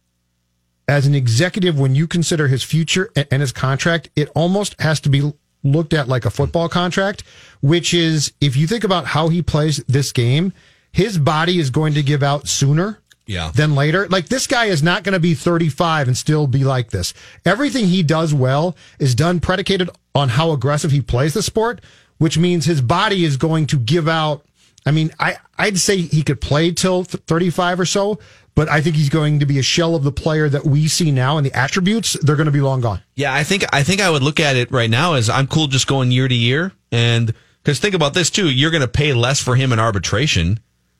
as 0.88 1.06
an 1.06 1.14
executive, 1.14 1.78
when 1.78 1.94
you 1.94 2.06
consider 2.06 2.48
his 2.48 2.62
future 2.62 3.10
and 3.14 3.42
his 3.42 3.52
contract, 3.52 4.08
it 4.16 4.30
almost 4.34 4.80
has 4.80 5.00
to 5.00 5.10
be 5.10 5.32
looked 5.62 5.92
at 5.92 6.08
like 6.08 6.24
a 6.24 6.30
football 6.30 6.68
contract, 6.68 7.24
which 7.60 7.92
is 7.92 8.32
if 8.40 8.56
you 8.56 8.66
think 8.66 8.84
about 8.84 9.04
how 9.04 9.28
he 9.28 9.42
plays 9.42 9.84
this 9.86 10.12
game, 10.12 10.52
his 10.92 11.18
body 11.18 11.58
is 11.58 11.68
going 11.68 11.92
to 11.94 12.02
give 12.02 12.22
out 12.22 12.48
sooner 12.48 13.00
Yeah. 13.28 13.52
than 13.54 13.74
later. 13.74 14.08
Like 14.08 14.28
this 14.28 14.46
guy 14.46 14.64
is 14.64 14.82
not 14.82 15.04
going 15.04 15.12
to 15.12 15.20
be 15.20 15.34
35 15.34 16.08
and 16.08 16.16
still 16.16 16.46
be 16.46 16.64
like 16.64 16.90
this. 16.90 17.14
Everything 17.44 17.86
he 17.86 18.02
does 18.02 18.34
well 18.34 18.74
is 18.98 19.14
done 19.14 19.38
predicated 19.38 19.90
on 20.14 20.30
how 20.30 20.50
aggressive 20.50 20.90
he 20.90 21.02
plays 21.02 21.34
the 21.34 21.42
sport, 21.42 21.80
which 22.16 22.38
means 22.38 22.64
his 22.64 22.80
body 22.80 23.24
is 23.24 23.36
going 23.36 23.66
to 23.66 23.78
give 23.78 24.08
out. 24.08 24.44
I 24.86 24.90
mean, 24.90 25.12
I, 25.20 25.36
I'd 25.58 25.78
say 25.78 25.98
he 25.98 26.22
could 26.22 26.40
play 26.40 26.72
till 26.72 27.04
35 27.04 27.80
or 27.80 27.84
so, 27.84 28.18
but 28.54 28.68
I 28.68 28.80
think 28.80 28.96
he's 28.96 29.10
going 29.10 29.40
to 29.40 29.46
be 29.46 29.58
a 29.58 29.62
shell 29.62 29.94
of 29.94 30.02
the 30.02 30.10
player 30.10 30.48
that 30.48 30.64
we 30.64 30.88
see 30.88 31.10
now 31.10 31.36
and 31.36 31.46
the 31.46 31.52
attributes, 31.52 32.14
they're 32.22 32.34
going 32.34 32.46
to 32.46 32.50
be 32.50 32.60
long 32.60 32.80
gone. 32.80 33.02
Yeah, 33.14 33.32
I 33.34 33.44
think 33.44 33.64
I 33.72 33.82
think 33.82 34.00
I 34.00 34.10
would 34.10 34.22
look 34.22 34.40
at 34.40 34.56
it 34.56 34.72
right 34.72 34.90
now 34.90 35.14
as 35.14 35.28
I'm 35.28 35.46
cool 35.46 35.66
just 35.66 35.86
going 35.86 36.10
year 36.10 36.26
to 36.26 36.34
year, 36.34 36.72
and 36.90 37.32
because 37.62 37.78
think 37.78 37.94
about 37.94 38.14
this 38.14 38.30
too, 38.30 38.50
you're 38.50 38.70
going 38.70 38.80
to 38.80 38.88
pay 38.88 39.12
less 39.12 39.40
for 39.42 39.54
him 39.54 39.72
in 39.72 39.78
arbitration 39.78 40.58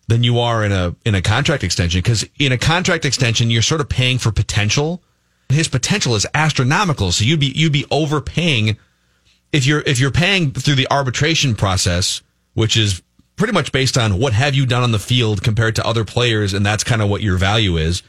than 0.09 0.25
you 0.25 0.41
are 0.41 0.65
in 0.65 0.73
a 0.73 0.95
in 1.05 1.15
a 1.15 1.23
contract 1.23 1.63
extension. 1.63 2.01
Because 2.01 2.27
in 2.39 2.53
a 2.53 2.59
contract 2.59 3.05
extension, 3.05 3.51
you're 3.51 3.63
sort 3.63 3.81
of 3.81 3.89
paying 3.89 4.19
for 4.19 4.33
potential. 4.33 5.03
His 5.49 5.69
potential 5.69 6.15
is 6.15 6.27
astronomical, 6.35 7.13
so 7.13 7.25
you'd 7.25 7.41
be 7.41 7.53
you'd 7.55 7.73
be 7.73 7.87
overpaying 7.91 8.77
if 9.53 9.65
you're 9.67 9.81
if 9.81 10.01
you're 10.01 10.11
paying 10.11 10.51
through 10.53 10.75
the 10.75 10.89
arbitration 10.91 11.55
process, 11.55 12.23
which 12.55 12.77
is 12.77 13.03
pretty 13.37 13.53
much 13.53 13.73
based 13.73 13.97
on 13.97 14.19
what 14.19 14.33
have 14.33 14.55
you 14.55 14.67
done 14.67 14.83
on 14.83 14.93
the 14.93 14.99
field 14.99 15.43
compared 15.43 15.77
to 15.77 15.87
other 15.87 16.05
players, 16.05 16.53
and 16.53 16.67
that's 16.67 16.85
kind 16.85 17.01
of 17.01 17.09
what 17.09 17.23
your 17.23 17.37
value 17.37 17.77
is. 17.77 18.03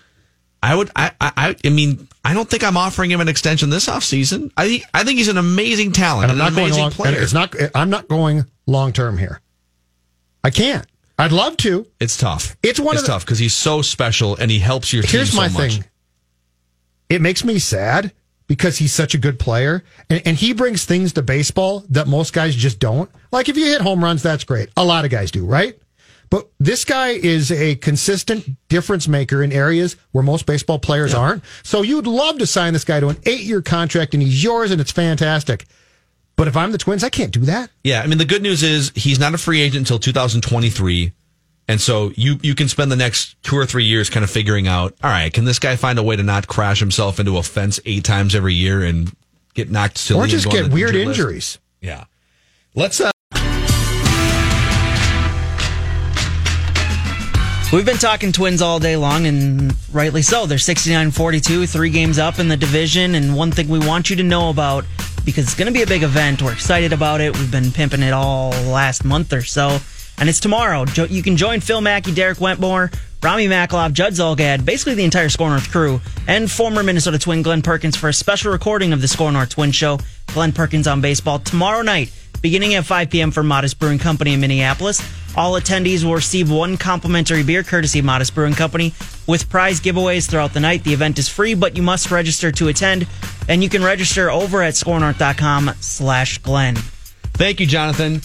I 0.61 0.75
would, 0.75 0.89
I, 0.93 1.11
I, 1.21 1.55
I 1.63 1.69
mean, 1.69 2.09
I 2.25 2.33
don't 2.33 2.49
think 2.49 2.65
I'm 2.65 2.75
offering 2.75 3.09
him 3.11 3.21
an 3.21 3.29
extension 3.29 3.69
this 3.69 3.85
offseason. 3.85 4.51
I 4.57 4.67
think, 4.67 4.83
I 4.93 5.05
think 5.05 5.17
he's 5.17 5.29
an 5.29 5.37
amazing 5.37 5.93
talent 5.93 6.29
And 6.29 6.33
I'm 6.33 6.37
not 6.37 6.53
going 6.53 6.65
amazing 6.65 6.81
long, 6.81 6.91
player. 6.91 7.21
it's 7.21 7.31
not, 7.31 7.55
I'm 7.73 7.89
not 7.89 8.09
going 8.09 8.43
long 8.65 8.91
term 8.91 9.17
here. 9.17 9.39
I 10.43 10.49
can't. 10.49 10.85
I'd 11.19 11.33
love 11.33 11.57
to. 11.57 11.85
It's 11.99 12.15
tough. 12.15 12.55
It's 12.63 12.79
one 12.79 12.95
it's 12.95 13.01
of 13.01 13.07
the- 13.07 13.13
tough 13.13 13.25
because 13.25 13.39
he's 13.39 13.53
so 13.53 13.81
special 13.81 14.37
and 14.37 14.49
he 14.49 14.57
helps 14.59 14.93
your 14.93 15.03
team 15.03 15.11
Here's 15.11 15.35
my 15.35 15.49
thing. 15.49 15.83
It 17.09 17.21
makes 17.21 17.43
me 17.43 17.59
sad 17.59 18.13
because 18.47 18.77
he's 18.77 18.93
such 18.93 19.13
a 19.15 19.17
good 19.17 19.37
player 19.37 19.83
and, 20.09 20.21
and 20.25 20.37
he 20.37 20.53
brings 20.53 20.85
things 20.85 21.11
to 21.13 21.21
baseball 21.21 21.83
that 21.89 22.07
most 22.07 22.31
guys 22.31 22.55
just 22.55 22.79
don't. 22.79 23.11
Like 23.33 23.49
if 23.49 23.57
you 23.57 23.65
hit 23.65 23.81
home 23.81 24.01
runs, 24.01 24.23
that's 24.23 24.45
great. 24.45 24.69
A 24.77 24.85
lot 24.85 25.03
of 25.03 25.11
guys 25.11 25.29
do, 25.29 25.45
right? 25.45 25.77
But 26.29 26.47
this 26.59 26.85
guy 26.85 27.09
is 27.09 27.51
a 27.51 27.75
consistent 27.75 28.45
difference 28.69 29.07
maker 29.07 29.43
in 29.43 29.51
areas 29.51 29.95
where 30.11 30.23
most 30.23 30.45
baseball 30.45 30.79
players 30.79 31.13
aren't. 31.13 31.43
So 31.63 31.81
you'd 31.81 32.07
love 32.07 32.37
to 32.37 32.47
sign 32.47 32.73
this 32.73 32.83
guy 32.85 32.99
to 32.99 33.09
an 33.09 33.17
eight 33.25 33.41
year 33.41 33.61
contract 33.61 34.13
and 34.13 34.23
he's 34.23 34.41
yours 34.43 34.71
and 34.71 34.79
it's 34.79 34.91
fantastic. 34.91 35.65
But 36.39 36.47
if 36.47 36.55
I'm 36.55 36.71
the 36.71 36.77
Twins, 36.77 37.03
I 37.03 37.09
can't 37.09 37.33
do 37.33 37.41
that. 37.41 37.69
Yeah, 37.83 38.01
I 38.01 38.07
mean 38.07 38.17
the 38.17 38.23
good 38.23 38.41
news 38.41 38.63
is 38.63 38.93
he's 38.95 39.19
not 39.19 39.33
a 39.33 39.37
free 39.37 39.59
agent 39.59 39.81
until 39.81 39.99
2023, 39.99 41.11
And 41.67 41.81
so 41.81 42.13
you 42.15 42.39
you 42.41 42.55
can 42.55 42.69
spend 42.69 42.89
the 42.89 42.95
next 42.95 43.35
two 43.43 43.57
or 43.57 43.65
three 43.65 43.83
years 43.83 44.09
kind 44.09 44.23
of 44.23 44.29
figuring 44.29 44.65
out, 44.65 44.95
all 45.03 45.09
right, 45.09 45.33
can 45.33 45.43
this 45.43 45.59
guy 45.59 45.75
find 45.75 45.99
a 45.99 46.03
way 46.03 46.15
to 46.15 46.23
not 46.23 46.47
crash 46.47 46.79
himself 46.79 47.19
into 47.19 47.37
a 47.37 47.43
fence 47.43 47.81
eight 47.85 48.05
times 48.05 48.35
every 48.35 48.53
year 48.53 48.81
and 48.85 49.11
get 49.53 49.69
knocked 49.69 49.97
silly 49.97 50.21
or 50.21 50.27
just 50.27 50.49
get 50.49 50.69
the 50.69 50.73
weird 50.73 50.95
injured 50.95 51.07
list? 51.07 51.19
injuries. 51.19 51.59
Yeah. 51.81 52.05
Let's 52.73 53.01
uh 53.01 53.11
We've 57.71 57.85
been 57.85 57.97
talking 57.97 58.31
Twins 58.31 58.63
all 58.63 58.79
day 58.79 58.95
long, 58.95 59.27
and 59.27 59.75
rightly 59.93 60.23
so. 60.23 60.47
They're 60.47 60.57
69 60.57 61.11
42, 61.11 61.67
three 61.67 61.91
games 61.91 62.17
up 62.17 62.39
in 62.39 62.47
the 62.47 62.57
division. 62.57 63.13
And 63.13 63.35
one 63.35 63.51
thing 63.51 63.67
we 63.67 63.77
want 63.77 64.09
you 64.09 64.15
to 64.15 64.23
know 64.23 64.49
about, 64.49 64.85
because 65.29 65.45
it's 65.45 65.55
going 65.55 65.67
to 65.67 65.73
be 65.73 65.81
a 65.81 65.87
big 65.87 66.03
event, 66.03 66.41
we're 66.41 66.51
excited 66.53 66.93
about 66.93 67.21
it. 67.21 67.37
We've 67.37 67.51
been 67.51 67.71
pimping 67.71 68.01
it 68.01 68.13
all 68.13 68.51
last 68.67 69.05
month 69.05 69.33
or 69.33 69.41
so. 69.41 69.79
And 70.17 70.27
it's 70.27 70.39
tomorrow. 70.39 70.85
You 71.09 71.23
can 71.23 71.37
join 71.37 71.61
Phil 71.61 71.79
Mackey, 71.79 72.13
Derek 72.13 72.41
Wetmore, 72.41 72.91
Rami 73.23 73.47
Maklov, 73.47 73.93
Judd 73.93 74.13
Zulgad, 74.13 74.65
basically 74.65 74.95
the 74.95 75.03
entire 75.03 75.29
Score 75.29 75.49
North 75.49 75.71
crew, 75.71 76.01
and 76.27 76.51
former 76.51 76.83
Minnesota 76.83 77.17
Twin 77.17 77.41
Glenn 77.41 77.61
Perkins 77.61 77.95
for 77.95 78.09
a 78.09 78.13
special 78.13 78.51
recording 78.51 78.91
of 78.91 79.01
the 79.01 79.07
Score 79.07 79.31
North 79.31 79.49
Twin 79.49 79.71
Show. 79.71 79.99
Glenn 80.27 80.51
Perkins 80.51 80.87
on 80.87 81.01
baseball 81.01 81.39
tomorrow 81.39 81.81
night, 81.81 82.11
beginning 82.41 82.73
at 82.75 82.85
5 82.85 83.09
p.m. 83.09 83.31
for 83.31 83.43
Modest 83.43 83.79
Brewing 83.79 83.99
Company 83.99 84.33
in 84.33 84.39
Minneapolis. 84.39 85.01
All 85.35 85.53
attendees 85.53 86.03
will 86.03 86.15
receive 86.15 86.51
one 86.51 86.77
complimentary 86.77 87.43
beer 87.43 87.63
courtesy 87.63 88.01
Modest 88.01 88.33
Brewing 88.35 88.53
Company 88.53 88.93
with 89.27 89.49
prize 89.49 89.79
giveaways 89.79 90.29
throughout 90.29 90.53
the 90.53 90.59
night. 90.59 90.83
The 90.83 90.93
event 90.93 91.19
is 91.19 91.29
free, 91.29 91.53
but 91.53 91.77
you 91.77 91.83
must 91.83 92.11
register 92.11 92.51
to 92.51 92.67
attend, 92.67 93.07
and 93.47 93.63
you 93.63 93.69
can 93.69 93.83
register 93.83 94.31
over 94.31 94.61
at 94.61 94.73
scorenorth.com 94.73 95.71
slash 95.79 96.39
Glenn. 96.39 96.75
Thank 96.75 97.59
you, 97.59 97.67
Jonathan. 97.67 98.21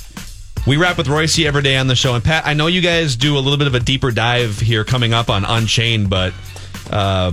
We 0.66 0.78
wrap 0.78 0.96
with 0.96 1.08
Reusse 1.08 1.44
every 1.44 1.62
day 1.62 1.76
on 1.76 1.88
the 1.88 1.94
show. 1.94 2.14
And 2.14 2.24
Pat, 2.24 2.46
I 2.46 2.54
know 2.54 2.68
you 2.68 2.80
guys 2.80 3.16
do 3.16 3.36
a 3.36 3.40
little 3.40 3.58
bit 3.58 3.66
of 3.66 3.74
a 3.74 3.80
deeper 3.80 4.10
dive 4.10 4.58
here 4.58 4.82
coming 4.82 5.12
up 5.12 5.28
on 5.28 5.44
Unchained, 5.44 6.08
but 6.08 6.32
uh, 6.90 7.32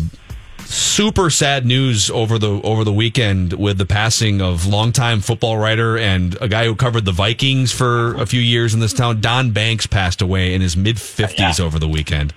super 0.72 1.30
sad 1.30 1.66
news 1.66 2.10
over 2.10 2.40
the 2.40 2.62
over 2.64 2.84
the 2.84 2.94
weekend 2.94 3.54
with 3.54 3.78
the 3.78 3.86
passing 3.86 4.42
of 4.42 4.66
longtime 4.66 5.22
football 5.22 5.58
writer 5.58 5.98
and 5.98 6.38
a 6.42 6.48
guy 6.48 6.66
who 6.66 6.76
covered 6.76 7.06
the 7.06 7.12
Vikings 7.12 7.72
for 7.72 8.16
a 8.16 8.26
few 8.26 8.42
years 8.42 8.74
in 8.74 8.80
this 8.80 8.94
town. 8.94 9.22
Don 9.22 9.52
Banks 9.52 9.86
passed 9.86 10.22
away 10.22 10.54
in 10.54 10.62
his 10.62 10.78
mid 10.78 11.00
fifties 11.00 11.60
over 11.60 11.78
the 11.78 11.88
weekend. 11.88 12.34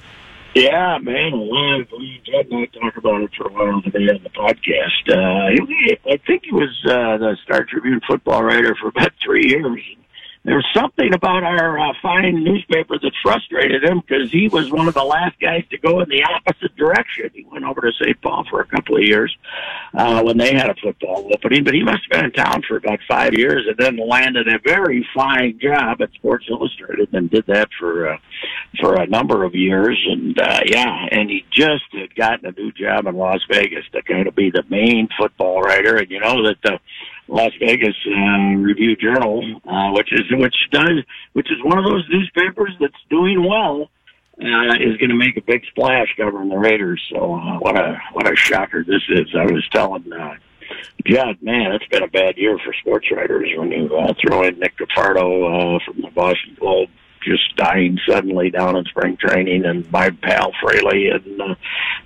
Yeah, 0.54 0.98
man. 0.98 1.32
We 1.40 2.20
Judd 2.24 2.46
and 2.50 2.62
I 2.62 2.78
talked 2.78 2.96
about 2.96 3.22
it 3.22 3.30
for 3.36 3.48
a 3.48 3.52
while 3.52 3.82
today 3.82 4.08
on 4.08 4.22
the 4.22 4.30
podcast. 4.30 5.08
Uh, 5.08 5.64
he, 5.66 5.98
I 6.06 6.16
think 6.26 6.44
he 6.44 6.52
was 6.52 6.70
uh, 6.86 7.18
the 7.18 7.36
Star 7.42 7.64
Tribune 7.64 8.00
football 8.06 8.44
writer 8.44 8.76
for 8.80 8.88
about 8.88 9.12
three 9.24 9.48
years. 9.48 9.80
There 10.44 10.56
was 10.56 10.66
something 10.74 11.14
about 11.14 11.42
our 11.42 11.78
uh, 11.78 11.94
fine 12.02 12.44
newspaper 12.44 12.98
that 12.98 13.12
frustrated 13.22 13.82
him 13.82 14.00
because 14.00 14.30
he 14.30 14.48
was 14.48 14.70
one 14.70 14.88
of 14.88 14.92
the 14.92 15.02
last 15.02 15.40
guys 15.40 15.64
to 15.70 15.78
go 15.78 16.00
in 16.00 16.08
the 16.10 16.22
opposite 16.22 16.76
direction. 16.76 17.30
He 17.32 17.46
went 17.50 17.64
over 17.64 17.80
to 17.80 17.92
St. 17.98 18.20
Paul 18.20 18.44
for 18.50 18.60
a 18.60 18.66
couple 18.66 18.96
of 18.96 19.02
years 19.02 19.34
uh, 19.94 20.22
when 20.22 20.36
they 20.36 20.52
had 20.52 20.68
a 20.68 20.74
football 20.74 21.30
opening, 21.32 21.64
but 21.64 21.72
he 21.72 21.82
must 21.82 22.02
have 22.02 22.20
been 22.20 22.24
in 22.26 22.32
town 22.32 22.62
for 22.68 22.76
about 22.76 22.98
five 23.08 23.32
years 23.32 23.66
and 23.66 23.78
then 23.78 23.96
landed 23.96 24.46
a 24.46 24.58
very 24.58 25.06
fine 25.14 25.58
job 25.58 26.02
at 26.02 26.12
Sports 26.12 26.44
Illustrated 26.50 27.08
and 27.14 27.30
did 27.30 27.46
that 27.46 27.70
for 27.80 28.12
uh, 28.12 28.18
for 28.80 29.00
a 29.00 29.06
number 29.06 29.44
of 29.44 29.54
years. 29.54 29.98
And 30.10 30.38
uh, 30.38 30.60
yeah, 30.66 31.06
and 31.10 31.30
he 31.30 31.46
just 31.50 31.84
had 31.92 32.14
gotten 32.16 32.46
a 32.46 32.52
new 32.52 32.70
job 32.72 33.06
in 33.06 33.16
Las 33.16 33.40
Vegas 33.50 33.86
to 33.92 34.02
kind 34.02 34.28
of 34.28 34.34
be 34.34 34.50
the 34.50 34.64
main 34.68 35.08
football 35.18 35.62
writer. 35.62 35.96
And 35.96 36.10
you 36.10 36.20
know 36.20 36.46
that 36.46 36.56
the 36.62 36.78
Las 37.28 37.52
Vegas 37.58 37.96
uh, 38.06 38.56
Review 38.56 38.96
Journal, 38.96 39.60
uh, 39.66 39.90
which 39.92 40.12
is 40.12 40.22
which 40.32 40.56
does 40.70 41.02
which 41.32 41.50
is 41.50 41.62
one 41.64 41.78
of 41.78 41.84
those 41.84 42.04
newspapers 42.10 42.72
that's 42.80 42.92
doing 43.08 43.42
well, 43.44 43.90
uh, 44.40 44.74
is 44.80 44.96
going 44.98 45.10
to 45.10 45.16
make 45.16 45.36
a 45.36 45.42
big 45.42 45.64
splash 45.70 46.08
covering 46.16 46.48
the 46.48 46.56
Raiders. 46.56 47.02
So 47.10 47.34
uh, 47.34 47.58
what 47.58 47.78
a 47.78 47.98
what 48.12 48.30
a 48.30 48.36
shocker 48.36 48.84
this 48.84 49.02
is! 49.08 49.28
I 49.34 49.44
was 49.44 49.66
telling 49.70 50.12
uh, 50.12 50.34
Judd, 51.06 51.38
man, 51.40 51.72
it's 51.72 51.86
been 51.86 52.02
a 52.02 52.08
bad 52.08 52.36
year 52.36 52.58
for 52.64 52.74
sports 52.74 53.06
writers 53.10 53.48
when 53.56 53.70
you 53.70 53.96
uh, 53.96 54.12
throw 54.20 54.42
in 54.42 54.58
Nick 54.58 54.76
Cafardo 54.76 55.76
uh, 55.76 55.84
from 55.84 56.02
the 56.02 56.10
Boston 56.10 56.56
Globe 56.58 56.90
just 57.22 57.56
dying 57.56 57.98
suddenly 58.06 58.50
down 58.50 58.76
in 58.76 58.84
spring 58.84 59.16
training, 59.16 59.64
and 59.64 59.90
my 59.90 60.10
pal 60.10 60.52
Fraley 60.60 61.08
and 61.08 61.40
uh, 61.40 61.54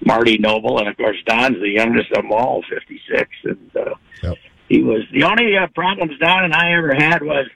Marty 0.06 0.38
Noble, 0.38 0.78
and 0.78 0.86
of 0.86 0.96
course 0.96 1.16
Don's 1.26 1.58
the 1.58 1.70
youngest 1.70 2.12
of 2.12 2.22
them 2.22 2.30
all, 2.30 2.62
fifty 2.70 3.00
six, 3.10 3.30
and 3.42 3.70
uh, 3.76 3.94
Yep. 4.22 4.36
He 4.68 4.82
was 4.82 5.02
the 5.12 5.24
only 5.24 5.56
uh, 5.56 5.66
problems 5.74 6.18
Don 6.18 6.44
and 6.44 6.54
I 6.54 6.72
ever 6.72 6.94
had 6.94 7.22
was. 7.22 7.46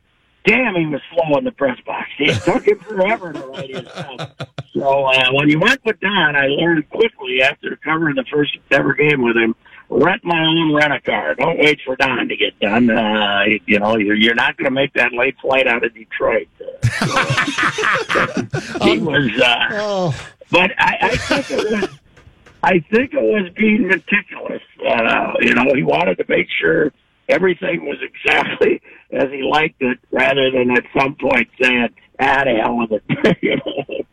Damn, 0.45 0.75
he 0.75 0.87
was 0.87 1.01
slow 1.15 1.39
in 1.39 1.45
the 1.45 1.53
press 1.53 1.79
box. 1.87 2.09
It 2.19 2.43
took 2.43 2.67
him 2.67 2.81
forever 2.81 3.33
to 3.33 3.39
write 3.47 3.71
his 3.71 3.87
stuff. 3.89 4.33
So 4.75 5.05
uh, 5.05 5.31
when 5.31 5.49
you 5.49 5.61
went 5.61 5.85
with 5.85 6.01
Don, 6.01 6.35
I 6.35 6.47
learned 6.49 6.91
quickly 6.91 7.43
after 7.43 7.77
covering 7.77 8.17
the 8.17 8.25
first 8.25 8.59
ever 8.73 8.93
game 8.93 9.23
with 9.23 9.37
him, 9.37 9.55
rent 9.89 10.25
my 10.25 10.41
own 10.45 10.75
rent 10.75 10.93
a 10.93 11.01
car. 11.01 11.37
Don't 11.37 11.61
wait 11.61 11.79
for 11.87 11.95
Don 11.95 12.27
to 12.27 12.37
get 12.37 12.59
done. 12.59 12.91
Uh, 12.91 13.45
you 13.67 13.79
know, 13.79 13.97
you're, 13.97 14.17
you're 14.17 14.35
not 14.35 14.57
going 14.57 14.65
to 14.65 14.73
make 14.73 14.93
that 14.95 15.13
late 15.13 15.37
flight 15.41 15.69
out 15.69 15.85
of 15.85 15.95
Detroit. 15.95 16.49
Uh, 17.01 18.43
he 18.83 18.99
was, 18.99 19.31
uh, 19.41 19.69
Oh, 19.75 20.27
but 20.51 20.73
I, 20.77 20.99
I 21.03 21.17
think 21.17 21.51
it 21.53 21.71
was, 21.71 21.89
I 22.65 22.81
think 22.81 23.15
it 23.15 23.23
was 23.23 23.49
being 23.57 23.87
meticulous. 23.87 24.63
Uh, 24.85 25.35
you 25.41 25.55
know, 25.55 25.73
he 25.73 25.85
wanted 25.85 26.17
to 26.19 26.25
make 26.29 26.49
sure 26.61 26.93
everything 27.29 27.85
was 27.85 27.99
exactly 28.03 28.81
as 29.13 29.29
he 29.31 29.43
liked 29.43 29.81
it, 29.81 29.99
rather 30.11 30.51
than 30.51 30.71
at 30.71 30.85
some 30.99 31.15
point 31.15 31.49
saying, 31.61 31.89
"Ah, 32.21 32.45
the 32.45 32.61
hell 32.61 32.79
with 32.79 32.93
it." 32.93 33.39
you 33.43 33.57
know. 33.57 34.05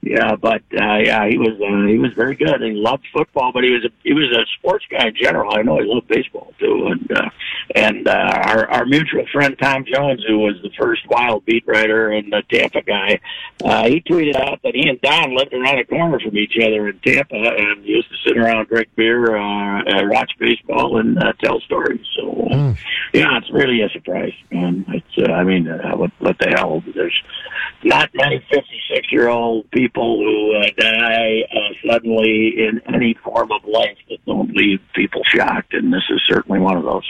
Yeah, 0.00 0.36
but 0.36 0.62
uh, 0.72 0.98
yeah, 0.98 1.28
he 1.28 1.38
was 1.38 1.60
uh, 1.60 1.86
he 1.88 1.98
was 1.98 2.12
very 2.14 2.36
good. 2.36 2.60
He 2.60 2.70
loved 2.70 3.04
football, 3.12 3.50
but 3.52 3.64
he 3.64 3.70
was 3.70 3.84
a, 3.84 3.90
he 4.04 4.12
was 4.12 4.30
a 4.30 4.46
sports 4.58 4.84
guy 4.88 5.08
in 5.08 5.14
general. 5.16 5.52
I 5.52 5.62
know 5.62 5.78
he 5.78 5.86
loved 5.86 6.06
baseball 6.06 6.54
too. 6.60 6.86
And 6.86 7.12
uh, 7.12 7.30
and 7.74 8.06
uh, 8.06 8.42
our 8.44 8.68
our 8.68 8.86
mutual 8.86 9.26
friend 9.32 9.56
Tom 9.60 9.84
Jones, 9.84 10.22
who 10.26 10.38
was 10.38 10.54
the 10.62 10.70
first 10.78 11.02
Wild 11.08 11.44
beat 11.44 11.66
writer 11.66 12.10
and 12.10 12.32
the 12.32 12.42
Tampa 12.48 12.82
guy, 12.82 13.18
uh, 13.64 13.88
he 13.88 14.00
tweeted 14.00 14.36
out 14.36 14.60
that 14.62 14.76
he 14.76 14.88
and 14.88 15.00
Don 15.00 15.36
lived 15.36 15.52
around 15.52 15.78
the 15.78 15.84
corner 15.84 16.20
from 16.20 16.36
each 16.36 16.56
other 16.62 16.88
in 16.88 16.98
Tampa 17.00 17.34
and 17.34 17.84
used 17.84 18.08
to 18.08 18.16
sit 18.24 18.38
around, 18.38 18.68
drink 18.68 18.88
beer, 18.94 19.36
uh, 19.36 19.82
uh, 19.82 20.08
watch 20.08 20.30
baseball, 20.38 20.98
and 20.98 21.18
uh, 21.18 21.32
tell 21.42 21.60
stories. 21.62 22.06
So 22.16 22.48
uh, 22.52 22.74
yeah, 23.12 23.36
it's 23.38 23.50
really 23.50 23.82
a 23.82 23.88
surprise. 23.88 24.32
Um, 24.52 24.84
it's 24.88 25.28
uh, 25.28 25.32
I 25.32 25.42
mean, 25.42 25.66
uh, 25.68 25.96
what 25.96 26.12
what 26.20 26.38
the 26.38 26.50
hell? 26.50 26.84
There's 26.94 27.20
not 27.82 28.10
many 28.14 28.38
56 28.50 29.12
year 29.12 29.28
old 29.28 29.68
people 29.72 29.87
who 29.94 30.54
uh, 30.56 30.66
die 30.78 31.42
uh, 31.52 31.88
suddenly 31.90 32.54
in 32.58 32.80
any 32.92 33.14
form 33.24 33.50
of 33.52 33.64
life 33.64 33.96
that 34.08 34.24
don't 34.26 34.54
leave 34.54 34.80
people 34.94 35.22
shocked, 35.24 35.74
and 35.74 35.92
this 35.92 36.04
is 36.10 36.20
certainly 36.28 36.58
one 36.60 36.76
of 36.76 36.84
those. 36.84 37.04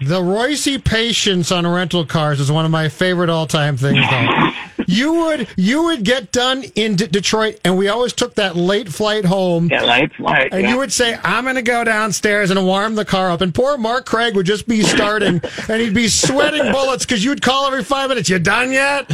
the 0.00 0.20
Reusse 0.20 0.82
patience 0.84 1.50
on 1.50 1.66
rental 1.66 2.04
cars 2.04 2.40
is 2.40 2.50
one 2.52 2.64
of 2.64 2.70
my 2.70 2.88
favorite 2.88 3.30
all 3.30 3.46
time 3.46 3.76
things. 3.76 4.04
Though 4.10 4.50
you 4.86 5.14
would 5.14 5.48
you 5.56 5.84
would 5.84 6.04
get 6.04 6.32
done 6.32 6.64
in 6.74 6.96
D- 6.96 7.06
Detroit, 7.06 7.58
and 7.64 7.76
we 7.78 7.88
always 7.88 8.12
took 8.12 8.34
that 8.34 8.56
late 8.56 8.88
flight 8.88 9.24
home. 9.24 9.68
Yeah, 9.70 9.84
late 9.84 10.14
flight. 10.14 10.48
And 10.52 10.62
yeah. 10.62 10.70
you 10.70 10.78
would 10.78 10.92
say, 10.92 11.18
I'm 11.22 11.44
going 11.44 11.56
to 11.56 11.62
go 11.62 11.84
downstairs 11.84 12.50
and 12.50 12.64
warm 12.64 12.94
the 12.94 13.04
car 13.04 13.30
up. 13.30 13.40
And 13.40 13.54
poor 13.54 13.76
Mark 13.78 14.06
Craig 14.06 14.36
would 14.36 14.46
just 14.46 14.68
be 14.68 14.82
starting 14.82 15.40
and 15.68 15.82
he'd 15.82 15.94
be 15.94 16.08
sweating 16.08 16.70
bullets 16.72 17.04
because 17.04 17.24
you'd 17.24 17.42
call 17.42 17.66
every 17.66 17.84
five 17.84 18.08
minutes. 18.08 18.28
You 18.28 18.38
done 18.38 18.72
yet? 18.72 19.10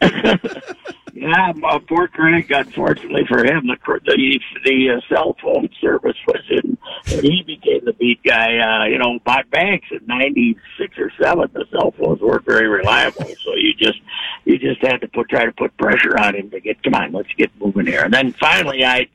Yeah, 1.14 1.52
uh, 1.62 1.78
poor 1.78 2.08
Craig. 2.08 2.50
Unfortunately 2.50 3.22
for 3.28 3.44
him, 3.44 3.68
the 3.68 3.76
the 4.04 4.40
the 4.64 4.90
uh, 4.90 5.00
cell 5.08 5.36
phone 5.40 5.68
service 5.80 6.16
was 6.26 6.42
in. 6.50 6.76
When 7.08 7.24
he 7.24 7.44
became 7.46 7.84
the 7.84 7.92
beat 7.92 8.20
guy, 8.24 8.58
uh, 8.58 8.86
you 8.86 8.98
know, 8.98 9.20
by 9.24 9.42
Banks 9.48 9.86
in 9.92 10.04
'96 10.08 10.98
or 10.98 11.12
'7, 11.22 11.50
the 11.52 11.66
cell 11.70 11.92
phones 11.92 12.20
weren't 12.20 12.44
very 12.44 12.66
reliable. 12.66 13.26
So 13.44 13.54
you 13.54 13.74
just 13.74 14.00
you 14.44 14.58
just 14.58 14.82
had 14.82 15.02
to 15.02 15.08
put 15.08 15.28
try 15.28 15.44
to 15.44 15.52
put 15.52 15.76
pressure 15.76 16.18
on 16.18 16.34
him 16.34 16.50
to 16.50 16.58
get. 16.58 16.82
Come 16.82 16.94
on, 16.94 17.12
let's 17.12 17.32
get 17.38 17.52
moving 17.60 17.86
here. 17.86 18.02
And 18.02 18.12
then 18.12 18.32
finally, 18.32 18.84
I 18.84 19.06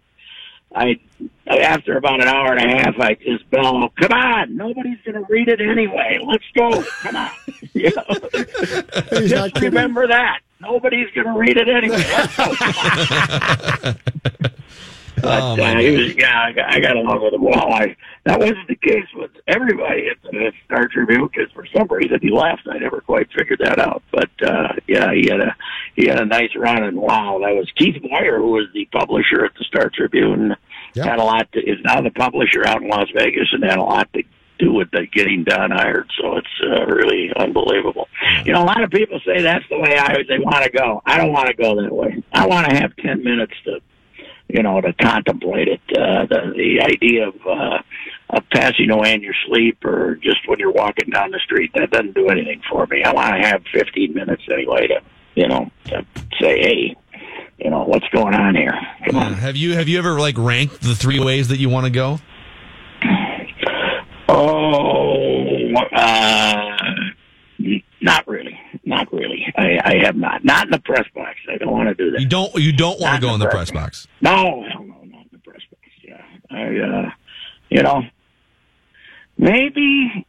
I 0.74 1.02
after 1.48 1.98
about 1.98 2.22
an 2.22 2.30
hour 2.30 2.54
and 2.54 2.72
a 2.72 2.78
half, 2.78 2.96
I 2.98 3.16
just 3.16 3.50
bellowed, 3.50 3.94
"Come 3.98 4.14
on! 4.14 4.56
Nobody's 4.56 5.02
going 5.04 5.22
to 5.22 5.26
read 5.30 5.50
it 5.50 5.60
anyway. 5.60 6.18
Let's 6.26 6.46
go! 6.56 6.82
Come 7.02 7.18
on!" 7.18 7.32
You 7.74 7.92
know? 7.94 9.28
Just 9.28 9.62
remember 9.62 10.08
that 10.08 10.40
nobody's 10.60 11.10
going 11.12 11.28
to 11.28 11.34
read 11.34 11.58
it 11.58 11.70
anyway. 11.70 12.04
But 15.22 15.60
Oh, 15.60 15.62
uh, 15.62 15.78
he 15.78 15.92
was, 15.92 16.16
yeah, 16.16 16.44
I 16.44 16.52
got, 16.54 16.74
I 16.74 16.80
got 16.80 16.96
along 16.96 17.22
with 17.24 17.34
him 17.34 17.44
well. 17.44 17.74
I 17.74 17.96
that 18.26 18.40
wasn't 18.40 18.68
the 18.68 18.76
case 18.76 19.06
with 19.16 19.32
everybody 19.48 20.08
at 20.08 20.22
the 20.24 20.52
Star 20.66 20.88
Tribune 20.88 21.28
because 21.28 21.52
for 21.52 21.66
some 21.76 21.88
reason 21.90 22.20
he 22.22 22.30
left. 22.30 22.68
I 22.70 22.78
never 22.78 23.02
quite 23.02 23.28
figured 23.36 23.60
that 23.64 23.80
out. 23.80 24.04
But 24.12 24.30
uh, 24.42 24.74
yeah, 24.88 25.14
he 25.14 25.28
had 25.30 25.42
a 25.42 25.56
he 25.96 26.08
had 26.08 26.20
a 26.20 26.26
nice 26.26 26.56
run, 26.56 26.84
and 26.84 26.98
wow, 26.98 27.40
that 27.44 27.56
was 27.56 27.70
Keith 27.76 28.02
Moyer, 28.02 28.38
who 28.38 28.52
was 28.52 28.68
the 28.74 28.86
publisher 28.92 29.44
at 29.46 29.54
the 29.56 29.64
Star 29.66 29.90
Tribune. 29.90 30.56
Yeah. 30.94 31.06
Had 31.06 31.20
a 31.20 31.24
lot 31.24 31.52
to, 31.52 31.60
is 31.60 31.80
now 31.84 32.02
the 32.02 32.12
publisher 32.12 32.66
out 32.66 32.82
in 32.82 32.88
Las 32.88 33.10
Vegas, 33.14 33.50
and 33.52 33.64
had 33.64 33.78
a 33.78 33.84
lot 33.84 34.12
to 34.14 34.24
do 34.60 34.74
with 34.74 34.92
the 34.92 35.08
getting 35.12 35.44
Don 35.44 35.72
hired. 35.72 36.12
So 36.22 36.38
it's 36.38 36.48
uh, 36.64 36.86
really 36.86 37.32
unbelievable. 37.36 38.08
You 38.46 38.54
know, 38.54 38.64
a 38.64 38.66
lot 38.66 38.84
of 38.84 38.92
people 38.92 39.20
say 39.26 39.42
that's 39.42 39.66
the 39.70 39.80
way 39.80 39.98
I 39.98 40.24
they 40.28 40.40
want 40.40 40.64
to 40.64 40.70
go. 40.70 41.02
I 41.06 41.18
don't 41.18 41.32
want 41.32 41.48
to 41.48 41.54
go 41.54 41.82
that 41.82 41.92
way. 41.92 42.22
I 42.34 42.46
want 42.46 42.70
to 42.70 42.76
have 42.76 42.96
ten 42.98 43.24
minutes 43.24 43.54
to, 43.66 43.80
you 44.50 44.62
know, 44.62 44.82
to 44.82 44.94
contemplate 44.94 45.68
it. 45.70 45.82
Uh, 45.98 46.26
the 46.26 46.54
the 46.56 46.82
idea 46.82 47.30
of 47.30 47.36
uh, 47.48 47.80
of 48.32 48.44
passing 48.50 48.92
away 48.92 49.14
in 49.14 49.22
your 49.22 49.36
sleep 49.48 49.84
or 49.84 50.16
just 50.16 50.48
when 50.48 50.60
you're 50.60 50.72
walking 50.72 51.10
down 51.10 51.32
the 51.32 51.40
street 51.40 51.72
that 51.76 51.90
doesn't 51.92 52.14
do 52.14 52.30
anything 52.30 52.62
for 52.70 52.86
me. 52.88 53.04
I 53.04 53.14
want 53.14 53.42
to 53.42 53.48
have 53.48 53.64
fifteen 53.74 54.14
minutes 54.14 54.44
anyway 54.52 54.88
to, 54.88 55.02
you 55.36 55.48
know, 55.48 55.72
to 55.86 56.06
say, 56.40 56.60
hey, 56.60 56.96
you 57.58 57.70
know, 57.70 57.84
what's 57.84 58.08
going 58.10 58.36
on 58.36 58.56
here? 58.56 58.78
Come 59.06 59.16
on. 59.16 59.34
Have 59.34 59.56
you 59.56 59.74
have 59.76 59.88
you 59.88 59.98
ever 59.98 60.20
like 60.20 60.38
ranked 60.38 60.82
the 60.82 60.96
three 60.96 61.20
ways 61.20 61.48
that 61.48 61.60
you 61.60 61.70
want 61.70 61.86
to 61.86 61.92
go? 61.92 62.20
Oh, 64.30 65.74
uh, 65.94 66.78
not 68.02 68.28
really. 68.28 68.60
Not 68.86 69.12
really. 69.12 69.46
I, 69.58 69.80
I 69.84 69.96
have 70.06 70.16
not. 70.16 70.44
Not 70.46 70.66
in 70.66 70.72
the 70.72 70.80
press 70.80 71.06
box. 71.14 71.36
I 71.52 71.58
don't 71.58 71.72
want 71.72 71.90
to 71.90 71.96
do 71.96 72.12
that. 72.12 72.22
You 72.22 72.28
don't 72.28 72.54
you 72.56 72.72
don't 72.72 73.00
want 73.00 73.14
Not 73.14 73.16
to 73.16 73.22
go 73.22 73.28
in 73.30 73.34
in 73.36 73.40
the 73.40 73.46
the 73.46 73.52
press 73.52 73.72
press 73.72 73.84
box. 73.84 74.08
No, 74.22 74.64
hell 74.72 74.84
no, 74.84 74.96
not 75.06 75.22
in 75.24 75.30
the 75.32 75.40
press 75.40 75.62
box. 75.70 75.82
Yeah. 76.02 76.22
I, 76.52 77.08
uh, 77.08 77.12
you 77.70 77.84
know, 77.84 78.02
maybe 79.38 80.26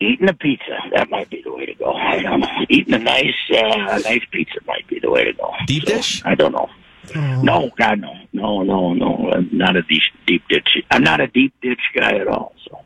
eating 0.00 0.28
a 0.28 0.34
pizza. 0.34 0.78
That 0.94 1.10
might 1.10 1.30
be 1.30 1.42
the 1.42 1.52
way 1.52 1.66
to 1.66 1.74
go. 1.74 1.92
I 1.92 2.22
don't 2.22 2.40
know. 2.40 2.48
Eating 2.68 2.94
a 2.94 2.98
nice, 2.98 3.34
uh, 3.50 3.98
nice 4.04 4.22
pizza 4.30 4.58
might 4.66 4.86
be 4.88 4.98
the 5.00 5.10
way 5.10 5.24
to 5.24 5.32
go. 5.32 5.52
Deep 5.66 5.84
So, 5.84 5.94
dish? 5.94 6.22
I 6.24 6.34
don't 6.34 6.52
know. 6.52 6.68
No, 7.14 7.70
God, 7.76 8.00
no, 8.00 8.14
no, 8.32 8.62
no, 8.62 8.94
no. 8.94 9.30
I'm 9.32 9.50
not 9.52 9.76
a 9.76 9.82
deep, 9.82 10.02
deep 10.26 10.42
ditch. 10.48 10.78
I'm 10.90 11.02
not 11.04 11.20
a 11.20 11.26
deep 11.26 11.52
ditch 11.60 11.80
guy 11.94 12.14
at 12.16 12.26
all. 12.26 12.54
So, 12.66 12.80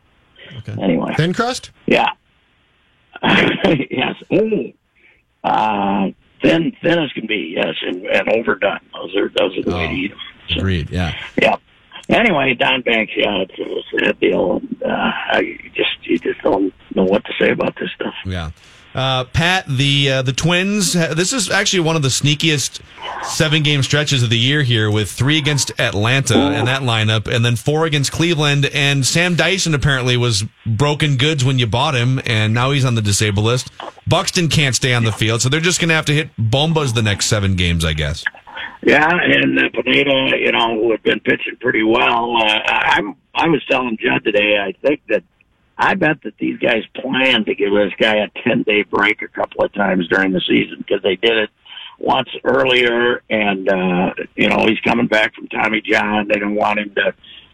Okay. 0.57 0.81
anyway. 0.81 1.13
Thin 1.15 1.33
crust? 1.33 1.71
Yeah. 1.85 2.07
yes. 3.23 4.15
Oh. 4.31 4.71
Uh, 5.43 6.09
thin, 6.41 6.71
thin 6.81 6.99
as 6.99 7.11
can 7.13 7.27
be. 7.27 7.53
Yes, 7.55 7.75
and, 7.81 8.05
and 8.05 8.29
overdone. 8.29 8.79
Those 8.93 9.15
are 9.15 9.29
those 9.37 9.57
are 9.57 9.63
the 9.63 9.75
way 9.75 9.87
to 9.87 9.93
Oh. 9.93 9.95
eat 9.95 10.09
them. 10.11 10.19
So, 10.49 10.57
Agreed. 10.59 10.89
Yeah. 10.89 11.15
yeah. 11.41 11.55
Anyway, 12.09 12.55
Don 12.55 12.81
Banks. 12.81 13.13
Yeah, 13.15 13.37
it's, 13.41 13.53
it's 13.57 13.87
a 14.03 14.05
sad 14.05 14.19
deal. 14.19 14.57
And, 14.57 14.83
uh, 14.83 15.11
I 15.31 15.57
just 15.75 15.89
you 16.03 16.17
just 16.17 16.41
don't 16.41 16.73
know 16.95 17.03
what 17.03 17.23
to 17.25 17.33
say 17.39 17.51
about 17.51 17.75
this 17.79 17.89
stuff. 17.95 18.15
Yeah. 18.25 18.51
Uh, 18.99 19.23
Pat, 19.23 19.65
the 19.65 20.11
uh, 20.11 20.21
the 20.23 20.33
Twins. 20.33 20.91
This 20.91 21.31
is 21.31 21.49
actually 21.49 21.79
one 21.79 21.95
of 21.95 22.01
the 22.01 22.09
sneakiest 22.09 22.81
seven 23.23 23.63
game 23.63 23.81
stretches 23.81 24.23
of 24.23 24.29
the 24.29 24.37
year 24.37 24.61
here, 24.61 24.91
with 24.91 25.09
three 25.09 25.37
against 25.37 25.71
Atlanta 25.79 26.51
in 26.59 26.65
that 26.65 26.81
lineup, 26.81 27.33
and 27.33 27.45
then 27.45 27.55
four 27.55 27.85
against 27.85 28.11
Cleveland. 28.11 28.65
And 28.73 29.05
Sam 29.05 29.35
Dyson 29.35 29.73
apparently 29.73 30.17
was 30.17 30.43
broken 30.65 31.15
goods 31.15 31.45
when 31.45 31.59
you 31.59 31.65
bought 31.65 31.95
him, 31.95 32.19
and 32.25 32.53
now 32.53 32.71
he's 32.71 32.83
on 32.83 32.95
the 32.95 33.01
disabled 33.01 33.45
list. 33.45 33.71
Buxton 34.05 34.49
can't 34.49 34.75
stay 34.75 34.93
on 34.93 35.05
the 35.05 35.13
field, 35.13 35.41
so 35.41 35.47
they're 35.47 35.61
just 35.61 35.79
going 35.79 35.87
to 35.87 35.95
have 35.95 36.05
to 36.07 36.13
hit 36.13 36.35
bombas 36.35 36.93
the 36.93 37.01
next 37.01 37.27
seven 37.27 37.55
games, 37.55 37.85
I 37.85 37.93
guess. 37.93 38.25
Yeah, 38.83 39.09
and 39.09 39.57
uh, 39.59 39.69
Pineda, 39.81 40.37
you 40.37 40.51
know, 40.51 40.77
who 40.77 40.91
had 40.91 41.03
been 41.03 41.21
pitching 41.21 41.55
pretty 41.61 41.83
well. 41.83 42.35
Uh, 42.35 42.59
I'm 42.65 43.15
I 43.33 43.47
was 43.47 43.63
telling 43.71 43.97
Judd 43.97 44.25
today. 44.25 44.57
I 44.57 44.73
think 44.85 44.99
that 45.07 45.23
I 45.79 45.95
bet 45.95 46.21
that 46.23 46.37
these 46.37 46.59
guys 46.59 46.83
plan 46.93 47.45
to 47.45 47.55
give 47.55 47.71
this 47.71 47.93
guy 47.97 48.17
a 48.17 48.27
ten 48.43 48.63
day 48.63 48.83
break 48.83 49.21
a 49.21 49.29
couple 49.29 49.63
of 49.63 49.73
times 49.73 50.09
during 50.09 50.33
the 50.33 50.41
season 50.41 50.79
because 50.79 51.01
they 51.01 51.15
did 51.15 51.37
it 51.37 51.49
once 51.97 52.27
earlier, 52.43 53.21
and 53.29 53.69
uh, 53.69 54.13
you 54.35 54.49
know 54.49 54.65
he's 54.67 54.79
coming 54.81 55.07
back 55.07 55.33
from 55.33 55.47
Tommy 55.47 55.81
John. 55.81 56.27
They 56.27 56.37
don't 56.37 56.55
want 56.55 56.79
him 56.79 56.93
to 56.95 57.13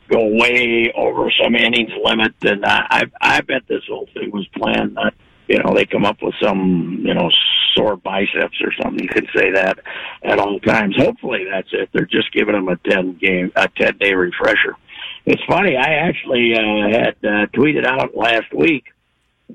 go 0.09 0.25
way 0.25 0.91
over 0.95 1.31
some 1.41 1.55
innings 1.55 1.91
limit, 2.03 2.33
and 2.41 2.65
I 2.65 2.87
I, 2.89 3.03
I 3.21 3.41
bet 3.41 3.67
this 3.67 3.83
whole 3.87 4.09
thing 4.15 4.31
was 4.31 4.47
planned. 4.57 4.95
Not 4.95 5.13
you 5.47 5.61
know 5.61 5.75
they 5.75 5.85
come 5.85 6.05
up 6.05 6.17
with 6.23 6.33
some 6.41 7.03
you 7.05 7.13
know 7.13 7.29
sore 7.75 7.95
biceps 7.95 8.59
or 8.63 8.71
something. 8.81 9.03
You 9.03 9.09
could 9.09 9.29
say 9.35 9.51
that 9.51 9.77
at 10.23 10.39
all 10.39 10.59
times. 10.61 10.95
Hopefully 10.97 11.45
that's 11.51 11.69
it. 11.73 11.89
They're 11.93 12.05
just 12.05 12.33
giving 12.33 12.55
him 12.55 12.69
a 12.69 12.77
ten 12.89 13.17
game 13.17 13.51
a 13.55 13.67
ten 13.67 13.99
day 13.99 14.15
refresher. 14.15 14.75
It's 15.25 15.41
funny. 15.47 15.75
I 15.75 16.07
actually 16.07 16.53
uh, 16.53 16.87
had 16.89 17.15
uh, 17.23 17.47
tweeted 17.47 17.85
out 17.85 18.15
last 18.15 18.53
week 18.53 18.85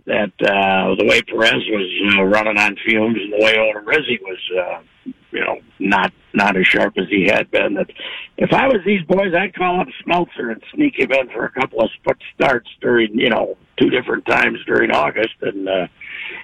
that 0.07 0.33
uh, 0.41 0.95
the 0.97 1.07
way 1.07 1.23
Perez 1.23 1.63
was 1.69 1.87
you 2.01 2.17
know, 2.17 2.25
running 2.25 2.59
on 2.59 2.77
fumes 2.85 3.19
and 3.21 3.33
the 3.33 3.45
way 3.45 3.55
Odorizzi 3.55 4.21
was, 4.21 4.39
uh, 4.59 5.13
you 5.33 5.41
know, 5.41 5.59
not 5.79 6.13
not 6.33 6.57
as 6.57 6.67
sharp 6.67 6.95
as 6.97 7.09
he 7.09 7.27
had 7.27 7.51
been. 7.51 7.75
That 7.75 7.91
if 8.37 8.53
I 8.53 8.67
was 8.67 8.79
these 8.85 9.03
boys, 9.03 9.35
I'd 9.35 9.55
call 9.55 9.81
up 9.81 9.89
Smeltzer 10.05 10.53
and 10.53 10.63
sneak 10.75 10.99
him 10.99 11.13
in 11.13 11.29
for 11.29 11.45
a 11.45 11.51
couple 11.51 11.81
of 11.81 11.91
starts 12.35 12.69
during, 12.81 13.19
you 13.19 13.31
know, 13.31 13.57
two 13.81 13.91
different 13.91 14.27
times 14.27 14.59
during 14.67 14.91
August, 14.91 15.35
and 15.43 15.69
uh, 15.69 15.87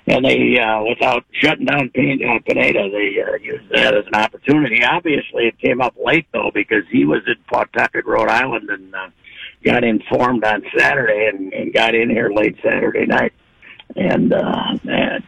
and 0.06 0.24
they 0.24 0.58
uh, 0.58 0.82
without 0.82 1.24
shutting 1.32 1.66
down 1.66 1.90
Pin- 1.90 2.22
uh, 2.22 2.38
Pineda, 2.46 2.90
they 2.90 3.22
uh, 3.22 3.36
used 3.42 3.68
that 3.70 3.94
as 3.94 4.06
an 4.06 4.14
opportunity. 4.14 4.84
Obviously, 4.84 5.46
it 5.46 5.58
came 5.58 5.80
up 5.80 5.94
late 6.02 6.26
though 6.32 6.50
because 6.52 6.84
he 6.90 7.04
was 7.04 7.22
in 7.26 7.36
Pawtucket, 7.50 8.06
Rhode 8.06 8.30
Island, 8.30 8.70
and. 8.70 8.94
Uh, 8.94 9.08
got 9.64 9.82
informed 9.82 10.44
on 10.44 10.62
Saturday 10.78 11.28
and, 11.32 11.52
and 11.52 11.72
got 11.72 11.94
in 11.94 12.08
here 12.08 12.30
late 12.30 12.56
Saturday 12.62 13.04
night 13.04 13.32
and 13.94 14.32
uh 14.32 14.76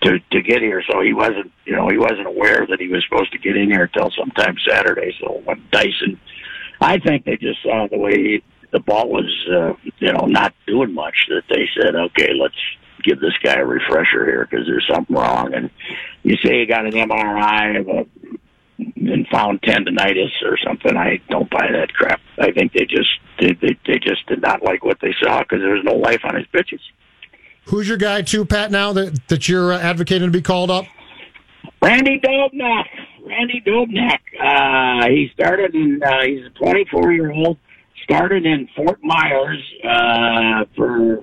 to 0.03 0.19
to 0.31 0.43
get 0.43 0.61
here 0.61 0.83
so 0.91 1.01
he 1.01 1.13
wasn't 1.13 1.51
you 1.65 1.75
know 1.75 1.89
he 1.89 1.97
wasn't 1.97 2.27
aware 2.27 2.67
that 2.69 2.81
he 2.81 2.89
was 2.89 3.05
supposed 3.09 3.33
to 3.33 3.39
get 3.39 3.57
in 3.57 3.71
here 3.71 3.87
till 3.89 4.11
sometime 4.11 4.57
Saturday 4.69 5.15
so 5.21 5.41
when 5.45 5.63
Dyson 5.71 6.21
I 6.81 6.99
think 6.99 7.25
they 7.25 7.37
just 7.37 7.63
saw 7.63 7.89
the 7.89 7.99
way 7.99 8.13
he, 8.13 8.45
the 8.71 8.81
ball 8.81 9.09
was 9.09 9.49
uh, 9.51 9.75
you 9.99 10.13
know 10.13 10.27
not 10.27 10.55
doing 10.67 10.93
much 10.93 11.27
that 11.29 11.45
they 11.49 11.69
said 11.81 11.95
okay 11.95 12.33
let's 12.41 12.59
give 13.05 13.21
this 13.21 13.35
guy 13.43 13.55
a 13.55 13.65
refresher 13.65 14.25
here 14.25 14.47
because 14.51 14.67
there's 14.67 14.87
something 14.93 15.17
wrong 15.17 15.55
and 15.55 15.71
you 16.23 16.37
say 16.45 16.59
you 16.59 16.67
got 16.67 16.85
an 16.85 16.93
MRI 16.93 17.81
of 17.81 17.89
a 17.89 18.07
and 18.79 19.27
found 19.29 19.61
tendonitis 19.63 20.31
or 20.45 20.57
something. 20.65 20.97
I 20.97 21.21
don't 21.29 21.51
buy 21.51 21.69
that 21.73 21.93
crap. 21.95 22.21
I 22.39 22.53
think 22.53 22.73
they 22.73 22.85
just 22.85 23.09
they 23.41 23.53
they, 23.55 23.77
they 23.87 23.99
just 23.99 24.27
did 24.27 24.41
not 24.41 24.63
like 24.63 24.85
what 24.85 24.99
they 25.01 25.15
saw 25.21 25.41
because 25.41 25.61
there 25.61 25.75
was 25.75 25.85
no 25.85 25.95
life 25.95 26.21
on 26.25 26.37
his 26.37 26.47
pitches. 26.53 26.81
Who's 27.67 27.89
your 27.89 27.99
guy 27.99 28.23
too, 28.23 28.45
Pat? 28.45 28.71
Now 28.71 28.93
that 28.93 29.29
that 29.29 29.49
you're 29.49 29.73
uh, 29.73 29.79
advocating 29.79 30.29
to 30.29 30.33
be 30.33 30.43
called 30.43 30.71
up? 30.71 30.85
Randy 31.83 32.21
Dobnak. 32.21 32.85
Randy 33.25 33.63
Dobnak. 33.67 34.19
Uh, 34.41 35.09
he 35.09 35.31
started 35.35 35.75
in. 35.75 36.01
Uh, 36.03 36.23
he's 36.25 36.47
a 36.47 36.51
24 36.51 37.13
year 37.13 37.33
old. 37.33 37.59
Started 38.05 38.47
in 38.47 38.69
Fort 38.75 38.99
Myers 39.03 39.63
uh, 39.85 40.65
for 40.75 41.23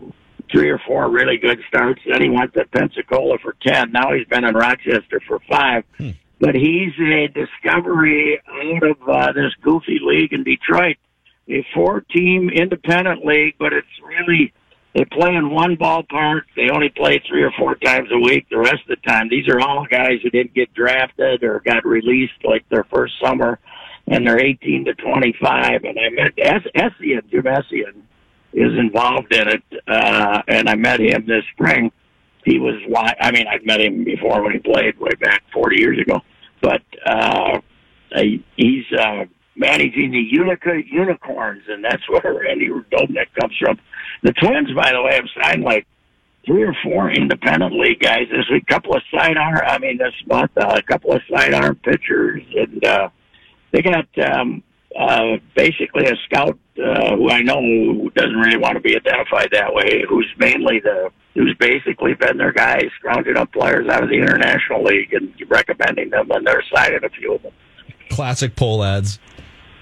three 0.52 0.70
or 0.70 0.80
four 0.88 1.10
really 1.10 1.38
good 1.38 1.60
starts. 1.68 2.02
Then 2.08 2.22
he 2.22 2.30
went 2.30 2.54
to 2.54 2.66
Pensacola 2.66 3.38
for 3.41 3.56
10. 3.66 3.91
Now 3.91 4.14
he's 4.14 4.28
been 4.28 4.43
in 4.43 4.56
Rochester 4.56 5.22
for 5.28 5.39
five. 5.50 5.84
But 6.39 6.54
he's 6.54 6.91
a 7.00 7.28
discovery 7.28 8.41
out 8.48 8.84
of 8.84 9.10
uh, 9.10 9.32
this 9.32 9.54
goofy 9.62 10.00
league 10.02 10.34
in 10.34 10.43
Detroit, 10.43 10.98
a 11.50 11.66
four-team 11.74 12.50
independent 12.50 13.26
league, 13.26 13.56
but 13.58 13.72
it's 13.72 13.88
really 14.06 14.54
they 14.93 15.04
play 15.06 15.36
in 15.36 15.50
one 15.50 15.76
ballpark. 15.76 16.43
They 16.56 16.70
only 16.70 16.88
play 16.89 17.22
three 17.28 17.43
or 17.43 17.52
four 17.60 17.76
times 17.76 18.10
a 18.12 18.18
week. 18.18 18.48
The 18.50 18.58
rest 18.58 18.82
of 18.89 18.98
the 18.98 19.08
time, 19.08 19.28
these 19.30 19.48
are 19.50 19.60
all 19.60 19.86
guys 19.89 20.20
who 20.24 20.30
didn't 20.30 20.54
get 20.54 20.74
drafted 20.74 21.43
or 21.43 21.62
got 21.66 21.86
released 21.86 22.43
like 22.46 22.68
their 22.70 22.86
first 22.86 23.14
summer, 23.22 23.60
and 24.08 24.26
they're 24.26 24.39
18 24.39 24.86
to 24.86 24.93
25. 24.93 25.84
And 25.84 26.00
I 26.00 26.10
met 26.10 26.34
Es- 26.38 26.72
Essian, 26.76 27.30
Jim 27.30 27.43
Essian, 27.43 28.04
is 28.56 28.72
involved 28.80 29.34
in 29.34 29.47
it, 29.49 29.64
uh, 29.88 30.41
and 30.47 30.70
I 30.70 30.76
met 30.76 31.01
him 31.01 31.26
this 31.28 31.43
spring. 31.53 31.91
He 32.45 32.58
was 32.58 32.76
why 32.88 33.14
I 33.20 33.32
mean 33.32 33.45
I'd 33.47 33.66
met 33.66 33.82
him 33.82 34.03
before 34.03 34.41
when 34.41 34.53
he 34.53 34.60
played 34.60 34.97
way 34.99 35.12
back 35.20 35.43
40 35.53 35.78
years 35.78 35.99
ago, 35.99 36.22
but 36.62 36.82
uh, 37.06 37.60
he's 38.56 38.86
uh, 38.97 39.26
managing 39.56 40.12
the 40.12 40.24
Utica 40.32 40.82
Unicorns, 40.89 41.64
and 41.68 41.84
that's 41.84 42.03
where 42.10 42.47
Andy 42.47 42.70
Dobnak 42.70 43.28
comes 43.39 43.56
from. 43.60 43.78
The 44.24 44.32
Twins, 44.34 44.72
by 44.74 44.91
the 44.91 45.01
way, 45.01 45.16
have 45.16 45.26
signed 45.41 45.64
like 45.64 45.86
three 46.45 46.64
or 46.64 46.76
four 46.84 47.12
independent 47.12 47.74
league 47.74 47.99
guys 47.99 48.28
this 48.32 48.45
week. 48.51 48.64
A 48.70 48.74
couple 48.74 48.95
of 48.95 49.01
sidearm, 49.12 49.62
I 49.66 49.78
mean 49.80 49.97
this 49.97 50.14
month, 50.28 50.51
uh, 50.58 50.76
a 50.78 50.82
couple 50.82 51.12
of 51.12 51.22
sidearm 51.30 51.76
pitchers, 51.84 52.43
and 52.56 52.86
uh, 52.86 53.10
they 53.72 53.82
got 53.82 54.08
um, 54.30 54.64
uh, 54.98 55.38
basically 55.56 56.06
a 56.06 56.16
scout 56.26 56.58
uh, 56.84 57.16
who 57.16 57.30
I 57.30 57.41
know 57.41 57.60
who 57.62 58.12
doesn't 58.16 58.36
really 58.36 58.58
want 58.58 58.76
to 58.76 58.80
be 58.80 58.96
identified 58.96 59.50
that 59.52 59.74
way, 59.74 60.04
who's 60.08 60.32
mainly 60.38 60.80
the 60.80 61.10
who's 61.34 61.56
basically 61.60 62.14
been 62.14 62.38
their 62.38 62.54
guy, 62.54 62.80
scrounging 62.98 63.36
up 63.36 63.52
players 63.52 63.89
out 63.89 64.04
of 64.04 64.10
the 64.10 64.16
international 64.16 64.84
league 64.84 65.14
and 65.14 65.34
recommending 65.50 66.10
them, 66.10 66.32
and 66.32 66.48
they're 66.48 66.64
signing 66.74 67.04
a 67.04 67.10
few 67.10 67.36
of 67.36 67.41
them. 67.41 67.52
Classic 68.10 68.56
Pohlads. 68.56 69.20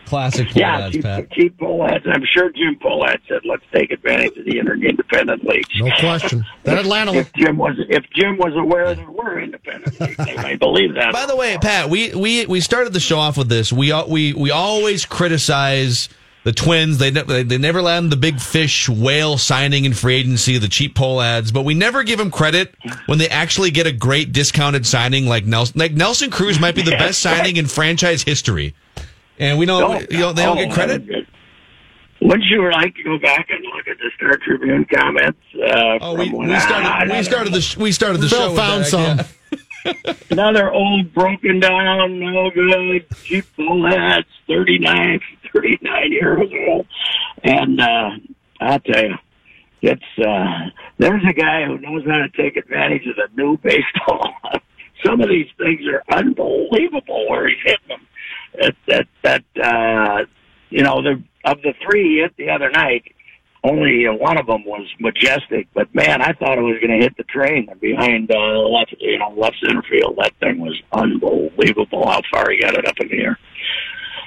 Classic 0.05 0.47
poll 0.47 0.53
yeah, 0.55 0.77
ads, 0.79 0.93
cheap, 0.93 1.03
Pat. 1.03 1.31
cheap 1.31 1.57
Pohlad. 1.57 2.01
I'm 2.07 2.23
sure 2.25 2.51
Jim 2.51 2.77
Pohlad 2.81 3.19
said, 3.27 3.41
"Let's 3.45 3.63
take 3.73 3.91
advantage 3.91 4.37
of 4.37 4.45
the 4.45 4.59
inter- 4.59 4.75
independent 4.75 5.43
leagues." 5.43 5.69
No 5.77 5.91
question. 5.99 6.45
That 6.63 6.77
Atlanta. 6.77 7.13
If 7.13 7.33
Jim 7.33 7.57
was 7.57 7.75
if 7.89 8.03
Jim 8.13 8.37
was 8.37 8.53
aware 8.55 8.93
there 8.95 9.09
were 9.09 9.39
independent 9.39 9.99
leagues, 9.99 10.17
they 10.17 10.35
might 10.35 10.59
believe 10.59 10.95
that. 10.95 11.13
By 11.13 11.25
the 11.25 11.35
way, 11.35 11.57
Pat, 11.57 11.89
we 11.89 12.13
we 12.13 12.45
we 12.45 12.59
started 12.59 12.93
the 12.93 12.99
show 12.99 13.19
off 13.19 13.37
with 13.37 13.49
this. 13.49 13.71
We 13.71 13.93
we 14.07 14.33
we 14.33 14.51
always 14.51 15.05
criticize 15.05 16.09
the 16.43 16.51
Twins, 16.51 16.97
they, 16.97 17.09
ne- 17.09 17.23
they 17.23 17.43
they 17.43 17.57
never 17.57 17.81
land 17.81 18.11
the 18.11 18.17
big 18.17 18.39
fish 18.39 18.89
whale 18.89 19.37
signing 19.37 19.85
in 19.85 19.93
free 19.93 20.15
agency, 20.15 20.57
the 20.57 20.67
cheap 20.67 20.93
Pohlads, 20.93 21.53
but 21.53 21.63
we 21.63 21.73
never 21.73 22.03
give 22.03 22.19
them 22.19 22.31
credit 22.31 22.75
when 23.05 23.17
they 23.17 23.29
actually 23.29 23.71
get 23.71 23.87
a 23.87 23.93
great 23.93 24.33
discounted 24.33 24.85
signing 24.85 25.25
like 25.25 25.45
Nelson. 25.45 25.79
Like 25.79 25.93
Nelson 25.93 26.31
Cruz 26.31 26.59
might 26.59 26.75
be 26.75 26.81
the 26.81 26.91
best 26.91 27.21
signing 27.21 27.55
in 27.55 27.65
franchise 27.65 28.23
history, 28.23 28.75
and 29.39 29.57
we 29.59 29.65
don't, 29.65 30.09
you 30.11 30.19
know, 30.19 30.33
they 30.33 30.43
don't 30.43 30.57
Oh, 30.57 30.61
get 30.65 30.71
credit. 30.73 31.27
Wouldn't 32.21 32.45
you 32.45 32.71
like 32.71 32.95
to 32.95 33.03
go 33.03 33.17
back 33.19 33.47
and 33.49 33.63
look 33.75 33.87
at 33.87 33.97
the 33.97 34.09
Star 34.15 34.37
Tribune 34.37 34.85
comments? 34.85 35.39
Uh, 35.55 35.97
Oh, 36.01 36.15
we, 36.15 36.29
from 36.29 36.37
when 36.39 36.47
we 36.49 36.55
I- 36.55 36.59
started 36.59 37.11
we 37.11 37.23
started 37.23 37.53
the 37.53 37.75
we 37.79 37.91
started 37.91 38.21
the 38.21 38.29
Phil 38.29 38.39
show. 38.39 38.47
with 38.49 38.57
found 38.57 38.83
that, 38.83 38.87
some. 38.87 39.17
yeah. 39.85 40.13
Another 40.31 40.71
old, 40.71 41.13
broken 41.13 41.59
down, 41.59 42.19
no 42.19 42.49
good, 42.51 43.05
cheap 43.23 43.43
Pohlads, 43.57 44.23
39, 44.47 45.19
39 45.53 46.11
years 46.13 46.49
old. 46.69 46.87
And 47.43 47.81
uh, 47.81 48.09
I'll 48.61 48.79
tell 48.79 49.03
you, 49.03 49.15
it's 49.81 50.01
uh, 50.25 50.69
there's 50.99 51.21
a 51.29 51.33
guy 51.33 51.65
who 51.65 51.77
knows 51.79 52.05
how 52.07 52.19
to 52.25 52.29
take 52.29 52.55
advantage 52.55 53.05
of 53.07 53.17
the 53.17 53.27
new 53.35 53.57
baseball. 53.57 54.33
Some 55.05 55.19
of 55.19 55.27
these 55.27 55.47
things 55.57 55.81
are 55.91 56.01
unbelievable 56.17 57.27
where 57.29 57.49
he's 57.49 57.57
hitting 57.65 57.87
them. 57.89 58.07
That 58.59 58.75
that 58.87 59.07
that 59.23 59.43
uh, 59.61 60.25
you 60.69 60.83
know 60.83 61.01
the 61.01 61.23
of 61.45 61.61
the 61.61 61.73
three 61.83 62.19
hit 62.21 62.35
the 62.37 62.49
other 62.49 62.69
night, 62.69 63.13
only 63.63 64.05
one 64.07 64.37
of 64.37 64.47
them 64.47 64.63
was 64.65 64.87
majestic. 64.99 65.67
But 65.73 65.93
man, 65.95 66.21
I 66.21 66.33
thought 66.33 66.57
it 66.57 66.61
was 66.61 66.79
going 66.79 66.99
to 66.99 67.03
hit 67.03 67.17
the 67.17 67.23
train 67.23 67.67
behind 67.79 68.31
uh, 68.31 68.59
left, 68.67 68.95
you 68.99 69.17
know, 69.17 69.33
left 69.35 69.57
center 69.65 69.83
field. 69.89 70.17
That 70.17 70.33
thing 70.39 70.59
was 70.59 70.79
unbelievable 70.91 72.07
how 72.07 72.21
far 72.31 72.51
he 72.51 72.59
got 72.59 72.75
it 72.75 72.87
up 72.87 72.95
in 72.99 73.07
the 73.09 73.19
air. 73.23 73.39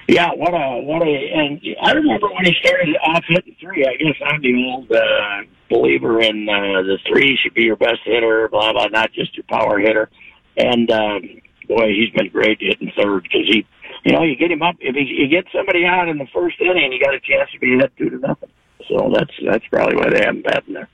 Yeah, 0.09 0.31
what 0.35 0.55
a 0.55 0.81
what 0.83 1.03
a 1.03 1.31
and 1.35 1.61
I 1.83 1.93
remember 1.93 2.29
when 2.29 2.45
he 2.45 2.55
started 2.61 2.95
off 3.03 3.25
hitting 3.27 3.57
three. 3.61 3.85
I 3.85 3.97
guess 3.97 4.15
I'm 4.25 4.41
the 4.41 4.55
old 4.65 4.93
uh, 4.93 5.43
believer 5.69 6.21
in 6.21 6.49
uh, 6.49 6.83
the 6.83 6.99
three 7.09 7.37
should 7.43 7.55
be 7.55 7.65
your 7.65 7.77
best 7.77 8.01
hitter, 8.05 8.49
blah 8.49 8.73
blah, 8.73 8.87
not 8.87 9.13
just 9.13 9.37
your 9.37 9.45
power 9.49 9.81
hitter. 9.81 10.09
And 10.57 10.91
um, 10.93 11.23
boy, 11.67 11.89
he's 11.89 12.11
been 12.11 12.29
great 12.31 12.59
hitting 12.61 12.93
third 12.97 13.25
because 13.25 13.47
he, 13.49 13.67
you 14.07 14.13
know, 14.13 14.23
you 14.23 14.37
get 14.37 14.51
him 14.53 14.63
up 14.63 14.77
if 14.81 14.95
he, 14.95 15.03
you 15.03 15.27
get 15.29 15.47
somebody 15.53 15.85
out 15.85 16.09
in 16.09 16.19
the 16.19 16.27
first 16.33 16.61
inning, 16.61 16.93
you 16.93 17.01
got 17.01 17.13
a 17.15 17.21
chance 17.21 17.51
to 17.53 17.59
be 17.59 17.83
up 17.83 17.91
two 17.97 18.09
to 18.11 18.19
nothing. 18.19 18.49
So 18.89 19.13
that's 19.15 19.33
that's 19.45 19.67
probably 19.67 19.97
why 19.97 20.11
they 20.11 20.21
haven't 20.25 20.47
in 20.69 20.75
there. 20.75 20.89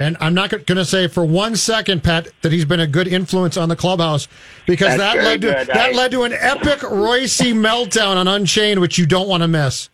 And 0.00 0.16
I'm 0.20 0.34
not 0.34 0.50
going 0.50 0.64
to 0.64 0.84
say 0.84 1.06
for 1.08 1.24
one 1.24 1.54
second, 1.56 2.02
Pat, 2.02 2.28
that 2.42 2.50
he's 2.52 2.64
been 2.64 2.80
a 2.80 2.86
good 2.86 3.06
influence 3.08 3.56
on 3.56 3.68
the 3.68 3.76
clubhouse 3.76 4.26
because 4.66 4.96
That's 4.96 5.14
that 5.16 5.24
led 5.24 5.40
to 5.42 5.46
good. 5.48 5.66
that 5.68 5.76
I- 5.76 5.90
led 5.92 6.10
to 6.12 6.22
an 6.24 6.32
epic 6.32 6.80
Reusse 6.80 7.52
meltdown 7.54 8.16
on 8.16 8.26
Unchained, 8.28 8.80
which 8.80 8.98
you 8.98 9.06
don't 9.06 9.28
want 9.28 9.42
to 9.42 9.48
miss. 9.48 9.88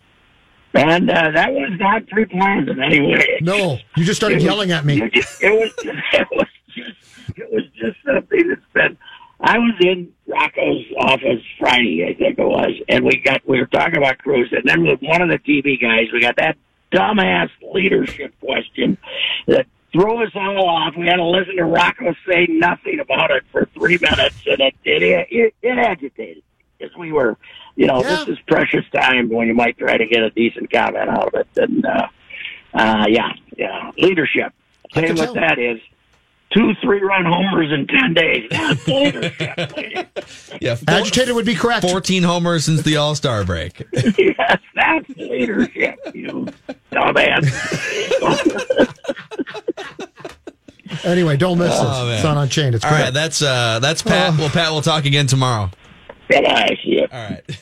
And 0.75 1.11
uh, 1.11 1.31
that 1.33 1.53
was 1.53 1.71
not 1.81 2.07
pre-planned 2.09 2.69
in 2.69 2.81
any 2.83 3.01
way. 3.01 3.39
No, 3.43 3.79
you 3.97 4.05
just 4.05 4.19
started 4.21 4.35
It 4.37 4.39
was- 4.39 4.45
yelling 4.45 4.73
at 4.73 4.85
me. 4.85 5.09
just- 5.11 5.43
It 5.43 5.51
was, 5.53 5.71
it 6.13 6.29
was 6.33 6.47
just, 6.75 7.39
it 7.39 7.53
was 7.53 7.65
just 7.79 7.97
something 8.07 8.49
that's 8.49 8.61
been. 8.75 8.97
I 9.43 9.59
was 9.59 9.75
in 9.81 10.13
Rocco's 10.27 10.85
office 10.99 11.43
Friday, 11.59 12.05
I 12.07 12.15
think 12.15 12.39
it 12.39 12.45
was, 12.45 12.73
and 12.89 13.05
we 13.05 13.17
got 13.25 13.47
we 13.49 13.59
were 13.59 13.67
talking 13.67 13.97
about 13.97 14.19
Cruz, 14.19 14.53
and 14.53 14.63
then 14.65 14.83
with 14.87 15.01
one 15.01 15.23
of 15.23 15.29
the 15.29 15.39
TV 15.39 15.81
guys, 15.81 16.09
we 16.13 16.21
got 16.21 16.37
that 16.37 16.57
dumbass 16.93 17.49
leadership 17.73 18.35
question 18.41 18.99
that 19.47 19.67
threw 19.93 20.23
us 20.25 20.31
all 20.35 20.69
off. 20.69 20.95
We 20.97 21.07
had 21.07 21.17
to 21.17 21.25
listen 21.25 21.57
to 21.57 21.65
Rocco 21.65 22.15
say 22.29 22.47
nothing 22.51 23.01
about 23.01 23.31
it 23.31 23.45
for 23.51 23.67
three 23.75 23.99
minutes, 24.01 24.37
and 24.47 24.61
it 24.61 24.75
it 24.85 25.03
it, 25.31 25.55
it 25.63 25.79
agitated 25.79 26.43
because 26.79 26.95
we 26.97 27.13
were, 27.13 27.37
you 27.77 27.87
know, 27.87 28.03
Yeah. 28.03 28.25
this 28.25 28.29
is 28.29 28.39
precious 28.47 28.85
time 28.93 29.29
when 29.31 29.47
you 29.49 29.55
might 29.55 29.79
try 29.79 29.97
to 29.97 30.07
get 30.07 30.23
a 30.23 30.31
decent 30.31 30.71
comment 30.71 31.09
out 31.09 31.29
of 31.29 31.35
it, 31.35 31.47
and 31.57 31.85
uh, 31.87 32.07
uh, 32.75 33.07
yeah, 33.09 33.33
yeah, 33.57 33.91
leadership. 33.97 34.53
You 34.95 35.15
what 35.15 35.35
that 35.35 35.59
is. 35.59 35.81
Two 36.53 36.73
three-run 36.83 37.25
homers 37.27 37.71
in 37.73 37.87
ten 37.87 38.13
days. 38.13 38.49
That's 38.51 38.87
leadership. 38.89 40.19
Yeah, 40.61 40.75
four- 40.75 40.85
Agitated 40.95 41.35
would 41.35 41.47
be 41.47 41.55
correct. 41.55 41.89
14 41.89 42.23
homers 42.25 42.65
since 42.65 42.83
the 42.83 42.97
All 42.97 43.15
Star 43.15 43.45
break. 43.45 43.87
yes, 43.93 44.59
that's 44.75 45.09
leadership. 45.17 45.97
You 46.13 46.47
dumbass. 46.93 47.47
Anyway, 51.05 51.37
don't 51.37 51.59
miss 51.59 51.73
Oh, 51.73 51.85
this. 51.85 52.09
man. 52.09 52.17
It's 52.17 52.25
on 52.25 52.37
Unchained. 52.39 52.75
It's 52.75 52.85
All 52.85 52.91
great. 52.91 53.01
right, 53.05 53.15
that's 53.15 53.43
uh 53.43 53.79
that's 53.81 54.03
Pat. 54.03 54.35
Oh. 54.35 54.37
Well, 54.41 54.51
Pat, 54.51 54.73
we'll 54.73 54.83
talk 54.83 55.05
again 55.05 55.27
tomorrow. 55.29 55.71
Good 56.29 56.45
eye, 56.47 56.77
yeah. 56.85 57.07
All 57.13 57.31
right. 57.31 57.61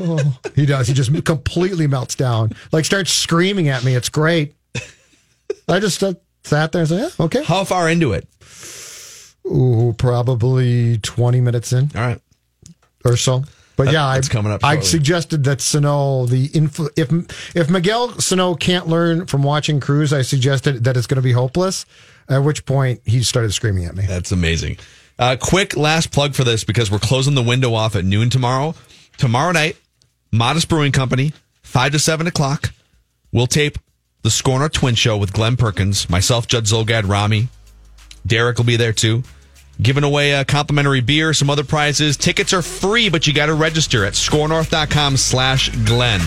Oh, 0.00 0.38
he 0.54 0.66
does. 0.66 0.86
He 0.86 0.94
just 0.94 1.24
completely 1.24 1.86
melts 1.86 2.14
down. 2.14 2.52
Like 2.72 2.84
starts 2.84 3.10
screaming 3.12 3.68
at 3.68 3.84
me. 3.84 3.94
It's 3.96 4.10
great. 4.10 4.54
I 5.66 5.80
just 5.80 6.02
uh, 6.04 6.14
sat 6.48 6.72
there 6.72 6.80
and 6.80 6.88
said, 6.88 7.00
yeah, 7.18 7.24
okay. 7.24 7.44
How 7.44 7.64
far 7.64 7.88
into 7.88 8.12
it? 8.12 8.26
Ooh, 9.46 9.94
probably 9.96 10.98
20 10.98 11.40
minutes 11.40 11.72
in 11.72 11.90
All 11.94 12.00
right. 12.02 12.20
or 13.04 13.16
so. 13.16 13.44
But 13.76 13.92
yeah, 13.92 14.04
I, 14.06 14.20
coming 14.22 14.50
up 14.52 14.64
I 14.64 14.74
shortly. 14.74 14.88
suggested 14.88 15.44
that 15.44 15.60
Sano, 15.60 16.26
the 16.26 16.48
influ- 16.48 16.90
if 16.96 17.54
if 17.56 17.70
Miguel 17.70 18.18
Sano 18.18 18.56
can't 18.56 18.88
learn 18.88 19.26
from 19.26 19.44
watching 19.44 19.78
Cruz, 19.78 20.12
I 20.12 20.22
suggested 20.22 20.82
that 20.82 20.96
it's 20.96 21.06
going 21.06 21.16
to 21.16 21.22
be 21.22 21.30
hopeless. 21.30 21.86
At 22.28 22.38
which 22.38 22.66
point 22.66 23.00
he 23.06 23.22
started 23.22 23.52
screaming 23.54 23.84
at 23.84 23.94
me. 23.94 24.04
That's 24.04 24.32
amazing. 24.32 24.78
Uh, 25.16 25.36
quick 25.40 25.76
last 25.76 26.10
plug 26.12 26.34
for 26.34 26.42
this 26.44 26.64
because 26.64 26.90
we're 26.90 26.98
closing 26.98 27.34
the 27.34 27.42
window 27.42 27.72
off 27.72 27.94
at 27.96 28.04
noon 28.04 28.30
tomorrow. 28.30 28.74
Tomorrow 29.16 29.52
night, 29.52 29.76
Modest 30.32 30.68
Brewing 30.68 30.92
Company, 30.92 31.32
5 31.62 31.92
to 31.92 31.98
7 31.98 32.26
o'clock. 32.26 32.72
We'll 33.32 33.46
tape 33.46 33.78
the 34.22 34.30
Score 34.30 34.58
North 34.58 34.72
Twin 34.72 34.94
Show 34.94 35.16
with 35.16 35.32
Glenn 35.32 35.56
Perkins, 35.56 36.10
myself, 36.10 36.46
Judd 36.46 36.64
Zulgad, 36.64 37.08
Rami. 37.08 37.48
Derek 38.26 38.58
will 38.58 38.64
be 38.64 38.76
there 38.76 38.92
too. 38.92 39.22
Giving 39.80 40.02
away 40.02 40.32
a 40.32 40.44
complimentary 40.44 41.00
beer, 41.00 41.32
some 41.32 41.48
other 41.48 41.62
prizes. 41.62 42.16
Tickets 42.16 42.52
are 42.52 42.62
free, 42.62 43.08
but 43.08 43.26
you 43.26 43.32
got 43.32 43.46
to 43.46 43.54
register 43.54 44.04
at 44.04 44.14
scorenorth.com 44.14 45.16
slash 45.16 45.68
Glenn. 45.84 46.20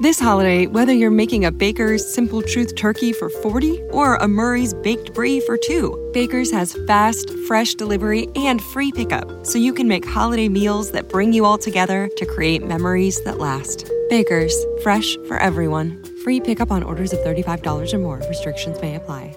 This 0.00 0.18
holiday, 0.18 0.66
whether 0.66 0.94
you're 0.94 1.10
making 1.10 1.44
a 1.44 1.52
Baker's 1.52 2.10
Simple 2.10 2.40
Truth 2.40 2.74
turkey 2.74 3.12
for 3.12 3.28
40 3.28 3.82
or 3.90 4.16
a 4.16 4.26
Murray's 4.26 4.72
Baked 4.72 5.12
Brie 5.12 5.40
for 5.40 5.58
2, 5.58 6.12
Baker's 6.14 6.50
has 6.52 6.74
fast, 6.86 7.28
fresh 7.46 7.74
delivery 7.74 8.26
and 8.34 8.62
free 8.62 8.92
pickup, 8.92 9.44
so 9.44 9.58
you 9.58 9.74
can 9.74 9.86
make 9.86 10.06
holiday 10.06 10.48
meals 10.48 10.90
that 10.92 11.10
bring 11.10 11.34
you 11.34 11.44
all 11.44 11.58
together 11.58 12.08
to 12.16 12.24
create 12.24 12.66
memories 12.66 13.22
that 13.24 13.38
last. 13.38 13.90
Baker's, 14.08 14.54
fresh 14.82 15.18
for 15.28 15.36
everyone. 15.36 15.99
Free 16.24 16.40
pickup 16.40 16.70
on 16.70 16.82
orders 16.82 17.12
of 17.12 17.20
$35 17.20 17.92
or 17.94 17.98
more. 17.98 18.22
Restrictions 18.28 18.80
may 18.80 18.96
apply. 18.96 19.36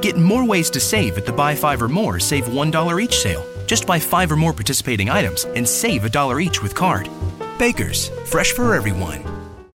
Get 0.00 0.16
more 0.16 0.44
ways 0.46 0.70
to 0.70 0.80
save 0.80 1.18
at 1.18 1.26
the 1.26 1.32
Buy 1.32 1.54
Five 1.54 1.82
or 1.82 1.88
More 1.88 2.20
Save 2.20 2.44
$1 2.44 3.02
each 3.02 3.18
sale. 3.18 3.44
Just 3.66 3.86
buy 3.86 3.98
five 3.98 4.32
or 4.32 4.36
more 4.36 4.52
participating 4.52 5.10
items 5.10 5.44
and 5.44 5.68
save 5.68 6.04
a 6.04 6.08
dollar 6.08 6.40
each 6.40 6.62
with 6.62 6.74
card. 6.74 7.08
Baker's, 7.58 8.08
fresh 8.24 8.52
for 8.52 8.74
everyone. 8.74 9.47